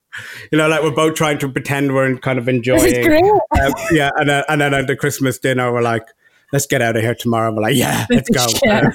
You 0.52 0.58
know, 0.58 0.68
like 0.68 0.82
we're 0.82 0.92
both 0.92 1.16
trying 1.16 1.38
to 1.40 1.50
pretend 1.50 1.94
we're 1.94 2.18
kind 2.18 2.40
of 2.40 2.50
enjoying. 2.50 2.84
This 2.84 2.98
is 2.98 3.06
great. 3.06 3.24
Um, 3.24 3.74
yeah, 3.92 4.10
and 4.18 4.30
then, 4.30 4.44
and 4.50 4.62
then 4.62 4.74
at 4.74 4.88
the 4.88 4.96
Christmas 4.96 5.38
dinner, 5.38 5.72
we're 5.72 5.82
like, 5.82 6.04
let's 6.52 6.66
get 6.66 6.82
out 6.82 6.96
of 6.96 7.02
here 7.02 7.16
tomorrow. 7.16 7.54
We're 7.54 7.62
like, 7.62 7.76
yeah, 7.76 8.06
let's 8.10 8.30
go. 8.30 8.46
Yeah. 8.64 8.90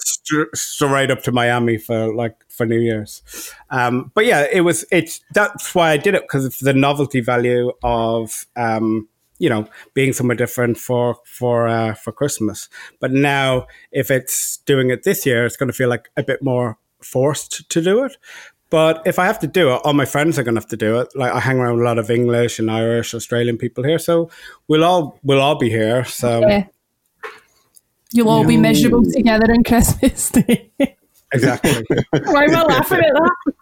Straight 0.54 1.10
up 1.10 1.22
to 1.22 1.32
Miami 1.32 1.78
for 1.78 2.14
like 2.14 2.36
for 2.48 2.66
New 2.66 2.80
Year's. 2.80 3.22
Um, 3.70 4.10
but 4.14 4.26
yeah, 4.26 4.46
it 4.50 4.62
was. 4.62 4.84
It's 4.90 5.20
that's 5.32 5.74
why 5.74 5.90
I 5.90 5.96
did 5.96 6.14
it 6.14 6.22
because 6.22 6.44
of 6.44 6.58
the 6.58 6.74
novelty 6.74 7.20
value 7.20 7.72
of 7.82 8.46
um, 8.56 9.08
you 9.38 9.48
know 9.48 9.66
being 9.94 10.12
somewhere 10.12 10.36
different 10.36 10.78
for 10.78 11.16
for 11.24 11.68
uh, 11.68 11.94
for 11.94 12.12
Christmas. 12.12 12.68
But 13.00 13.12
now, 13.12 13.66
if 13.92 14.10
it's 14.10 14.58
doing 14.58 14.90
it 14.90 15.02
this 15.04 15.24
year, 15.26 15.46
it's 15.46 15.56
going 15.56 15.68
to 15.68 15.72
feel 15.72 15.88
like 15.88 16.08
a 16.16 16.22
bit 16.22 16.42
more 16.42 16.78
forced 17.02 17.68
to 17.70 17.80
do 17.80 18.04
it. 18.04 18.16
But 18.70 19.02
if 19.06 19.18
I 19.18 19.24
have 19.24 19.38
to 19.38 19.46
do 19.46 19.72
it, 19.72 19.80
all 19.84 19.94
my 19.94 20.04
friends 20.04 20.38
are 20.38 20.42
going 20.42 20.54
to 20.56 20.60
have 20.60 20.68
to 20.68 20.76
do 20.76 21.00
it. 21.00 21.08
Like 21.14 21.32
I 21.32 21.40
hang 21.40 21.58
around 21.58 21.80
a 21.80 21.84
lot 21.84 21.98
of 21.98 22.10
English 22.10 22.58
and 22.58 22.70
Irish, 22.70 23.14
Australian 23.14 23.56
people 23.56 23.82
here, 23.84 23.98
so 23.98 24.30
we'll 24.68 24.84
all 24.84 25.18
we'll 25.22 25.40
all 25.40 25.54
be 25.56 25.70
here. 25.70 26.04
So 26.04 26.40
Yeah. 26.40 26.64
You'll 28.12 28.30
all 28.30 28.44
be 28.46 28.56
miserable 28.56 29.04
together 29.04 29.52
on 29.52 29.62
Christmas 29.64 30.30
Day. 30.38 30.70
exactly, 31.32 31.84
Why 32.10 32.44
am 32.44 32.56
I 32.56 32.62
laughing 32.62 32.98
at 32.98 33.12
that? 33.12 33.52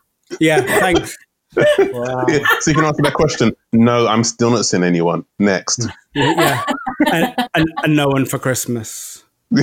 yeah. 0.40 0.60
Thanks. 0.80 1.16
Yeah, 1.58 2.40
so 2.60 2.70
you 2.70 2.74
can 2.74 2.84
answer 2.84 3.02
that 3.02 3.14
question. 3.14 3.54
No, 3.72 4.06
I'm 4.06 4.24
still 4.24 4.50
not 4.50 4.64
seeing 4.66 4.82
anyone. 4.82 5.24
Next. 5.38 5.86
yeah, 6.14 6.64
and, 7.12 7.34
and, 7.54 7.68
and 7.84 7.96
no 7.96 8.08
one 8.08 8.26
for 8.26 8.38
Christmas. 8.38 9.24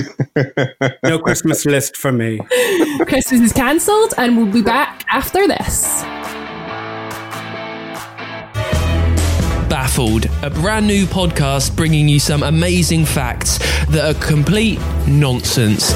No 1.02 1.18
Christmas 1.18 1.66
list 1.66 1.96
for 1.96 2.10
me. 2.10 2.40
Christmas 3.06 3.40
is 3.40 3.52
cancelled, 3.52 4.14
and 4.16 4.36
we'll 4.36 4.50
be 4.50 4.62
back 4.62 5.04
after 5.10 5.46
this. 5.46 6.02
Baffled, 9.68 10.26
a 10.42 10.50
brand 10.50 10.86
new 10.86 11.04
podcast 11.06 11.76
bringing 11.76 12.08
you 12.08 12.18
some 12.18 12.42
amazing 12.42 13.04
facts 13.04 13.58
that 13.88 14.16
are 14.16 14.18
complete 14.26 14.78
nonsense. 15.06 15.92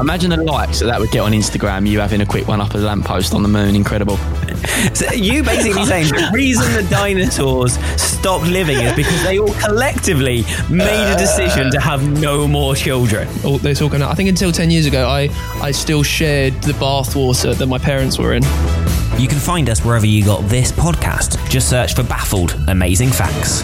Imagine 0.00 0.30
the 0.30 0.38
likes 0.38 0.80
that 0.80 0.86
that 0.86 0.98
would 0.98 1.10
get 1.10 1.20
on 1.20 1.32
Instagram. 1.32 1.86
You 1.86 2.00
having 2.00 2.22
a 2.22 2.26
quick 2.26 2.48
one 2.48 2.60
up 2.60 2.74
a 2.74 2.78
lamppost 2.78 3.34
on 3.34 3.42
the 3.42 3.48
moon, 3.48 3.76
incredible. 3.76 4.16
So 4.94 5.12
you 5.12 5.42
basically 5.42 5.84
saying 5.86 6.08
the 6.08 6.30
reason 6.32 6.72
the 6.72 6.88
dinosaurs 6.88 7.78
stopped 8.00 8.46
living 8.46 8.78
is 8.78 8.94
because 8.94 9.22
they 9.22 9.38
all 9.38 9.52
collectively 9.54 10.44
made 10.70 11.12
a 11.12 11.16
decision 11.16 11.70
to 11.72 11.80
have 11.80 12.08
no 12.20 12.46
more 12.46 12.74
children. 12.74 13.28
Oh, 13.44 13.52
all, 13.52 13.58
they're 13.58 13.74
talking. 13.74 14.02
I 14.02 14.14
think 14.14 14.28
until 14.28 14.52
ten 14.52 14.70
years 14.70 14.86
ago, 14.86 15.08
I 15.08 15.28
I 15.60 15.70
still 15.72 16.02
shared 16.02 16.54
the 16.62 16.72
bathwater 16.72 17.54
that 17.56 17.66
my 17.66 17.78
parents 17.78 18.18
were 18.18 18.34
in. 18.34 18.42
You 19.18 19.28
can 19.28 19.38
find 19.38 19.68
us 19.68 19.84
wherever 19.84 20.06
you 20.06 20.24
got 20.24 20.48
this 20.48 20.72
podcast. 20.72 21.38
Just 21.48 21.68
search 21.68 21.94
for 21.94 22.02
Baffled 22.02 22.56
Amazing 22.68 23.10
Facts. 23.10 23.62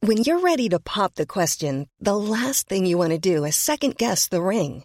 When 0.00 0.18
you're 0.18 0.40
ready 0.40 0.68
to 0.70 0.78
pop 0.78 1.16
the 1.16 1.26
question, 1.26 1.88
the 2.00 2.16
last 2.16 2.68
thing 2.68 2.86
you 2.86 2.96
want 2.96 3.10
to 3.10 3.18
do 3.18 3.44
is 3.44 3.56
second 3.56 3.96
guess 3.96 4.28
the 4.28 4.40
ring. 4.40 4.84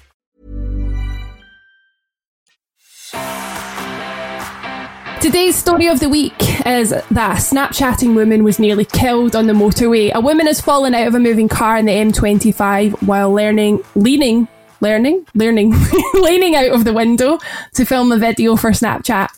Today's 5.21 5.55
story 5.55 5.87
of 5.87 5.99
the 5.99 6.09
week 6.09 6.33
is 6.65 6.89
that 6.89 7.05
a 7.11 7.39
Snapchatting 7.39 8.15
woman 8.15 8.43
was 8.43 8.57
nearly 8.57 8.85
killed 8.85 9.35
on 9.35 9.45
the 9.45 9.53
motorway. 9.53 10.11
A 10.11 10.19
woman 10.19 10.47
has 10.47 10.59
fallen 10.59 10.95
out 10.95 11.07
of 11.07 11.13
a 11.13 11.19
moving 11.19 11.47
car 11.47 11.77
in 11.77 11.85
the 11.85 11.91
M25 11.91 13.03
while 13.03 13.31
learning, 13.31 13.83
leaning, 13.93 14.47
learning, 14.79 15.27
learning, 15.35 15.75
leaning 16.15 16.55
out 16.55 16.71
of 16.71 16.85
the 16.85 16.93
window 16.93 17.37
to 17.75 17.85
film 17.85 18.11
a 18.11 18.17
video 18.17 18.55
for 18.55 18.71
Snapchat. 18.71 19.29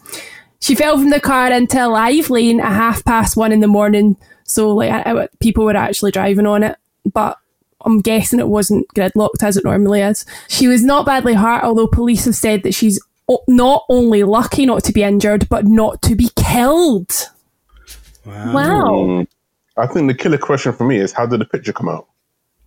She 0.61 0.73
fell 0.73 0.97
from 0.97 1.09
the 1.09 1.19
car 1.19 1.51
into 1.51 1.85
a 1.85 1.89
live 1.89 2.29
lane 2.29 2.61
at 2.61 2.71
half 2.71 3.03
past 3.03 3.35
one 3.35 3.51
in 3.51 3.59
the 3.59 3.67
morning. 3.67 4.15
So 4.45 4.69
like 4.69 4.89
I, 4.89 5.23
I, 5.23 5.27
people 5.41 5.65
were 5.65 5.75
actually 5.75 6.11
driving 6.11 6.47
on 6.47 6.63
it, 6.63 6.77
but 7.11 7.37
I'm 7.81 7.99
guessing 7.99 8.39
it 8.39 8.47
wasn't 8.47 8.87
gridlocked 8.95 9.43
as 9.43 9.57
it 9.57 9.65
normally 9.65 9.99
is. 9.99 10.25
She 10.47 10.69
was 10.69 10.81
not 10.81 11.05
badly 11.05 11.33
hurt, 11.33 11.65
although 11.65 11.87
police 11.87 12.23
have 12.23 12.35
said 12.35 12.63
that 12.63 12.73
she's 12.73 13.01
not 13.47 13.83
only 13.89 14.23
lucky 14.23 14.65
not 14.65 14.83
to 14.85 14.93
be 14.93 15.03
injured, 15.03 15.47
but 15.49 15.65
not 15.65 16.01
to 16.03 16.15
be 16.15 16.29
killed. 16.35 17.11
Wow. 18.25 19.05
Mm. 19.05 19.27
I 19.77 19.87
think 19.87 20.07
the 20.07 20.13
killer 20.13 20.37
question 20.37 20.71
for 20.73 20.85
me 20.85 20.97
is 20.97 21.11
how 21.11 21.25
did 21.25 21.39
the 21.41 21.45
picture 21.45 21.73
come 21.73 21.89
out? 21.89 22.07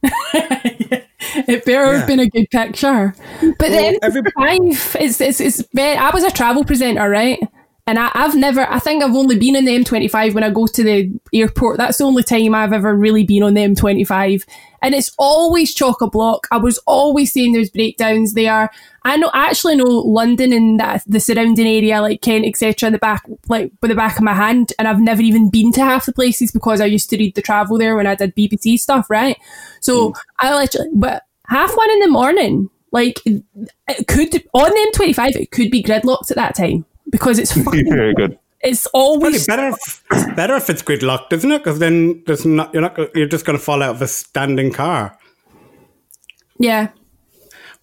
It 1.48 1.64
better 1.66 1.92
Yeah. 1.92 1.98
have 1.98 2.06
been 2.06 2.20
a 2.20 2.28
good 2.28 2.48
picture. 2.50 3.14
But 3.58 3.68
then 3.68 3.98
five, 4.00 4.96
it's, 4.98 5.20
it's, 5.20 5.40
it's 5.40 5.62
I 5.76 6.10
was 6.14 6.24
a 6.24 6.30
travel 6.30 6.64
presenter, 6.64 7.08
right? 7.10 7.38
And 7.88 8.00
I, 8.00 8.10
I've 8.14 8.34
never, 8.34 8.68
I 8.68 8.80
think 8.80 9.04
I've 9.04 9.14
only 9.14 9.38
been 9.38 9.54
in 9.54 9.64
the 9.64 9.78
M25 9.78 10.34
when 10.34 10.42
I 10.42 10.50
go 10.50 10.66
to 10.66 10.82
the 10.82 11.08
airport. 11.32 11.78
That's 11.78 11.98
the 11.98 12.04
only 12.04 12.24
time 12.24 12.52
I've 12.52 12.72
ever 12.72 12.96
really 12.96 13.22
been 13.22 13.44
on 13.44 13.54
the 13.54 13.60
M25. 13.60 14.44
And 14.82 14.92
it's 14.92 15.12
always 15.18 15.72
chock 15.72 16.00
a 16.02 16.10
block. 16.10 16.48
I 16.50 16.56
was 16.56 16.78
always 16.78 17.32
saying 17.32 17.52
there's 17.52 17.70
breakdowns 17.70 18.34
there. 18.34 18.70
I 19.04 19.16
know, 19.16 19.30
I 19.32 19.46
actually 19.46 19.76
know 19.76 19.84
London 19.84 20.52
and 20.52 20.80
that, 20.80 21.04
the 21.06 21.20
surrounding 21.20 21.66
area, 21.66 22.02
like 22.02 22.22
Kent, 22.22 22.44
etc., 22.44 22.88
in 22.88 22.92
the 22.92 22.98
back, 22.98 23.24
like 23.48 23.70
with 23.80 23.90
the 23.90 23.94
back 23.94 24.16
of 24.16 24.24
my 24.24 24.34
hand. 24.34 24.72
And 24.80 24.88
I've 24.88 25.00
never 25.00 25.22
even 25.22 25.48
been 25.48 25.70
to 25.72 25.84
half 25.84 26.06
the 26.06 26.12
places 26.12 26.50
because 26.50 26.80
I 26.80 26.86
used 26.86 27.08
to 27.10 27.16
read 27.16 27.36
the 27.36 27.42
travel 27.42 27.78
there 27.78 27.94
when 27.94 28.08
I 28.08 28.16
did 28.16 28.34
BBC 28.34 28.78
stuff, 28.78 29.08
right? 29.08 29.36
So 29.80 30.08
hmm. 30.08 30.18
I 30.40 30.56
literally, 30.56 30.90
but 30.92 31.22
half 31.46 31.76
one 31.76 31.90
in 31.92 32.00
the 32.00 32.08
morning, 32.08 32.68
like 32.90 33.20
it 33.24 34.08
could 34.08 34.42
on 34.54 34.70
the 34.70 34.92
M25, 34.92 35.36
it 35.36 35.52
could 35.52 35.70
be 35.70 35.84
gridlocked 35.84 36.32
at 36.32 36.36
that 36.36 36.56
time 36.56 36.84
because 37.10 37.38
it's 37.38 37.52
fucking, 37.64 37.88
Very 37.88 38.14
good. 38.14 38.38
it's 38.60 38.86
always 38.86 39.46
Probably 39.46 39.68
better. 39.70 39.76
If, 39.76 40.04
it's 40.10 40.34
better 40.34 40.54
if 40.56 40.70
it's 40.70 40.82
gridlocked, 40.82 41.32
isn't 41.32 41.50
it? 41.52 41.58
Because 41.58 41.78
then 41.78 42.22
there's 42.26 42.44
not. 42.46 42.72
You're 42.72 42.82
not. 42.82 42.98
You're 43.14 43.28
just 43.28 43.44
going 43.44 43.58
to 43.58 43.64
fall 43.64 43.82
out 43.82 43.94
of 43.96 44.02
a 44.02 44.08
standing 44.08 44.72
car. 44.72 45.18
yeah. 46.58 46.88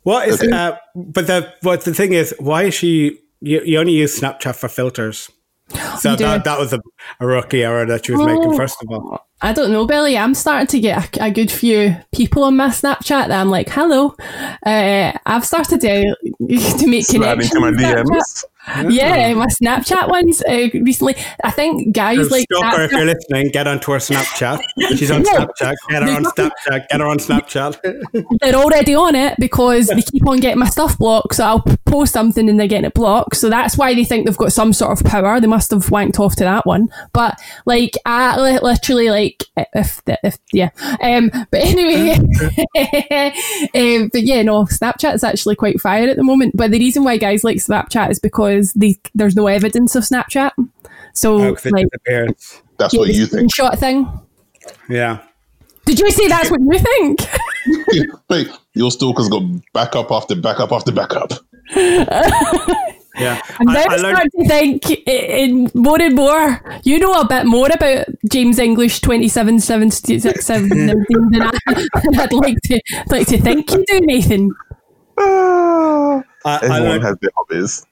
What 0.03 0.27
is? 0.27 0.41
Uh, 0.41 0.77
but 0.95 1.27
the 1.27 1.53
what 1.61 1.85
the 1.85 1.93
thing 1.93 2.13
is, 2.13 2.35
why 2.39 2.63
is 2.63 2.73
she? 2.73 3.19
You, 3.39 3.61
you 3.63 3.77
only 3.79 3.93
use 3.93 4.19
Snapchat 4.19 4.55
for 4.55 4.67
filters. 4.67 5.29
So 5.99 6.15
that, 6.17 6.43
that 6.43 6.59
was 6.59 6.73
a, 6.73 6.79
a 7.21 7.25
rookie 7.27 7.63
error 7.63 7.85
that 7.85 8.05
she 8.05 8.11
was 8.11 8.25
making. 8.25 8.53
Oh. 8.53 8.57
First 8.57 8.77
of 8.83 8.89
all, 8.91 9.25
I 9.41 9.53
don't 9.53 9.71
know, 9.71 9.85
Billy. 9.85 10.17
I'm 10.17 10.33
starting 10.33 10.67
to 10.67 10.79
get 10.79 11.17
a, 11.17 11.25
a 11.25 11.31
good 11.31 11.49
few 11.51 11.95
people 12.13 12.43
on 12.43 12.57
my 12.57 12.67
Snapchat 12.67 13.27
that 13.27 13.31
I'm 13.31 13.49
like, 13.49 13.69
hello. 13.69 14.15
Uh, 14.65 15.13
I've 15.25 15.45
started 15.45 15.79
to, 15.81 16.15
to 16.47 16.87
make 16.87 17.05
Sliding 17.05 17.47
connections. 17.47 17.49
to 17.51 17.59
my. 17.59 17.71
DMs. 17.71 18.43
Yeah, 18.65 19.33
my 19.33 19.47
Snapchat 19.47 20.09
ones 20.09 20.41
uh, 20.47 20.69
recently. 20.73 21.15
I 21.43 21.51
think 21.51 21.93
guys 21.93 22.29
So 22.29 22.35
like 22.35 22.47
stalker, 22.51 22.83
if 22.83 22.91
you're 22.91 23.05
listening, 23.05 23.49
get 23.49 23.67
onto 23.67 23.91
her 23.91 23.97
Snapchat. 23.97 24.61
She's 24.97 25.11
on. 25.11 25.23
Snapchat. 25.23 25.75
Get 25.89 26.03
her 26.03 26.09
on 26.09 26.23
Snapchat. 26.23 26.87
Get 26.89 26.99
her 26.99 27.05
on 27.05 27.17
Snapchat. 27.17 28.37
they're 28.39 28.55
already 28.55 28.95
on 28.95 29.15
it 29.15 29.37
because 29.37 29.87
they 29.87 30.01
keep 30.01 30.25
on 30.27 30.39
getting 30.39 30.59
my 30.59 30.69
stuff 30.69 30.97
blocked. 30.97 31.35
So 31.35 31.43
I'll 31.43 31.61
post 31.85 32.13
something 32.13 32.49
and 32.49 32.57
they're 32.57 32.67
getting 32.67 32.85
it 32.85 32.93
blocked. 32.93 33.35
So 33.35 33.49
that's 33.49 33.77
why 33.77 33.93
they 33.93 34.05
think 34.05 34.25
they've 34.25 34.37
got 34.37 34.53
some 34.53 34.71
sort 34.71 34.97
of 34.97 35.05
power. 35.05 35.41
They 35.41 35.47
must 35.47 35.71
have 35.71 35.87
wanked 35.87 36.19
off 36.19 36.35
to 36.37 36.45
that 36.45 36.65
one. 36.65 36.89
But 37.11 37.39
like, 37.65 37.97
I 38.05 38.37
literally 38.39 39.09
like 39.09 39.43
if 39.57 40.01
if 40.07 40.37
yeah. 40.53 40.69
Um. 41.01 41.29
But 41.51 41.61
anyway, 41.61 42.11
um, 43.75 44.09
but 44.11 44.23
yeah, 44.23 44.41
no. 44.41 44.63
Snapchat 44.65 45.15
is 45.15 45.23
actually 45.23 45.55
quite 45.55 45.81
fire 45.81 46.07
at 46.07 46.15
the 46.15 46.23
moment. 46.23 46.55
But 46.55 46.71
the 46.71 46.79
reason 46.79 47.03
why 47.03 47.17
guys 47.17 47.43
like 47.43 47.57
Snapchat 47.57 48.09
is 48.09 48.19
because 48.19 48.52
they 48.73 48.95
there's 49.15 49.35
no 49.35 49.47
evidence 49.47 49.95
of 49.95 50.03
Snapchat. 50.03 50.51
So 51.13 51.53
'cause 51.55 51.65
like, 51.71 51.87
disappears. 51.91 52.61
That's 52.77 52.93
yeah, 52.93 52.99
what 52.99 53.09
you 53.13 53.25
think. 53.25 53.51
Screenshot 53.51 53.77
thing. 53.79 54.07
Yeah. 54.89 55.19
Did 55.85 55.99
you 55.99 56.09
say 56.11 56.27
that's 56.27 56.49
what 56.49 56.61
you 56.61 56.79
think? 56.79 57.19
Wait, 58.29 58.47
your 58.73 58.89
stalker's 58.91 59.27
got 59.29 59.43
backup 59.73 60.11
after 60.11 60.35
backup 60.35 60.71
after 60.71 60.91
backup. 60.91 61.33
Yeah. 63.15 63.39
I'm 63.59 63.69
I- 63.69 63.73
now 63.73 63.85
I 63.89 63.95
learned- 63.97 64.31
to 64.39 64.47
think 64.47 64.85
i- 65.07 65.11
in 65.11 65.69
more 65.75 66.01
and 66.01 66.15
more. 66.15 66.59
You 66.83 66.97
know 66.97 67.13
a 67.13 67.27
bit 67.27 67.45
more 67.45 67.67
about 67.71 68.07
James 68.31 68.57
English 68.57 69.01
twenty 69.01 69.27
seven 69.27 69.59
seven 69.59 69.91
six 69.91 70.23
seven 70.43 70.67
nineteen 70.87 71.29
than 71.29 71.43
I, 71.43 71.51
than 72.03 72.19
I'd 72.19 72.33
like 72.33 72.57
to 72.63 72.81
like 73.11 73.27
to 73.27 73.37
think 73.39 73.69
you 73.71 73.85
do, 73.87 73.99
Nathan. 74.01 74.49
I, 75.19 76.23
I 76.43 76.55
Everyone 76.55 76.81
learned, 76.81 77.03
has 77.03 77.17
their 77.21 77.29
hobbies. 77.35 77.85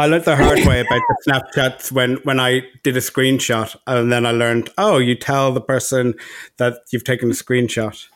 I 0.00 0.06
learned 0.06 0.24
the 0.24 0.34
hard 0.34 0.64
way 0.66 0.80
about 0.80 1.02
the 1.08 1.16
Snapchats 1.28 1.92
when, 1.92 2.16
when 2.24 2.40
I 2.40 2.62
did 2.82 2.96
a 2.96 3.00
screenshot, 3.00 3.76
and 3.86 4.10
then 4.10 4.24
I 4.24 4.30
learned, 4.30 4.70
oh, 4.78 4.96
you 4.96 5.14
tell 5.14 5.52
the 5.52 5.60
person 5.60 6.14
that 6.56 6.78
you've 6.90 7.04
taken 7.04 7.30
a 7.30 7.34
screenshot. 7.34 8.06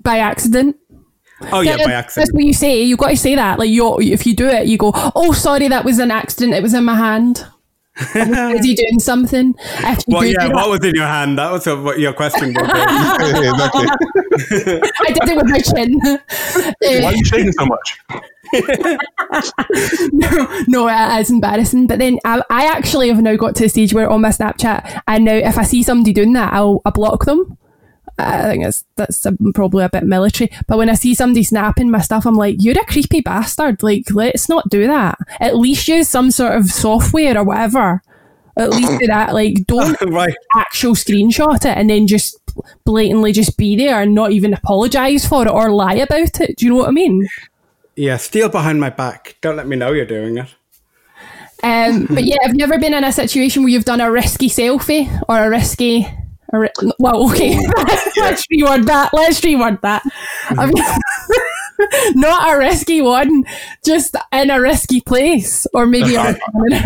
By 0.00 0.18
accident. 0.18 0.76
Oh 1.52 1.60
yeah, 1.60 1.76
by 1.76 1.92
accident. 1.92 2.26
That's 2.26 2.32
what 2.34 2.44
you 2.44 2.52
say. 2.52 2.82
You've 2.82 2.98
got 2.98 3.10
to 3.10 3.16
say 3.16 3.36
that. 3.36 3.60
Like 3.60 3.70
you, 3.70 4.00
if 4.00 4.26
you 4.26 4.34
do 4.34 4.48
it, 4.48 4.66
you 4.66 4.76
go, 4.76 4.90
"Oh, 4.94 5.32
sorry, 5.32 5.68
that 5.68 5.84
was 5.84 6.00
an 6.00 6.10
accident. 6.10 6.54
It 6.54 6.62
was 6.64 6.74
in 6.74 6.84
my 6.84 6.96
hand." 6.96 7.46
I 7.96 8.50
was 8.52 8.60
busy 8.60 8.74
doing 8.74 8.98
something. 8.98 9.54
If 9.58 9.98
you 10.06 10.14
Well, 10.14 10.22
do 10.22 10.28
yeah, 10.28 10.48
do 10.48 10.54
what 10.54 10.70
was 10.70 10.84
in 10.84 10.94
your 10.96 11.06
hand? 11.06 11.38
That 11.38 11.52
was 11.52 11.66
a, 11.68 11.76
what 11.76 12.00
your 12.00 12.12
question 12.12 12.54
was. 12.54 12.62
exactly. 12.68 13.86
I 15.06 15.12
did 15.12 15.28
it 15.28 15.36
with 15.36 15.48
my 15.48 15.60
chin. 15.60 15.98
Why 17.02 17.12
are 17.12 17.14
you 17.14 17.24
shaking 17.24 17.52
so 17.52 17.66
much? 17.66 17.98
no, 20.12 20.62
no, 20.68 20.88
uh, 20.88 21.16
it 21.16 21.20
is 21.20 21.30
embarrassing. 21.30 21.86
But 21.86 21.98
then 21.98 22.18
I, 22.24 22.42
I 22.50 22.66
actually 22.66 23.08
have 23.08 23.22
now 23.22 23.36
got 23.36 23.54
to 23.56 23.64
the 23.64 23.68
stage 23.68 23.92
where 23.92 24.08
on 24.08 24.20
my 24.20 24.30
Snapchat, 24.30 25.02
and 25.06 25.24
now 25.24 25.34
if 25.34 25.58
I 25.58 25.62
see 25.62 25.82
somebody 25.82 26.12
doing 26.12 26.32
that, 26.34 26.52
I'll 26.52 26.80
I 26.84 26.90
block 26.90 27.24
them. 27.24 27.58
I 28.18 28.42
think 28.42 28.64
that's 28.64 28.84
that's 28.96 29.26
a, 29.26 29.36
probably 29.54 29.84
a 29.84 29.88
bit 29.88 30.04
military. 30.04 30.50
But 30.66 30.78
when 30.78 30.90
I 30.90 30.94
see 30.94 31.14
somebody 31.14 31.44
snapping 31.44 31.90
my 31.90 32.00
stuff, 32.00 32.26
I'm 32.26 32.34
like, 32.34 32.56
"You're 32.58 32.80
a 32.80 32.84
creepy 32.84 33.20
bastard! 33.20 33.82
Like, 33.82 34.12
let's 34.12 34.48
not 34.48 34.68
do 34.68 34.86
that. 34.86 35.18
At 35.40 35.56
least 35.56 35.88
use 35.88 36.08
some 36.08 36.30
sort 36.30 36.54
of 36.54 36.66
software 36.66 37.38
or 37.38 37.44
whatever. 37.44 38.02
At 38.56 38.70
least 38.70 38.98
do 38.98 39.06
that. 39.06 39.34
Like, 39.34 39.54
don't 39.66 39.96
right. 40.02 40.34
actual 40.56 40.94
screenshot 40.94 41.64
it 41.64 41.66
and 41.66 41.88
then 41.88 42.08
just 42.08 42.40
blatantly 42.84 43.32
just 43.32 43.56
be 43.56 43.76
there 43.76 44.02
and 44.02 44.14
not 44.14 44.32
even 44.32 44.52
apologize 44.52 45.26
for 45.26 45.46
it 45.46 45.50
or 45.50 45.70
lie 45.70 45.94
about 45.94 46.40
it. 46.40 46.56
Do 46.56 46.66
you 46.66 46.72
know 46.72 46.78
what 46.78 46.88
I 46.88 46.92
mean? 46.92 47.28
Yeah, 47.98 48.16
steal 48.16 48.48
behind 48.48 48.80
my 48.80 48.90
back. 48.90 49.36
Don't 49.40 49.56
let 49.56 49.66
me 49.66 49.74
know 49.74 49.90
you're 49.90 50.06
doing 50.06 50.38
it. 50.38 50.54
Um, 51.64 52.06
but 52.10 52.22
yeah, 52.22 52.36
I've 52.44 52.54
you 52.54 52.62
ever 52.62 52.78
been 52.78 52.94
in 52.94 53.02
a 53.02 53.10
situation 53.10 53.64
where 53.64 53.72
you've 53.72 53.84
done 53.84 54.00
a 54.00 54.08
risky 54.08 54.48
selfie 54.48 55.10
or 55.28 55.46
a 55.46 55.50
risky? 55.50 56.06
A 56.52 56.58
ri- 56.60 56.92
well, 57.00 57.28
okay, 57.28 57.58
let's 58.16 58.46
reword 58.46 58.86
that. 58.86 59.10
Let's 59.12 59.40
reword 59.40 59.80
that. 59.80 60.04
I 60.50 60.66
mean, 60.66 60.84
not 62.20 62.54
a 62.54 62.58
risky 62.58 63.02
one, 63.02 63.44
just 63.84 64.14
in 64.32 64.50
a 64.50 64.60
risky 64.60 65.00
place, 65.00 65.66
or 65.74 65.84
maybe. 65.84 66.14
a- 66.14 66.20
I've, 66.20 66.40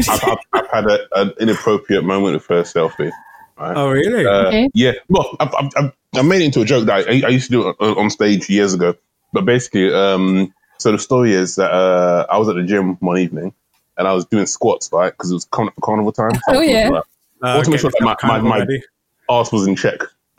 I've, 0.09 0.39
I've 0.55 0.69
had 0.69 0.87
a, 0.87 1.07
an 1.21 1.35
inappropriate 1.39 2.05
moment 2.05 2.35
with 2.37 2.47
her 2.47 2.63
selfie. 2.63 3.13
Right? 3.59 3.77
Oh, 3.77 3.91
really? 3.91 4.25
Uh, 4.25 4.47
Okay. 4.47 4.69
Yeah. 4.73 4.93
Well, 5.11 5.37
I've, 5.39 5.55
I've, 5.55 5.93
I've, 6.17 6.25
made 6.25 6.41
it 6.41 6.47
into 6.47 6.63
a 6.63 6.65
joke 6.65 6.87
that 6.87 7.07
I, 7.07 7.27
I 7.27 7.29
used 7.29 7.51
to 7.51 7.53
do 7.53 7.69
it 7.69 7.77
on, 7.81 7.99
on 7.99 8.11
stage 8.11 8.49
years 8.49 8.73
ago. 8.73 8.95
But 9.35 9.45
basically, 9.45 9.93
um, 9.93 10.53
so 10.83 10.93
the 10.93 10.99
story 10.99 11.33
is 11.33 11.55
that 11.57 11.71
uh, 11.73 12.27
I 12.31 12.39
was 12.39 12.49
at 12.49 12.57
the 12.57 12.63
gym 12.65 12.97
one 12.97 13.19
evening 13.19 13.53
and 13.97 14.09
I 14.09 14.13
was 14.13 14.25
doing 14.25 14.47
squats, 14.47 14.91
right? 14.93 15.13
Because 15.13 15.31
it 15.31 15.35
was 15.35 15.45
coming 15.47 15.69
up 15.69 15.75
for 15.77 15.81
carnival 15.83 16.13
time. 16.13 16.35
So 16.49 16.57
Oh, 16.57 16.61
yeah. 16.61 16.89
like- 16.89 17.05
Uh, 17.43 17.55
want 17.57 17.65
to 17.65 17.71
make 17.71 17.81
get 17.81 17.81
sure 17.81 17.91
that 17.91 18.05
my, 18.05 18.13
yourself 18.13 18.21
kind 18.31 18.43
my, 18.45 18.49
my 18.51 18.59
ready. 18.61 18.83
arse 19.29 19.51
was 19.53 19.67
in 19.67 19.75
check. 19.77 20.01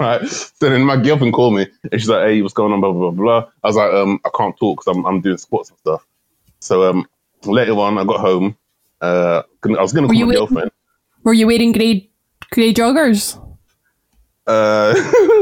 right. 0.00 0.20
So 0.28 0.68
then 0.70 0.82
my 0.82 0.96
girlfriend 0.96 1.32
called 1.34 1.54
me 1.54 1.66
and 1.90 2.00
she's 2.00 2.08
like, 2.08 2.26
"Hey, 2.28 2.42
what's 2.42 2.54
going 2.54 2.72
on?" 2.72 2.80
Blah 2.80 2.92
blah 2.92 3.10
blah. 3.10 3.40
blah. 3.40 3.50
I 3.64 3.66
was 3.66 3.76
like, 3.76 3.90
"Um, 3.92 4.20
I 4.24 4.30
can't 4.36 4.56
talk 4.58 4.78
because 4.80 4.88
I'm 4.94 5.04
I'm 5.06 5.20
doing 5.20 5.36
squats 5.38 5.70
and 5.70 5.78
stuff." 5.78 6.06
So 6.60 6.88
um, 6.88 7.06
later 7.44 7.72
on, 7.72 7.96
I 7.98 8.04
got 8.04 8.20
home. 8.20 8.56
Uh, 9.00 9.42
I 9.64 9.82
was 9.82 9.92
gonna 9.92 10.06
call 10.08 10.14
you 10.14 10.26
my 10.26 10.30
wait- 10.30 10.36
girlfriend. 10.38 10.70
Were 11.24 11.32
you 11.34 11.46
wearing 11.48 11.72
grey 11.72 12.08
grey 12.52 12.72
joggers? 12.72 13.36
Uh, 14.46 14.94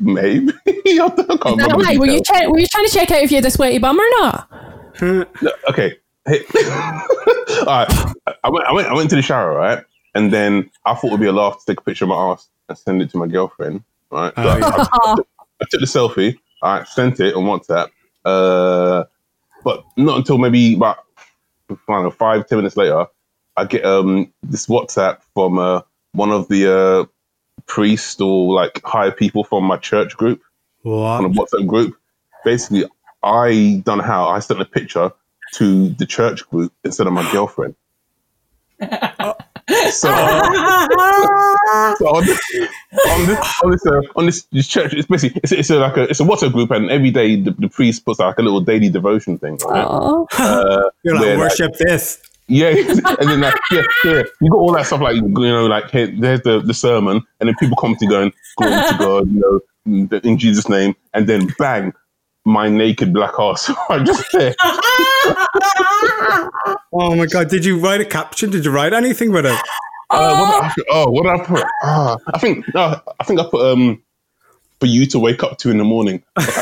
maybe. 0.00 0.52
I 0.66 0.72
can't 0.74 0.88
Is 0.88 1.06
that 1.18 1.42
remember 1.46 1.84
the? 1.84 1.98
Were 1.98 2.06
you 2.06 2.22
trying? 2.24 2.50
Were 2.50 2.58
you 2.58 2.66
trying 2.66 2.86
to 2.86 2.92
check 2.92 3.10
out 3.10 3.22
if 3.22 3.30
you 3.30 3.36
had 3.36 3.44
a 3.44 3.50
sweaty 3.50 3.78
bum 3.78 3.98
or 3.98 4.06
not? 4.20 4.50
No, 5.00 5.52
okay. 5.70 5.96
Hey. 6.26 6.42
All 7.60 7.64
right. 7.66 8.14
I 8.44 8.50
went, 8.50 8.66
I 8.66 8.72
went. 8.72 8.88
I 8.88 8.94
went 8.94 9.10
to 9.10 9.16
the 9.16 9.22
shower, 9.22 9.52
right, 9.54 9.84
and 10.14 10.32
then 10.32 10.70
I 10.84 10.94
thought 10.94 11.08
it'd 11.08 11.20
be 11.20 11.26
a 11.26 11.32
laugh 11.32 11.58
to 11.60 11.66
take 11.66 11.80
a 11.80 11.84
picture 11.84 12.04
of 12.04 12.10
my 12.10 12.16
ass 12.16 12.48
and 12.68 12.76
send 12.76 13.00
it 13.02 13.10
to 13.10 13.18
my 13.18 13.26
girlfriend, 13.26 13.82
right. 14.10 14.32
So 14.34 14.42
I, 14.42 14.86
I- 14.92 15.14
I 15.60 15.64
took 15.70 15.80
the 15.80 15.86
selfie. 15.86 16.38
I 16.62 16.84
sent 16.84 17.18
it 17.18 17.34
on 17.34 17.44
WhatsApp. 17.44 17.88
Uh, 18.24 19.04
but 19.64 19.84
not 19.96 20.18
until 20.18 20.38
maybe 20.38 20.74
about 20.74 20.98
I 21.70 21.74
don't 21.88 22.04
know, 22.04 22.10
five, 22.10 22.46
ten 22.46 22.58
minutes 22.58 22.76
later, 22.76 23.06
I 23.56 23.64
get 23.64 23.84
um 23.84 24.32
this 24.42 24.66
WhatsApp 24.66 25.18
from 25.34 25.58
uh, 25.58 25.80
one 26.12 26.30
of 26.30 26.48
the 26.48 26.72
uh, 26.72 27.04
priests 27.68 28.20
or 28.20 28.52
like 28.54 28.80
higher 28.84 29.12
people 29.12 29.44
from 29.44 29.64
my 29.64 29.76
church 29.76 30.16
group 30.16 30.42
What? 30.82 31.20
on 31.20 31.24
a 31.26 31.28
WhatsApp 31.30 31.66
group. 31.66 31.96
Basically, 32.44 32.84
I 33.22 33.82
don't 33.84 33.98
know 33.98 34.04
how 34.04 34.28
I 34.28 34.40
sent 34.40 34.60
a 34.60 34.64
picture 34.64 35.12
to 35.54 35.88
the 35.90 36.06
church 36.06 36.48
group 36.48 36.72
instead 36.84 37.06
of 37.06 37.12
my 37.12 37.30
girlfriend. 37.30 37.76
So, 39.90 40.08
so 40.08 40.14
on 42.08 42.24
this, 42.24 42.40
on 43.06 43.26
this, 43.26 43.54
on 43.62 43.70
this, 43.70 43.86
uh, 43.86 44.00
on 44.16 44.26
this, 44.26 44.42
this 44.50 44.66
church, 44.66 44.94
it's 44.94 45.06
basically 45.06 45.40
it's, 45.42 45.52
it's 45.52 45.68
a, 45.68 45.76
like 45.76 45.98
a 45.98 46.04
it's 46.04 46.20
a 46.20 46.24
WhatsApp 46.24 46.52
group, 46.52 46.70
and 46.70 46.90
every 46.90 47.10
day 47.10 47.36
the, 47.36 47.50
the 47.50 47.68
priest 47.68 48.06
puts 48.06 48.18
like 48.18 48.38
a 48.38 48.42
little 48.42 48.62
daily 48.62 48.88
devotion 48.88 49.38
thing. 49.38 49.58
Right? 49.66 49.82
Uh, 49.82 50.24
You're 51.02 51.16
like, 51.16 51.22
where, 51.22 51.38
worship 51.38 51.74
this. 51.74 52.18
Yeah, 52.48 52.68
and 53.20 53.30
then 53.30 53.40
like, 53.40 53.54
yeah, 53.70 53.82
yeah, 54.04 54.22
you 54.40 54.50
got 54.50 54.58
all 54.58 54.72
that 54.72 54.86
stuff 54.86 55.00
like 55.00 55.16
you 55.16 55.22
know, 55.28 55.66
like 55.66 55.90
hey, 55.90 56.10
there's 56.18 56.40
the, 56.42 56.60
the 56.60 56.74
sermon, 56.74 57.22
and 57.40 57.48
then 57.48 57.54
people 57.56 57.76
come 57.76 57.94
to 57.96 58.06
going, 58.06 58.32
glory 58.56 58.82
to 58.88 58.94
God, 58.98 59.30
you 59.32 59.40
know, 59.40 59.60
in- 59.86 60.20
in 60.24 60.38
Jesus' 60.38 60.68
name, 60.68 60.94
and 61.14 61.26
then 61.26 61.46
bang, 61.58 61.92
my 62.44 62.68
naked 62.68 63.12
black 63.12 63.34
ass. 63.38 63.70
I'm 63.90 64.04
just 64.04 64.24
there. 64.32 64.54
Oh 66.92 67.14
my 67.14 67.26
god! 67.26 67.48
Did 67.48 67.64
you 67.64 67.78
write 67.78 68.00
a 68.00 68.04
caption? 68.04 68.50
Did 68.50 68.64
you 68.64 68.70
write 68.70 68.92
anything 68.92 69.32
with 69.32 69.46
it? 69.46 69.60
Uh, 70.10 70.34
what 70.36 70.64
I, 70.64 70.74
oh, 70.90 71.10
what 71.10 71.24
did 71.24 71.32
I 71.40 71.44
put? 71.44 71.64
Ah, 71.82 72.16
I 72.32 72.38
think 72.38 72.64
no, 72.74 72.98
I 73.20 73.24
think 73.24 73.40
I 73.40 73.44
put 73.44 73.60
um 73.72 74.02
for 74.80 74.86
you 74.86 75.04
to 75.06 75.18
wake 75.18 75.42
up 75.42 75.58
to 75.58 75.70
in 75.70 75.76
the 75.78 75.84
morning 75.84 76.22
because 76.36 76.56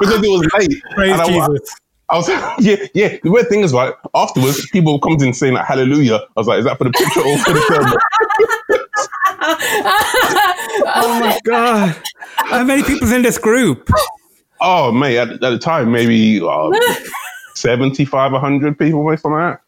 it 0.00 0.20
was 0.20 0.48
late. 0.58 0.82
Praise 0.94 1.12
and 1.12 1.22
I, 1.22 1.26
Jesus. 1.26 1.74
I 2.10 2.16
was 2.16 2.28
yeah, 2.60 2.76
yeah. 2.94 3.18
The 3.22 3.30
weird 3.30 3.48
thing 3.48 3.60
is, 3.60 3.72
right 3.72 3.92
afterwards, 4.14 4.68
people 4.70 4.94
would 4.94 5.02
come 5.02 5.16
in 5.26 5.34
saying 5.34 5.54
like 5.54 5.66
Hallelujah. 5.66 6.16
I 6.16 6.40
was 6.40 6.46
like, 6.46 6.58
is 6.60 6.64
that 6.64 6.78
for 6.78 6.84
the 6.84 6.90
picture 6.90 7.20
or 7.20 7.38
for 7.38 7.52
the 7.52 7.60
sermon? 7.68 7.98
Oh 11.00 11.20
my 11.20 11.38
god! 11.44 11.96
How 12.36 12.64
many 12.64 12.82
people's 12.82 13.12
in 13.12 13.22
this 13.22 13.38
group? 13.38 13.88
Oh, 14.60 14.90
mate, 14.90 15.16
at, 15.16 15.30
at 15.30 15.40
the 15.40 15.58
time, 15.58 15.92
maybe 15.92 16.40
uh, 16.40 16.70
75, 17.54 18.32
100 18.32 18.78
people, 18.78 19.08
based 19.08 19.24
on 19.24 19.32
that. 19.32 19.60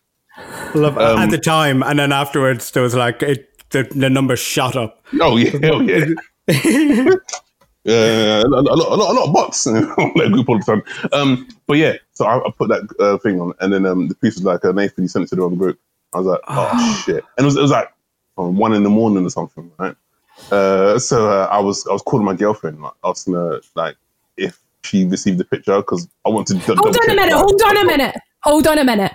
Love 0.74 0.98
Um, 0.98 1.18
at 1.18 1.30
the 1.30 1.38
time, 1.38 1.82
and 1.82 1.98
then 1.98 2.12
afterwards 2.12 2.70
there 2.72 2.82
was 2.82 2.94
like 2.94 3.22
it, 3.22 3.48
the 3.70 3.84
the 3.94 4.10
number 4.10 4.36
shot 4.36 4.76
up. 4.76 5.02
Oh, 5.20 5.36
yeah, 5.36 5.50
hell 5.62 5.82
yeah. 5.82 6.06
Uh, 7.88 8.44
a, 8.44 8.48
lot, 8.48 8.66
a, 8.66 8.74
lot, 8.74 8.92
a, 8.92 8.94
lot, 8.94 9.10
a 9.10 9.14
lot 9.14 9.26
of 9.28 9.32
bots 9.32 9.66
on 9.66 9.74
that 9.74 10.30
group 10.32 10.48
all 10.48 10.58
the 10.58 10.64
time. 10.64 10.82
Um, 11.12 11.48
but 11.66 11.78
yeah, 11.78 11.94
so 12.12 12.26
I, 12.26 12.46
I 12.46 12.50
put 12.50 12.68
that 12.68 12.94
uh, 13.00 13.16
thing 13.18 13.40
on, 13.40 13.54
and 13.60 13.72
then 13.72 13.86
um, 13.86 14.08
the 14.08 14.14
piece 14.14 14.34
was 14.34 14.44
like, 14.44 14.64
uh, 14.64 14.72
Nathan, 14.72 15.04
you 15.04 15.08
sent 15.08 15.24
it 15.24 15.28
to 15.28 15.36
the 15.36 15.42
wrong 15.42 15.56
group. 15.56 15.78
I 16.12 16.18
was 16.18 16.26
like, 16.26 16.40
oh 16.48 17.02
shit, 17.06 17.24
and 17.38 17.44
it 17.44 17.44
was, 17.44 17.56
it 17.56 17.62
was 17.62 17.70
like 17.70 17.88
um, 18.36 18.56
one 18.56 18.74
in 18.74 18.82
the 18.82 18.90
morning 18.90 19.24
or 19.24 19.30
something, 19.30 19.70
right? 19.78 19.96
Uh, 20.50 20.98
so 20.98 21.30
uh, 21.30 21.48
I 21.50 21.60
was 21.60 21.86
I 21.86 21.92
was 21.92 22.02
calling 22.02 22.26
my 22.26 22.34
girlfriend, 22.34 22.82
like, 22.82 22.92
asking 23.04 23.34
her 23.34 23.60
like 23.74 23.96
if 24.36 24.58
she 24.82 25.04
received 25.04 25.38
the 25.38 25.44
picture 25.44 25.76
because 25.76 26.08
I 26.26 26.30
wanted 26.30 26.62
to. 26.62 26.74
Hold 26.74 26.96
on 26.96 27.10
a 27.10 27.14
minute. 27.14 27.34
Hold 27.34 27.62
on 27.62 27.76
a 27.76 27.84
minute. 27.84 28.16
Hold 28.42 28.66
on 28.66 28.78
a 28.78 28.84
minute. 28.84 29.12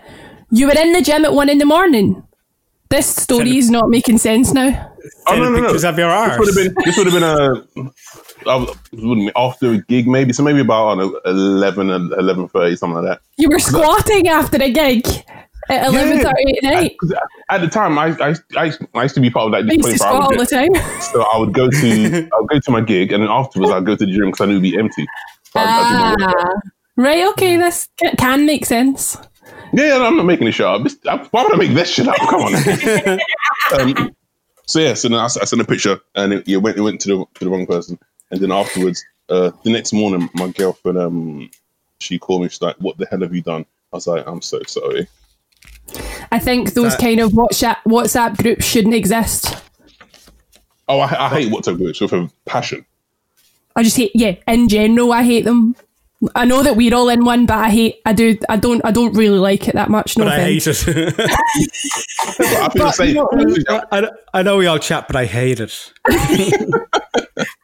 You 0.52 0.68
were 0.68 0.78
in 0.78 0.94
the 0.94 1.02
gym 1.02 1.26
at 1.26 1.34
one 1.34 1.50
in 1.50 1.58
the 1.58 1.66
morning. 1.66 2.24
This 2.96 3.16
story 3.16 3.58
is 3.58 3.70
not 3.70 3.90
making 3.90 4.18
sense 4.20 4.54
now. 4.54 4.92
Oh 5.28 5.36
no, 5.36 5.44
no, 5.44 5.50
no! 5.50 5.62
pictures 5.64 5.84
of 5.84 5.98
your 6.00 6.10
This 6.10 6.38
would 6.40 6.48
have 6.48 6.56
been 6.56 6.76
this 6.86 6.98
would 6.98 7.08
have 7.08 7.14
been 7.14 7.24
a 7.24 8.50
I 8.50 8.56
was- 8.56 8.76
wouldn't 8.94 9.28
be 9.28 9.32
after 9.36 9.72
a 9.74 9.78
gig 9.80 10.08
maybe 10.08 10.32
so 10.34 10.44
maybe 10.44 10.62
about 10.62 10.88
I 10.88 10.96
don't 11.02 11.16
11 11.26 11.90
and 11.90 12.14
eleven 12.14 12.48
thirty 12.48 12.76
something 12.78 12.96
like 13.04 13.06
that. 13.06 13.20
You 13.38 13.50
were 13.50 13.60
squatting 13.60 14.28
after 14.30 14.62
a 14.62 14.72
gig 14.72 15.06
at 15.70 15.88
eleven 15.88 16.20
thirty 16.20 16.58
at 16.58 16.64
night. 16.64 16.96
At 17.50 17.60
the 17.62 17.68
time, 17.68 17.98
I 18.00 18.08
I, 18.28 18.36
I, 18.56 18.72
I 18.94 19.04
used 19.04 19.16
to 19.16 19.22
be 19.22 19.30
part 19.30 19.48
of 19.48 19.52
like 19.52 19.66
I 19.70 19.74
used 19.74 19.92
to 19.92 19.98
24 19.98 20.08
hour 20.08 20.14
squat 20.14 20.32
all 20.32 20.40
the 20.40 20.46
time. 20.46 21.02
So 21.02 21.22
I 21.24 21.38
would 21.38 21.54
go 21.54 21.70
to 21.70 22.30
I 22.34 22.40
would 22.40 22.50
go 22.50 22.60
to 22.60 22.72
my 22.72 22.82
gig 22.82 23.12
and 23.12 23.22
then 23.24 23.30
afterwards 23.30 23.72
I'd 23.74 23.86
go 23.86 23.96
to 23.96 24.06
the 24.06 24.12
gym 24.12 24.28
because 24.28 24.42
I 24.42 24.46
knew 24.46 24.54
it'd 24.60 24.64
be 24.64 24.78
empty. 24.78 25.06
So 25.52 25.60
I'd- 25.60 25.70
I'd 25.70 25.90
do 26.16 26.24
my 26.24 26.28
workout. 26.28 26.46
Ah, 26.48 26.70
right. 26.98 27.28
Okay, 27.32 27.58
this 27.58 27.90
can 28.18 28.46
make 28.46 28.66
sense. 28.66 29.18
Yeah, 29.76 29.98
yeah, 29.98 30.04
I'm 30.08 30.18
not 30.18 30.26
making 30.26 30.46
this 30.46 30.56
shit 30.56 30.66
up. 30.66 30.84
This- 30.84 30.98
I- 31.08 31.18
Why 31.32 31.44
would 31.44 31.54
I 31.54 31.58
make 31.58 31.74
this 31.74 31.90
shit 31.90 32.08
up? 32.08 32.16
Come 32.18 32.42
on. 32.42 33.20
um, 33.98 34.16
so 34.66 34.80
yeah, 34.80 34.94
so 34.94 35.10
then 35.10 35.20
I, 35.20 35.26
s- 35.26 35.38
I 35.38 35.46
sent 35.46 35.62
a 35.62 35.66
picture, 35.66 36.00
and 36.16 36.34
it, 36.34 36.48
it 36.48 36.58
went 36.58 36.78
it 36.78 36.82
went 36.82 37.02
to 37.02 37.08
the 37.10 37.26
to 37.36 37.46
the 37.46 37.50
wrong 37.52 37.66
person. 37.68 38.00
And 38.32 38.40
then 38.42 38.52
afterwards, 38.52 39.04
uh, 39.30 39.52
the 39.64 39.70
next 39.72 39.94
morning, 39.94 40.30
my 40.34 40.48
girlfriend 40.50 40.98
um, 40.98 41.50
she 42.00 42.18
called 42.20 42.42
me. 42.44 42.50
She's 42.50 42.62
like, 42.62 42.76
"What 42.78 42.98
the 42.98 43.06
hell 43.08 43.20
have 43.22 43.34
you 43.36 43.42
done?" 43.42 43.66
I 43.94 43.98
was 43.98 44.08
like, 44.08 44.26
"I'm 44.28 44.42
so 44.42 44.62
sorry." 44.68 45.08
I 46.32 46.40
think 46.40 46.74
those 46.74 46.94
That- 46.94 47.02
kind 47.02 47.20
of 47.20 47.32
WhatsApp 47.34 47.78
WhatsApp 47.86 48.38
groups 48.42 48.66
shouldn't 48.66 48.96
exist. 48.96 49.56
Oh, 50.88 51.00
I, 51.00 51.26
I 51.26 51.30
hate 51.30 51.52
WhatsApp 51.52 51.78
groups 51.78 52.00
with 52.02 52.14
a 52.14 52.30
passion. 52.46 52.86
I 53.76 53.84
just 53.84 53.98
hate. 53.98 54.12
Yeah, 54.16 54.36
in 54.48 54.70
general, 54.70 55.12
I 55.12 55.24
hate 55.24 55.46
them. 55.46 55.76
I 56.36 56.46
know 56.46 56.64
that 56.64 56.76
we're 56.76 56.94
all 56.96 57.10
in 57.10 57.26
one, 57.26 57.46
but 57.46 57.58
I 57.58 57.70
hate. 57.70 58.02
I 58.06 58.14
do. 58.14 58.38
I 58.50 58.58
don't. 58.58 58.82
I 58.84 58.92
don't 58.92 59.14
really 59.14 59.40
like 59.40 59.68
it 59.68 59.76
that 59.76 59.90
much. 59.90 60.18
No 60.18 60.26
but 60.26 60.34
I 60.34 60.44
hate 60.44 60.68
it. 60.68 60.78
I 60.88 62.70
feel 62.70 62.86
the 62.86 62.92
same. 62.92 63.86
I, 63.92 64.10
I 64.34 64.42
know 64.42 64.58
we 64.58 64.68
all 64.68 64.80
chat, 64.80 65.08
but 65.08 65.16
I 65.16 65.26
hate 65.26 65.60
it. 65.60 65.94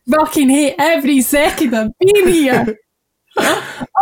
Fucking 0.09 0.49
hate 0.49 0.75
every 0.77 1.21
second 1.21 1.73
of 1.73 1.91
being 1.99 2.27
here. 2.27 2.77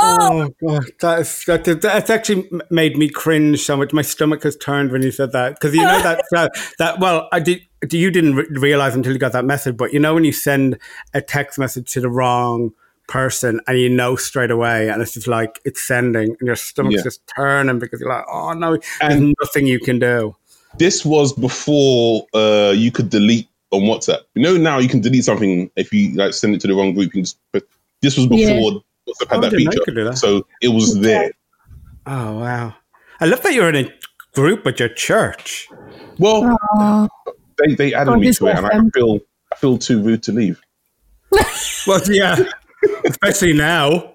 Oh. 0.02 0.50
oh 0.50 0.50
god, 0.66 0.86
that 1.02 1.20
is 1.20 1.44
that, 1.46 1.82
that's 1.82 2.10
actually 2.10 2.50
made 2.72 2.98
me 2.98 3.10
cringe 3.10 3.60
so 3.60 3.76
much. 3.76 3.92
My 3.92 4.02
stomach 4.02 4.44
has 4.44 4.56
turned 4.56 4.92
when 4.92 5.02
you 5.02 5.12
said 5.12 5.34
that 5.34 5.56
because 5.56 5.76
you 5.76 5.82
know 5.82 6.02
that 6.02 6.24
that, 6.32 6.52
that 6.80 7.00
well, 7.00 7.28
I 7.32 7.40
did. 7.40 7.62
You 7.92 8.10
didn't 8.10 8.36
re- 8.36 8.48
realize 8.50 8.96
until 8.96 9.12
you 9.12 9.20
got 9.20 9.34
that 9.34 9.46
message, 9.46 9.78
but 9.78 9.94
you 9.94 10.00
know 10.00 10.14
when 10.14 10.24
you 10.24 10.32
send 10.32 10.80
a 11.14 11.22
text 11.22 11.60
message 11.60 11.92
to 11.92 12.02
the 12.02 12.10
wrong 12.10 12.72
person 13.10 13.60
and 13.68 13.78
you 13.78 13.90
know 13.90 14.16
straight 14.16 14.52
away, 14.52 14.90
and 14.90 15.02
it's 15.02 15.14
just 15.16 15.28
like 15.28 15.60
it's 15.66 15.86
sending, 15.86 16.30
and 16.40 16.46
your 16.48 16.56
stomach's 16.56 16.96
Yeah. 16.98 17.04
just 17.04 17.22
turning 17.36 17.80
because 17.80 18.00
you're 18.00 18.10
like, 18.10 18.26
oh 18.32 18.54
no, 18.54 18.78
there's 19.02 19.34
nothing 19.42 19.68
you 19.68 19.80
can 19.80 20.00
do. 20.00 20.36
This 20.78 21.04
was 21.04 21.34
before 21.34 22.26
uh, 22.34 22.74
you 22.76 22.92
could 22.92 23.10
delete 23.10 23.48
on 23.72 23.82
WhatsApp. 23.82 24.22
You 24.36 24.44
know, 24.44 24.56
now 24.56 24.78
you 24.80 24.88
can 24.88 25.02
delete 25.02 25.26
something 25.26 25.70
if 25.76 25.92
you 25.92 26.14
like 26.16 26.34
send 26.34 26.56
it 26.56 26.62
to 26.62 26.68
the 26.68 26.74
wrong 26.76 26.94
group. 26.94 27.06
You 27.08 27.12
can 27.12 27.24
just, 27.24 27.38
but 27.52 27.64
this 28.02 28.16
was 28.16 28.28
Yeah. 28.28 28.54
before 28.54 28.72
WhatsApp 29.08 29.30
had 29.30 29.38
Oh, 29.38 29.42
that 29.42 29.50
didn't 29.50 29.52
know 29.52 29.58
you 29.58 29.70
feature, 29.72 29.86
could 29.86 29.96
do 29.96 30.04
that. 30.06 30.18
so 30.18 30.46
it 30.62 30.70
was 30.70 30.98
there. 31.00 31.32
Oh 32.06 32.40
wow, 32.40 32.76
I 33.20 33.26
love 33.26 33.42
that 33.44 33.54
you're 33.54 33.70
in 33.70 33.86
a 33.88 33.94
group 34.34 34.66
at 34.66 34.80
your 34.80 34.90
church. 34.90 35.68
Well, 36.18 36.58
they 37.58 37.76
they 37.76 37.94
added 37.94 38.12
Oh, 38.12 38.18
me 38.18 38.28
this 38.28 38.38
to 38.40 38.48
it, 38.48 38.56
and 38.58 38.66
I 38.66 38.80
feel 38.94 39.20
I 39.52 39.56
feel 39.56 39.78
too 39.78 40.02
rude 40.02 40.24
to 40.24 40.32
leave. 40.32 40.62
Well, 41.88 42.02
yeah, 42.08 42.36
especially 43.06 43.54
now. 43.54 44.14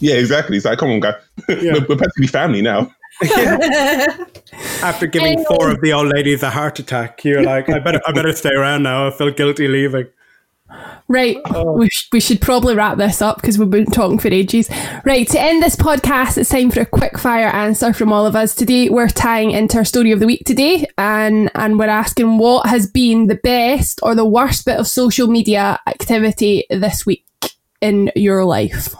Yeah, 0.00 0.14
exactly. 0.16 0.56
It's 0.56 0.66
like, 0.66 0.78
come 0.78 0.90
on, 0.90 1.00
guy, 1.00 1.14
we're, 1.48 1.86
we're 1.88 1.96
practically 1.96 2.26
family 2.26 2.62
now. 2.62 2.92
After 4.82 5.06
giving 5.06 5.44
four 5.44 5.70
of 5.70 5.80
the 5.80 5.92
old 5.92 6.08
ladies 6.08 6.42
a 6.42 6.50
heart 6.50 6.78
attack, 6.78 7.24
you're 7.24 7.42
like, 7.42 7.68
I 7.68 7.78
better, 7.78 8.00
I 8.06 8.12
better 8.12 8.32
stay 8.32 8.54
around 8.54 8.82
now. 8.84 9.08
I 9.08 9.10
feel 9.10 9.30
guilty 9.30 9.66
leaving. 9.66 10.06
Right, 11.08 11.38
we, 11.64 11.88
sh- 11.88 12.08
we 12.12 12.20
should 12.20 12.42
probably 12.42 12.74
wrap 12.74 12.98
this 12.98 13.22
up 13.22 13.36
because 13.36 13.58
we've 13.58 13.70
been 13.70 13.86
talking 13.86 14.18
for 14.18 14.28
ages. 14.28 14.68
Right, 15.06 15.26
to 15.28 15.40
end 15.40 15.62
this 15.62 15.74
podcast, 15.74 16.36
it's 16.36 16.50
time 16.50 16.70
for 16.70 16.80
a 16.80 16.86
quick 16.86 17.18
fire 17.18 17.46
answer 17.46 17.94
from 17.94 18.12
all 18.12 18.26
of 18.26 18.36
us. 18.36 18.54
Today, 18.54 18.90
we're 18.90 19.08
tying 19.08 19.50
into 19.52 19.78
our 19.78 19.86
story 19.86 20.12
of 20.12 20.20
the 20.20 20.26
week 20.26 20.42
today, 20.44 20.86
and 20.98 21.50
and 21.54 21.78
we're 21.78 21.86
asking 21.86 22.36
what 22.36 22.66
has 22.66 22.86
been 22.86 23.26
the 23.26 23.36
best 23.36 24.00
or 24.02 24.14
the 24.14 24.26
worst 24.26 24.66
bit 24.66 24.78
of 24.78 24.86
social 24.86 25.28
media 25.28 25.80
activity 25.86 26.66
this 26.68 27.06
week 27.06 27.24
in 27.80 28.10
your 28.14 28.44
life. 28.44 28.94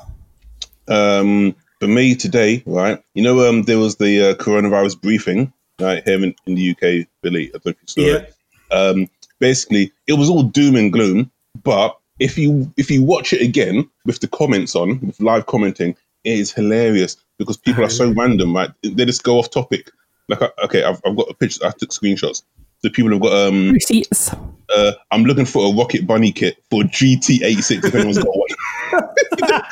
Um, 0.89 1.55
for 1.81 1.87
me 1.87 2.15
today, 2.15 2.63
right? 2.67 3.03
You 3.15 3.23
know, 3.23 3.49
um, 3.49 3.63
there 3.63 3.79
was 3.79 3.97
the 3.97 4.31
uh, 4.31 4.35
coronavirus 4.35 5.01
briefing, 5.01 5.53
right 5.81 6.03
here 6.05 6.23
in, 6.23 6.35
in 6.47 6.55
the 6.55 6.71
UK, 6.71 7.07
Billy. 7.23 7.49
I 7.49 7.59
don't 7.59 7.67
know 7.67 7.71
if 7.71 7.77
you 7.83 7.89
saw 7.89 8.17
it. 8.17 8.35
Um, 8.71 9.09
basically 9.39 9.93
it 10.07 10.15
was 10.15 10.29
all 10.29 10.43
doom 10.43 10.77
and 10.77 10.93
gloom. 10.93 11.31
But 11.63 11.99
if 12.19 12.37
you 12.39 12.73
if 12.77 12.91
you 12.91 13.03
watch 13.03 13.33
it 13.33 13.43
again 13.43 13.89
with 14.05 14.21
the 14.21 14.29
comments 14.29 14.75
on, 14.75 15.01
with 15.01 15.21
live 15.21 15.47
commenting, 15.47 15.97
it 16.25 16.39
is 16.39 16.53
hilarious 16.53 17.17
because 17.39 17.57
people 17.57 17.85
are 17.85 17.91
so 17.91 18.11
random, 18.17 18.55
right? 18.55 18.71
They 18.83 19.05
just 19.05 19.23
go 19.23 19.39
off 19.39 19.51
topic. 19.51 19.91
Like, 20.29 20.43
uh, 20.43 20.51
okay, 20.65 20.83
I've, 20.85 21.01
I've 21.07 21.17
got 21.17 21.31
a 21.31 21.35
picture. 21.35 21.67
I 21.67 21.71
took 21.71 21.91
screenshots. 21.91 22.43
The 22.83 22.91
people 22.91 23.11
have 23.13 23.21
got 23.21 23.33
um 23.33 23.73
receipts. 23.73 24.33
Uh, 24.75 24.93
I'm 25.11 25.25
looking 25.25 25.47
for 25.47 25.73
a 25.73 25.77
Rocket 25.77 26.07
Bunny 26.07 26.31
kit 26.31 26.63
for 26.71 26.83
GT86. 26.83 27.85
If 27.85 27.95
anyone's 27.95 28.19
got 28.19 28.29
one, 28.29 29.63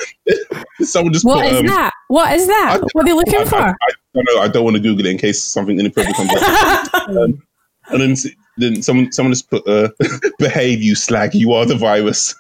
someone 0.81 1.13
just 1.13 1.25
What 1.25 1.45
put, 1.45 1.53
is 1.53 1.61
um, 1.61 1.67
that? 1.67 1.93
What 2.09 2.35
is 2.35 2.47
that? 2.47 2.79
what 2.93 3.03
are 3.03 3.05
they 3.05 3.13
looking 3.13 3.41
I, 3.41 3.45
for? 3.45 3.57
I, 3.57 3.71
I 3.71 3.93
don't 4.15 4.25
know. 4.25 4.41
I 4.41 4.49
don't 4.49 4.65
want 4.65 4.77
to 4.77 4.83
Google 4.83 5.07
it 5.07 5.11
in 5.11 5.19
case 5.19 5.43
something 5.43 5.79
inappropriate 5.79 6.17
comes 6.17 6.31
up. 6.35 6.95
um, 7.11 7.43
and 7.89 8.01
then, 8.01 8.17
then 8.57 8.83
someone 8.83 9.13
someone 9.13 9.33
just 9.33 9.51
put, 9.51 9.69
uh, 9.69 9.91
"Behave, 10.39 10.83
you 10.83 10.95
slag! 10.95 11.35
You 11.35 11.53
are 11.53 11.67
the 11.67 11.77
virus." 11.77 12.35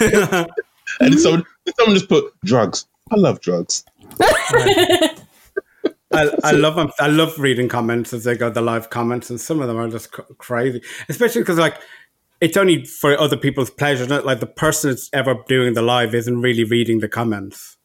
and 0.00 0.48
then 1.00 1.18
someone 1.18 1.44
someone 1.76 1.94
just 1.94 2.08
put 2.08 2.32
drugs. 2.44 2.86
I 3.12 3.16
love 3.16 3.40
drugs. 3.40 3.84
I, 6.12 6.30
I 6.44 6.50
love 6.52 6.92
I 6.98 7.08
love 7.08 7.38
reading 7.38 7.68
comments 7.68 8.12
as 8.12 8.24
they 8.24 8.36
go 8.36 8.50
the 8.50 8.60
live 8.60 8.90
comments, 8.90 9.30
and 9.30 9.40
some 9.40 9.60
of 9.60 9.68
them 9.68 9.76
are 9.76 9.88
just 9.88 10.12
cr- 10.12 10.22
crazy, 10.38 10.82
especially 11.08 11.42
because 11.42 11.58
like 11.58 11.76
it's 12.40 12.56
only 12.56 12.84
for 12.84 13.18
other 13.18 13.36
people's 13.36 13.70
pleasure. 13.70 14.06
Not 14.06 14.24
like 14.24 14.40
the 14.40 14.46
person 14.46 14.90
that's 14.90 15.10
ever 15.12 15.36
doing 15.46 15.74
the 15.74 15.82
live 15.82 16.14
isn't 16.14 16.40
really 16.40 16.64
reading 16.64 17.00
the 17.00 17.08
comments. 17.08 17.76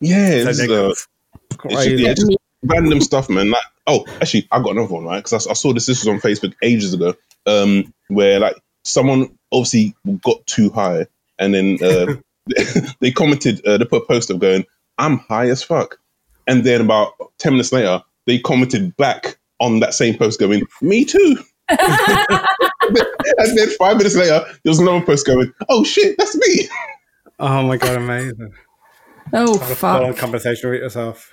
Yeah, 0.00 0.50
So 0.52 0.66
go 0.66 0.94
it's, 1.64 2.00
yeah, 2.00 2.14
just 2.14 2.36
random 2.64 3.00
stuff, 3.00 3.28
man. 3.28 3.50
Like, 3.50 3.62
oh, 3.86 4.06
actually, 4.20 4.48
I 4.50 4.62
got 4.62 4.72
another 4.72 4.92
one, 4.92 5.04
right? 5.04 5.22
Because 5.22 5.46
I, 5.46 5.50
I 5.50 5.54
saw 5.54 5.72
this. 5.72 5.86
This 5.86 6.04
was 6.04 6.08
on 6.08 6.20
Facebook 6.20 6.54
ages 6.62 6.94
ago, 6.94 7.14
um, 7.46 7.92
where 8.08 8.40
like 8.40 8.56
someone 8.84 9.36
obviously 9.52 9.94
got 10.22 10.46
too 10.46 10.70
high, 10.70 11.06
and 11.38 11.54
then 11.54 11.78
uh, 11.82 12.14
they 13.00 13.10
commented. 13.10 13.64
Uh, 13.66 13.78
they 13.78 13.84
put 13.84 14.02
a 14.02 14.06
post 14.06 14.30
of 14.30 14.38
going, 14.38 14.64
"I'm 14.98 15.18
high 15.18 15.48
as 15.48 15.62
fuck," 15.62 15.99
and 16.50 16.64
then 16.64 16.80
about 16.80 17.12
ten 17.38 17.52
minutes 17.52 17.72
later, 17.72 18.02
they 18.26 18.38
commented 18.40 18.96
back 18.96 19.38
on 19.60 19.78
that 19.80 19.94
same 19.94 20.18
post, 20.18 20.40
going, 20.40 20.66
"Me 20.82 21.04
too." 21.04 21.38
and 21.68 21.78
then 23.56 23.68
five 23.78 23.96
minutes 23.96 24.16
later, 24.16 24.40
there 24.64 24.70
was 24.70 24.80
another 24.80 25.04
post 25.06 25.24
going, 25.24 25.52
"Oh 25.68 25.84
shit, 25.84 26.16
that's 26.18 26.36
me." 26.36 26.68
Oh 27.38 27.62
my 27.62 27.76
god, 27.76 27.96
amazing! 27.96 28.52
Oh 29.32 29.58
Have 29.58 29.70
a 29.70 29.74
fuck. 29.76 29.98
full-on 29.98 30.14
conversation 30.16 30.70
with 30.70 30.80
yourself. 30.80 31.32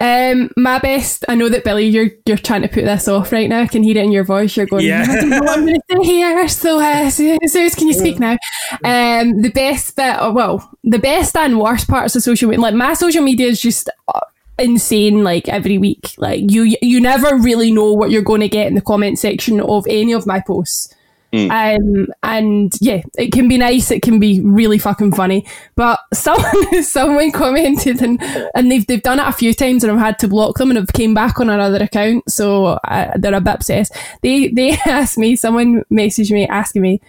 Um, 0.00 0.50
my 0.56 0.78
best. 0.78 1.24
I 1.28 1.34
know 1.34 1.48
that 1.48 1.64
Billy, 1.64 1.86
you're 1.86 2.10
you're 2.24 2.36
trying 2.36 2.62
to 2.62 2.68
put 2.68 2.84
this 2.84 3.08
off 3.08 3.32
right 3.32 3.48
now. 3.48 3.62
I 3.62 3.66
can 3.66 3.82
hear 3.82 3.96
it 3.96 4.04
in 4.04 4.12
your 4.12 4.22
voice. 4.22 4.56
You're 4.56 4.66
going. 4.66 4.86
Yeah. 4.86 5.04
I 5.08 5.16
don't 5.16 5.30
know 5.30 5.40
what 5.40 5.58
I'm 5.58 5.66
going 5.66 5.80
to 5.80 5.96
say 5.96 6.04
here. 6.04 6.48
So, 6.48 6.80
uh, 6.80 7.10
so, 7.10 7.36
so 7.46 7.68
can 7.70 7.88
you 7.88 7.94
speak 7.94 8.20
now? 8.20 8.36
Um, 8.84 9.42
the 9.42 9.50
best 9.52 9.96
bit. 9.96 10.14
oh, 10.20 10.32
Well, 10.32 10.70
the 10.84 11.00
best 11.00 11.36
and 11.36 11.58
worst 11.58 11.88
parts 11.88 12.14
of 12.14 12.22
social 12.22 12.48
media. 12.48 12.62
Like 12.62 12.74
my 12.74 12.94
social 12.94 13.22
media 13.22 13.48
is 13.48 13.60
just. 13.60 13.90
uh, 14.14 14.20
insane 14.60 15.22
like 15.22 15.48
every 15.48 15.78
week 15.78 16.14
like 16.18 16.50
you 16.50 16.74
you 16.82 17.00
never 17.00 17.36
really 17.36 17.70
know 17.70 17.92
what 17.92 18.10
you're 18.10 18.22
going 18.22 18.40
to 18.40 18.48
get 18.48 18.66
in 18.66 18.74
the 18.74 18.80
comment 18.80 19.16
section 19.16 19.60
of 19.60 19.86
any 19.88 20.12
of 20.12 20.26
my 20.26 20.40
posts 20.40 20.92
um, 21.32 22.06
and 22.22 22.72
yeah, 22.80 23.02
it 23.18 23.32
can 23.32 23.48
be 23.48 23.58
nice. 23.58 23.90
It 23.90 24.02
can 24.02 24.18
be 24.18 24.40
really 24.40 24.78
fucking 24.78 25.12
funny. 25.12 25.46
But 25.74 26.00
someone, 26.14 26.82
someone 26.82 27.32
commented, 27.32 28.00
and 28.02 28.20
and 28.54 28.70
they've 28.70 28.86
they've 28.86 29.02
done 29.02 29.20
it 29.20 29.26
a 29.26 29.32
few 29.32 29.52
times, 29.52 29.84
and 29.84 29.92
I've 29.92 29.98
had 29.98 30.18
to 30.20 30.28
block 30.28 30.56
them, 30.56 30.70
and 30.70 30.78
I've 30.78 30.92
came 30.92 31.14
back 31.14 31.38
on 31.40 31.50
another 31.50 31.84
account, 31.84 32.30
so 32.30 32.66
uh, 32.66 33.12
they're 33.16 33.34
a 33.34 33.40
bit 33.40 33.54
obsessed. 33.54 33.94
They 34.22 34.48
they 34.48 34.70
asked 34.86 35.18
me. 35.18 35.36
Someone 35.36 35.84
messaged 35.92 36.30
me 36.30 36.46
asking 36.46 36.82
me, 36.82 37.00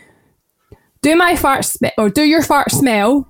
"Do 1.01 1.15
my 1.15 1.36
fart 1.36 1.65
sm- 1.65 1.86
or 1.97 2.09
do 2.09 2.24
your 2.24 2.41
farts 2.41 2.72
smell, 2.72 3.28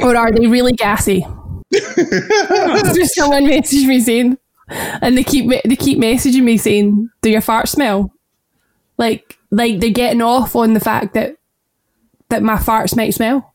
or 0.00 0.16
are 0.16 0.32
they 0.32 0.46
really 0.46 0.72
gassy?" 0.72 1.26
Just 1.72 3.14
someone 3.14 3.44
messaged 3.44 3.86
me 3.86 4.00
saying, 4.00 4.38
and 4.68 5.18
they 5.18 5.24
keep 5.24 5.50
they 5.50 5.76
keep 5.76 5.98
messaging 5.98 6.44
me 6.44 6.56
saying, 6.56 7.10
"Do 7.20 7.30
your 7.30 7.42
fart 7.42 7.68
smell?" 7.68 8.14
Like 8.96 9.38
like 9.52 9.78
they're 9.78 9.90
getting 9.90 10.22
off 10.22 10.56
on 10.56 10.72
the 10.74 10.80
fact 10.80 11.14
that 11.14 11.36
that 12.30 12.42
my 12.42 12.56
farts 12.56 12.96
might 12.96 13.14
smell. 13.14 13.54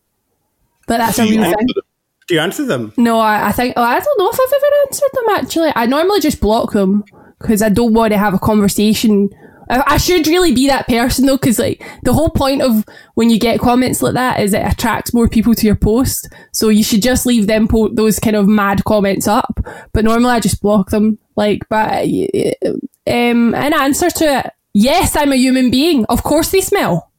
But 0.87 0.99
that's 0.99 1.19
a 1.19 1.23
Do 1.25 1.33
you 1.33 1.41
real 1.41 1.49
thing. 1.51 1.67
them? 1.67 1.83
Do 2.27 2.35
you 2.35 2.39
answer 2.41 2.65
them? 2.65 2.93
No, 2.97 3.19
I, 3.19 3.47
I 3.47 3.51
think 3.51 3.73
oh, 3.75 3.81
I 3.83 3.99
don't 3.99 4.19
know 4.19 4.29
if 4.29 4.39
I've 4.39 4.53
ever 4.55 4.75
answered 4.85 5.09
them 5.13 5.29
actually. 5.31 5.71
I 5.75 5.85
normally 5.85 6.19
just 6.21 6.39
block 6.39 6.71
them 6.71 7.03
because 7.39 7.61
I 7.61 7.69
don't 7.69 7.93
want 7.93 8.11
to 8.13 8.17
have 8.17 8.33
a 8.33 8.39
conversation. 8.39 9.29
I, 9.69 9.83
I 9.85 9.97
should 9.97 10.27
really 10.27 10.53
be 10.53 10.67
that 10.67 10.87
person 10.87 11.25
though, 11.25 11.37
because 11.37 11.57
like 11.59 11.83
the 12.03 12.13
whole 12.13 12.29
point 12.29 12.61
of 12.61 12.85
when 13.15 13.29
you 13.29 13.39
get 13.39 13.59
comments 13.59 14.01
like 14.01 14.13
that 14.13 14.39
is 14.39 14.53
it 14.53 14.65
attracts 14.65 15.13
more 15.13 15.27
people 15.27 15.55
to 15.55 15.65
your 15.65 15.75
post. 15.75 16.29
So 16.53 16.69
you 16.69 16.83
should 16.83 17.01
just 17.01 17.25
leave 17.25 17.47
them 17.47 17.67
po- 17.67 17.89
those 17.89 18.19
kind 18.19 18.35
of 18.35 18.47
mad 18.47 18.83
comments 18.83 19.27
up. 19.27 19.59
But 19.93 20.03
normally 20.05 20.31
I 20.31 20.39
just 20.39 20.61
block 20.61 20.89
them. 20.89 21.17
Like, 21.35 21.67
but 21.69 22.03
um, 22.03 23.55
in 23.55 23.73
answer 23.73 24.09
to 24.09 24.39
it, 24.39 24.51
yes, 24.77 25.15
I'm 25.15 25.31
a 25.31 25.35
human 25.35 25.71
being. 25.71 26.05
Of 26.05 26.23
course 26.23 26.51
they 26.51 26.61
smell. 26.61 27.11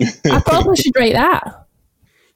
I 0.00 0.40
probably 0.46 0.76
should 0.76 0.96
write 0.96 1.14
that. 1.14 1.66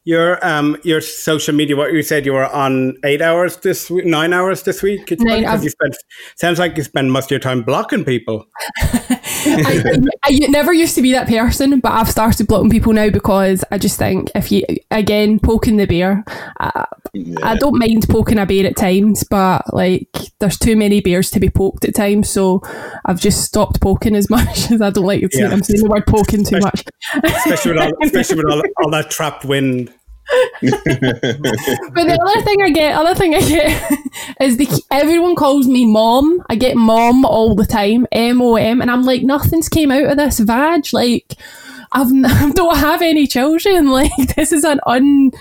Your 0.04 0.44
um 0.44 0.76
your 0.82 1.00
social 1.00 1.54
media. 1.54 1.76
What 1.76 1.92
you 1.92 2.02
said 2.02 2.26
you 2.26 2.32
were 2.32 2.46
on 2.46 2.96
eight 3.04 3.22
hours 3.22 3.58
this 3.58 3.88
week, 3.88 4.04
nine 4.04 4.32
hours 4.32 4.64
this 4.64 4.82
week. 4.82 5.12
It's 5.12 5.22
Nine, 5.22 5.40
because 5.42 5.54
I've- 5.54 5.64
you 5.64 5.70
spent. 5.70 5.96
Sounds 6.36 6.58
like 6.58 6.76
you 6.76 6.82
spend 6.82 7.12
most 7.12 7.26
of 7.26 7.30
your 7.30 7.40
time 7.40 7.62
blocking 7.62 8.04
people. 8.04 8.44
I, 9.46 10.08
I 10.24 10.30
never 10.48 10.72
used 10.72 10.94
to 10.94 11.02
be 11.02 11.12
that 11.12 11.28
person, 11.28 11.80
but 11.80 11.92
I've 11.92 12.10
started 12.10 12.46
blocking 12.46 12.70
people 12.70 12.92
now 12.92 13.10
because 13.10 13.64
I 13.70 13.78
just 13.78 13.98
think 13.98 14.30
if 14.34 14.52
you 14.52 14.64
again 14.90 15.38
poking 15.38 15.76
the 15.76 15.86
bear, 15.86 16.24
I, 16.58 16.86
I 17.42 17.56
don't 17.56 17.78
mind 17.78 18.08
poking 18.08 18.38
a 18.38 18.46
bear 18.46 18.66
at 18.66 18.76
times, 18.76 19.24
but 19.24 19.72
like 19.74 20.08
there's 20.38 20.58
too 20.58 20.76
many 20.76 21.00
bears 21.00 21.30
to 21.32 21.40
be 21.40 21.50
poked 21.50 21.84
at 21.84 21.94
times, 21.94 22.30
so 22.30 22.62
I've 23.04 23.20
just 23.20 23.44
stopped 23.44 23.80
poking 23.80 24.16
as 24.16 24.30
much 24.30 24.70
as 24.70 24.80
I 24.80 24.90
don't 24.90 25.06
like 25.06 25.20
to 25.20 25.28
Yeah. 25.32 25.50
I'm 25.50 25.62
saying 25.62 25.82
the 25.82 25.88
word 25.88 26.06
poking 26.06 26.44
too 26.44 26.60
much. 26.60 26.84
especially 27.22 27.72
with 27.72 27.82
all, 27.82 27.92
especially 28.02 28.36
with 28.36 28.52
all, 28.52 28.62
all 28.82 28.90
that 28.90 29.10
trapped 29.10 29.44
wind. 29.44 29.92
But 30.62 32.06
the 32.06 32.18
other 32.22 32.42
thing 32.42 32.62
I 32.62 32.70
get, 32.70 32.94
other 32.94 33.14
thing 33.14 33.34
I 33.34 33.40
get 33.40 33.92
is 34.40 34.56
the 34.56 34.82
everyone 34.90 35.34
calls 35.34 35.66
me 35.66 35.84
mom. 35.84 36.42
I 36.48 36.56
get 36.56 36.76
mom 36.76 37.24
all 37.24 37.54
the 37.54 37.66
time, 37.66 38.06
M 38.12 38.40
O 38.40 38.56
M, 38.56 38.80
and 38.80 38.90
I'm 38.90 39.02
like, 39.02 39.22
nothing's 39.22 39.68
came 39.68 39.90
out 39.90 40.04
of 40.04 40.16
this 40.16 40.38
vag. 40.38 40.86
Like, 40.92 41.34
I've 41.92 42.08
I 42.24 42.50
don't 42.52 42.76
have 42.76 43.02
any 43.02 43.26
children. 43.26 43.90
Like, 43.90 44.12
this 44.36 44.52
is 44.52 44.64
an 44.64 44.80
un. 44.86 45.32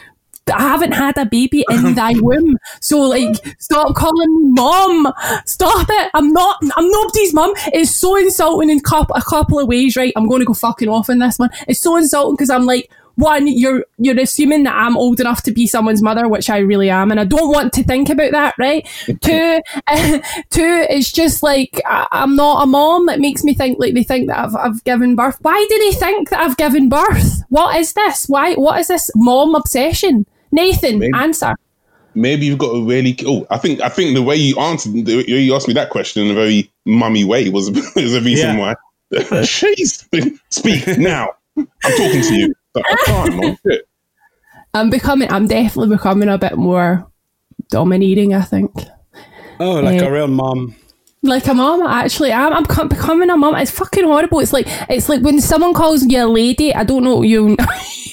I 0.53 0.63
haven't 0.63 0.93
had 0.93 1.17
a 1.17 1.25
baby 1.25 1.63
in 1.69 1.93
thy 1.93 2.13
womb, 2.15 2.57
so 2.82 2.99
like, 3.01 3.36
stop 3.59 3.95
calling 3.95 4.41
me 4.41 4.49
mom. 4.53 5.13
Stop 5.45 5.88
it. 5.89 6.11
I'm 6.13 6.34
not. 6.34 6.57
I'm 6.75 6.89
nobody's 6.89 7.34
mom. 7.34 7.53
It's 7.67 7.95
so 7.95 8.17
insulting 8.17 8.69
in 8.69 8.79
a 8.79 9.21
couple 9.21 9.59
of 9.59 9.67
ways. 9.67 9.95
Right, 9.95 10.11
I'm 10.15 10.27
going 10.27 10.41
to 10.41 10.45
go 10.45 10.53
fucking 10.55 10.89
off 10.89 11.09
in 11.09 11.19
this 11.19 11.38
one. 11.38 11.51
It's 11.67 11.79
so 11.79 11.95
insulting 11.95 12.36
because 12.36 12.49
I'm 12.49 12.65
like, 12.65 12.89
one, 13.16 13.47
you're 13.47 13.86
you're 13.97 14.20
assuming 14.20 14.64
that 14.64 14.76
I'm 14.76 14.97
old 14.97 15.20
enough 15.20 15.43
to 15.43 15.51
be 15.51 15.68
someone's 15.68 16.01
mother, 16.01 16.28
which 16.28 16.49
I 16.49 16.59
really 16.59 16.89
am, 16.89 17.12
and 17.12 17.20
I 17.20 17.24
don't 17.26 17.51
want 17.51 17.74
to 17.74 17.84
think 17.84 18.09
about 18.09 18.32
that, 18.32 18.55
right? 18.57 18.88
two, 19.22 19.62
two, 20.49 20.86
it's 20.89 21.12
just 21.12 21.43
like 21.43 21.82
I, 21.86 22.07
I'm 22.12 22.36
not 22.36 22.64
a 22.64 22.66
mom. 22.66 23.09
It 23.09 23.20
makes 23.20 23.43
me 23.43 23.53
think 23.53 23.80
like 23.80 23.93
they 23.93 24.03
think 24.03 24.28
that 24.28 24.39
I've, 24.39 24.55
I've 24.55 24.84
given 24.84 25.16
birth. 25.16 25.38
Why 25.41 25.66
do 25.70 25.78
they 25.80 25.91
think 25.97 26.30
that 26.30 26.39
I've 26.41 26.57
given 26.57 26.89
birth? 26.89 27.43
What 27.49 27.76
is 27.78 27.93
this? 27.93 28.28
Why? 28.28 28.53
What 28.55 28.80
is 28.80 28.88
this 28.88 29.09
mom 29.16 29.55
obsession? 29.55 30.26
Nathan, 30.51 30.99
Maybe- 30.99 31.18
answer. 31.18 31.55
Maybe 32.14 32.45
you've 32.45 32.57
got 32.59 32.72
a 32.76 32.84
really. 32.84 33.16
Oh, 33.26 33.47
I 33.49 33.57
think 33.57 33.80
I 33.80 33.88
think 33.88 34.16
the 34.16 34.22
way 34.22 34.36
you 34.36 34.57
answered, 34.59 34.93
the 35.05 35.18
way 35.18 35.24
you 35.39 35.55
asked 35.55 35.70
me 35.70 35.74
that 35.76 35.89
question 35.91 36.26
in 36.26 36.32
a 36.32 36.34
very 36.34 36.70
mummy 36.86 37.24
way 37.24 37.47
was 37.49 37.72
was 37.95 38.14
a 38.14 38.20
reason 38.22 38.57
Yeah. 38.57 38.59
why. 38.59 38.76
Jeez, 39.14 40.07
speak 40.49 40.97
now. 40.97 41.30
I'm 41.57 41.68
talking 41.97 42.22
to 42.22 42.36
you. 42.36 42.53
But 42.74 42.84
I 42.88 42.95
can't, 43.05 43.36
man. 43.41 43.57
Shit. 43.65 43.88
I'm 44.74 44.89
becoming. 44.89 45.30
I'm 45.32 45.47
definitely 45.47 45.95
becoming 45.95 46.30
a 46.30 46.38
bit 46.38 46.57
more 46.57 47.05
dominating. 47.69 48.34
I 48.34 48.41
think. 48.41 48.72
Oh, 49.59 49.80
like 49.80 50.01
Eh. 50.01 50.05
a 50.05 50.11
real 50.11 50.28
mom. 50.28 50.76
like 51.24 51.45
a 51.47 51.53
mom 51.53 51.86
actually 51.86 52.34
I'm, 52.34 52.51
I'm 52.51 52.88
becoming 52.88 53.30
a 53.30 53.38
mom 53.38 53.53
it's 53.55 53.69
fucking 53.69 54.05
horrible 54.05 54.39
it's 54.39 54.51
like 54.51 54.65
it's 54.89 55.07
like 55.07 55.22
when 55.22 55.39
someone 55.39 55.76
calls 55.76 56.03
you 56.07 56.26
a 56.26 56.26
lady 56.26 56.74
I 56.74 56.84
don't 56.84 57.03
know 57.03 57.22
you 57.22 57.55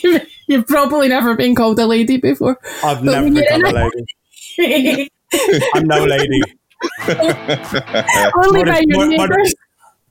you've 0.46 0.66
probably 0.66 1.08
never 1.08 1.34
been 1.34 1.54
called 1.54 1.78
a 1.78 1.86
lady 1.86 2.18
before 2.18 2.58
I've 2.84 3.02
But 3.02 3.12
never 3.22 3.30
become 3.30 3.64
a 3.64 3.72
lady. 4.58 5.10
I'm 5.74 5.86
no 5.86 6.04
lady. 6.04 6.42
only 8.36 8.62
More 8.62 8.66
by 8.66 8.80
the- 8.80 8.86
your 8.88 9.06
more- 9.06 9.26
more 9.26 9.44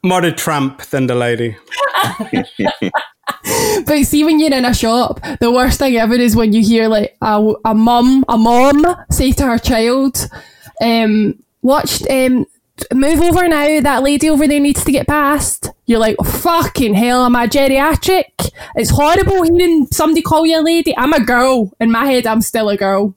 More 0.03 0.21
the 0.21 0.31
tramp 0.31 0.81
than 0.89 1.05
the 1.05 1.13
lady. 1.15 1.55
but 3.85 4.03
see 4.03 4.23
when 4.23 4.39
you're 4.39 4.53
in 4.53 4.65
a 4.65 4.73
shop 4.73 5.19
the 5.39 5.51
worst 5.51 5.79
thing 5.79 5.95
ever 5.97 6.15
is 6.15 6.35
when 6.35 6.53
you 6.53 6.63
hear 6.63 6.87
like 6.87 7.15
a, 7.21 7.53
a 7.65 7.73
mum 7.73 8.23
a 8.27 8.37
mom 8.37 8.85
say 9.11 9.31
to 9.31 9.45
her 9.45 9.57
child 9.57 10.29
um 10.81 11.33
watched 11.61 12.09
um 12.09 12.45
move 12.93 13.21
over 13.21 13.47
now. 13.47 13.81
That 13.81 14.03
lady 14.03 14.29
over 14.29 14.47
there 14.47 14.59
needs 14.59 14.83
to 14.83 14.91
get 14.91 15.07
past. 15.07 15.71
You're 15.85 15.99
like, 15.99 16.17
fucking 16.23 16.93
hell, 16.93 17.25
am 17.25 17.35
I 17.35 17.47
geriatric? 17.47 18.51
It's 18.75 18.89
horrible 18.89 19.43
hearing 19.43 19.87
somebody 19.87 20.21
call 20.21 20.45
you 20.45 20.59
a 20.59 20.63
lady. 20.63 20.95
I'm 20.97 21.13
a 21.13 21.23
girl. 21.23 21.71
In 21.79 21.91
my 21.91 22.05
head, 22.05 22.27
I'm 22.27 22.41
still 22.41 22.69
a 22.69 22.77
girl. 22.77 23.15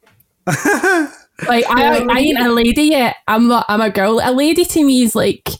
like, 0.46 1.64
I, 1.68 2.06
I 2.10 2.18
ain't 2.18 2.38
a 2.38 2.52
lady 2.52 2.84
yet. 2.84 3.16
I'm 3.26 3.48
not, 3.48 3.66
I'm 3.68 3.80
a 3.80 3.90
girl. 3.90 4.20
A 4.22 4.32
lady 4.32 4.64
to 4.64 4.84
me 4.84 5.02
is 5.02 5.14
like 5.14 5.50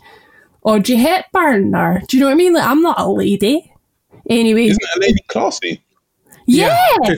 Audrey 0.63 0.97
Hepburn, 0.97 1.75
or 1.75 2.03
do 2.09 2.17
you 2.17 2.21
know 2.21 2.27
what 2.27 2.33
I 2.33 2.37
mean? 2.37 2.55
Like, 2.55 2.67
I'm 2.67 2.83
not 2.83 3.01
a 3.01 3.09
lady. 3.09 3.71
Anyway. 4.29 4.67
Isn't 4.67 4.83
a 4.97 5.01
lady 5.01 5.23
classy? 5.29 5.83
Yeah. 6.47 6.77
yeah. 7.03 7.15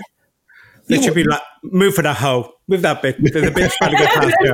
They 0.88 1.02
should 1.02 1.14
be 1.14 1.24
like, 1.24 1.42
move 1.62 1.94
for 1.94 2.02
that 2.02 2.16
hoe. 2.16 2.52
Move 2.68 2.82
that 2.82 3.02
bitch. 3.02 3.16
There's 3.18 3.46
a 3.46 3.50
bitch 3.50 3.72
trying 3.76 3.92
to 3.92 3.98
go 3.98 4.06
past 4.06 4.34
you. 4.40 4.52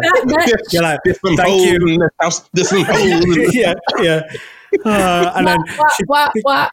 You're 0.70 0.82
like, 0.82 1.00
thank 1.04 1.62
you. 1.62 1.86
In 1.86 1.98
the 1.98 2.10
house. 2.20 2.48
There's 2.52 2.68
some 2.70 2.84
holes. 2.84 3.54
yeah, 3.54 3.74
yeah. 4.00 4.22
Uh, 4.84 5.32
and 5.36 5.46
then 5.46 5.58
what, 5.76 5.92
what, 6.06 6.32
what? 6.42 6.72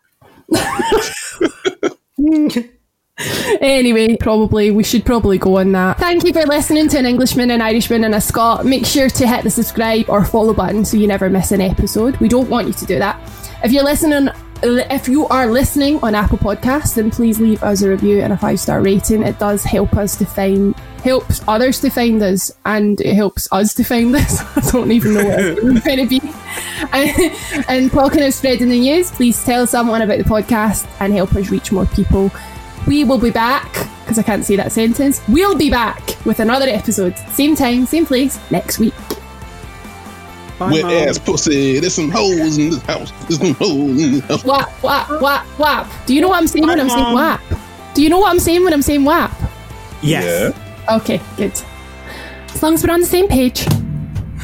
anyway, 3.60 4.16
probably 4.18 4.72
we 4.72 4.84
should 4.84 5.06
probably 5.06 5.38
go 5.38 5.58
on 5.58 5.74
that. 5.74 5.98
Thank 5.98 6.24
you 6.24 6.32
for 6.32 6.46
listening 6.46 6.88
to 6.90 6.98
an 7.00 7.06
Englishman, 7.06 7.52
an 7.52 7.62
Irishman, 7.62 8.06
and 8.06 8.16
a 8.16 8.22
Scot. 8.22 8.66
Make 8.66 8.86
sure 8.86 9.10
to 9.10 9.28
hit 9.28 9.44
the 9.44 9.50
subscribe 9.50 10.10
or 10.10 10.24
follow 10.24 10.54
button 10.54 10.86
so 10.86 10.96
you 10.96 11.08
never 11.08 11.30
miss 11.30 11.52
an 11.52 11.60
episode. 11.62 12.16
We 12.18 12.30
don't 12.30 12.50
want 12.50 12.68
you 12.68 12.74
to 12.74 12.86
do 12.86 13.00
that. 13.00 13.20
If 13.64 13.74
you're 13.74 13.84
listening 13.84 14.30
if 14.62 15.08
you 15.08 15.28
are 15.28 15.48
listening 15.48 16.00
on 16.04 16.16
Apple 16.16 16.38
Podcasts, 16.38 16.96
then 16.96 17.12
please 17.12 17.40
leave 17.40 17.64
us 17.64 17.82
a 17.82 17.90
review 17.90 18.22
and 18.22 18.34
a 18.34 18.38
five 18.38 18.60
star 18.60 18.82
rating. 18.82 19.24
It 19.24 19.40
does 19.40 19.64
help 19.64 19.96
us 19.96 20.16
to 20.18 20.26
find 20.26 20.76
helps 21.04 21.42
others 21.48 21.80
to 21.80 21.90
find 21.90 22.22
us 22.22 22.52
and 22.66 23.00
it 23.00 23.16
helps 23.16 23.48
us 23.52 23.74
to 23.74 23.84
find 23.84 24.16
us. 24.16 24.42
I 24.58 24.72
don't 24.72 24.92
even 24.92 25.14
know 25.14 25.24
what 25.24 25.40
it's 25.40 25.86
going 25.86 25.98
to 25.98 26.08
be. 26.08 26.22
And, 26.92 27.66
and 27.70 27.92
talking 27.92 28.22
of 28.22 28.34
spreading 28.34 28.70
the 28.70 28.80
news, 28.80 29.12
please 29.12 29.44
tell 29.44 29.66
someone 29.66 30.02
about 30.02 30.18
the 30.18 30.26
podcast 30.26 30.90
and 31.00 31.14
help 31.14 31.36
us 31.36 31.50
reach 31.50 31.72
more 31.72 31.86
people. 31.86 32.32
We 32.88 33.04
will 33.04 33.20
be 33.20 33.32
back, 33.32 33.72
because 34.02 34.20
I 34.20 34.24
can't 34.24 34.44
say 34.44 34.56
that 34.56 34.72
sentence. 34.72 35.22
We'll 35.28 35.56
be 35.56 35.70
back 35.70 36.16
with 36.26 36.40
another 36.40 36.68
episode, 36.68 37.18
same 37.30 37.56
time, 37.56 37.86
same 37.86 38.06
place, 38.06 38.40
next 38.52 38.80
week. 38.80 38.94
Wet 40.60 40.84
ass 40.84 41.18
pussy. 41.18 41.80
There's 41.80 41.94
some 41.94 42.10
holes 42.10 42.58
in 42.58 42.72
this 42.72 42.82
house. 42.84 43.12
There's 43.28 43.40
some 43.40 43.54
holes 43.54 44.02
in 44.02 44.12
this 44.12 44.24
house. 44.26 44.44
Whap, 44.44 44.70
whap, 44.84 45.22
whap, 45.22 45.46
whap. 45.58 46.06
Do 46.06 46.14
you 46.14 46.22
know 46.22 46.30
what 46.30 46.38
I'm 46.38 46.48
saying 46.48 46.66
Bye, 46.66 46.76
when 46.76 46.82
I'm 46.82 46.90
saying 46.90 47.14
whap? 47.14 47.42
Do 47.94 48.04
you 48.04 48.10
know 48.10 48.20
what 48.20 48.30
I'm 48.30 48.40
saying 48.40 48.64
when 48.64 48.74
I'm 48.74 48.82
saying 48.82 49.08
uh-huh. 49.08 49.30
whap? 49.30 49.52
Yes. 50.02 50.54
Yeah. 50.54 50.98
Okay, 50.98 51.22
good. 51.38 51.54
As 52.54 52.64
long 52.64 52.74
as 52.74 52.86
we're 52.86 52.94
on 52.94 53.00
the 53.00 53.06
same 53.06 53.28
page. 53.28 53.66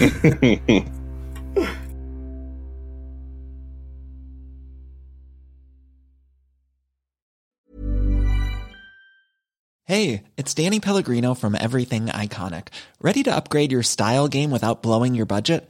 hey, 9.86 10.24
it's 10.38 10.54
Danny 10.54 10.80
Pellegrino 10.80 11.34
from 11.34 11.56
Everything 11.56 12.08
Iconic. 12.08 12.68
Ready 13.02 13.24
to 13.24 13.36
upgrade 13.36 13.72
your 13.72 13.84
style 13.84 14.28
game 14.28 14.52
without 14.52 14.82
blowing 14.82 15.16
your 15.16 15.26
budget? 15.26 15.70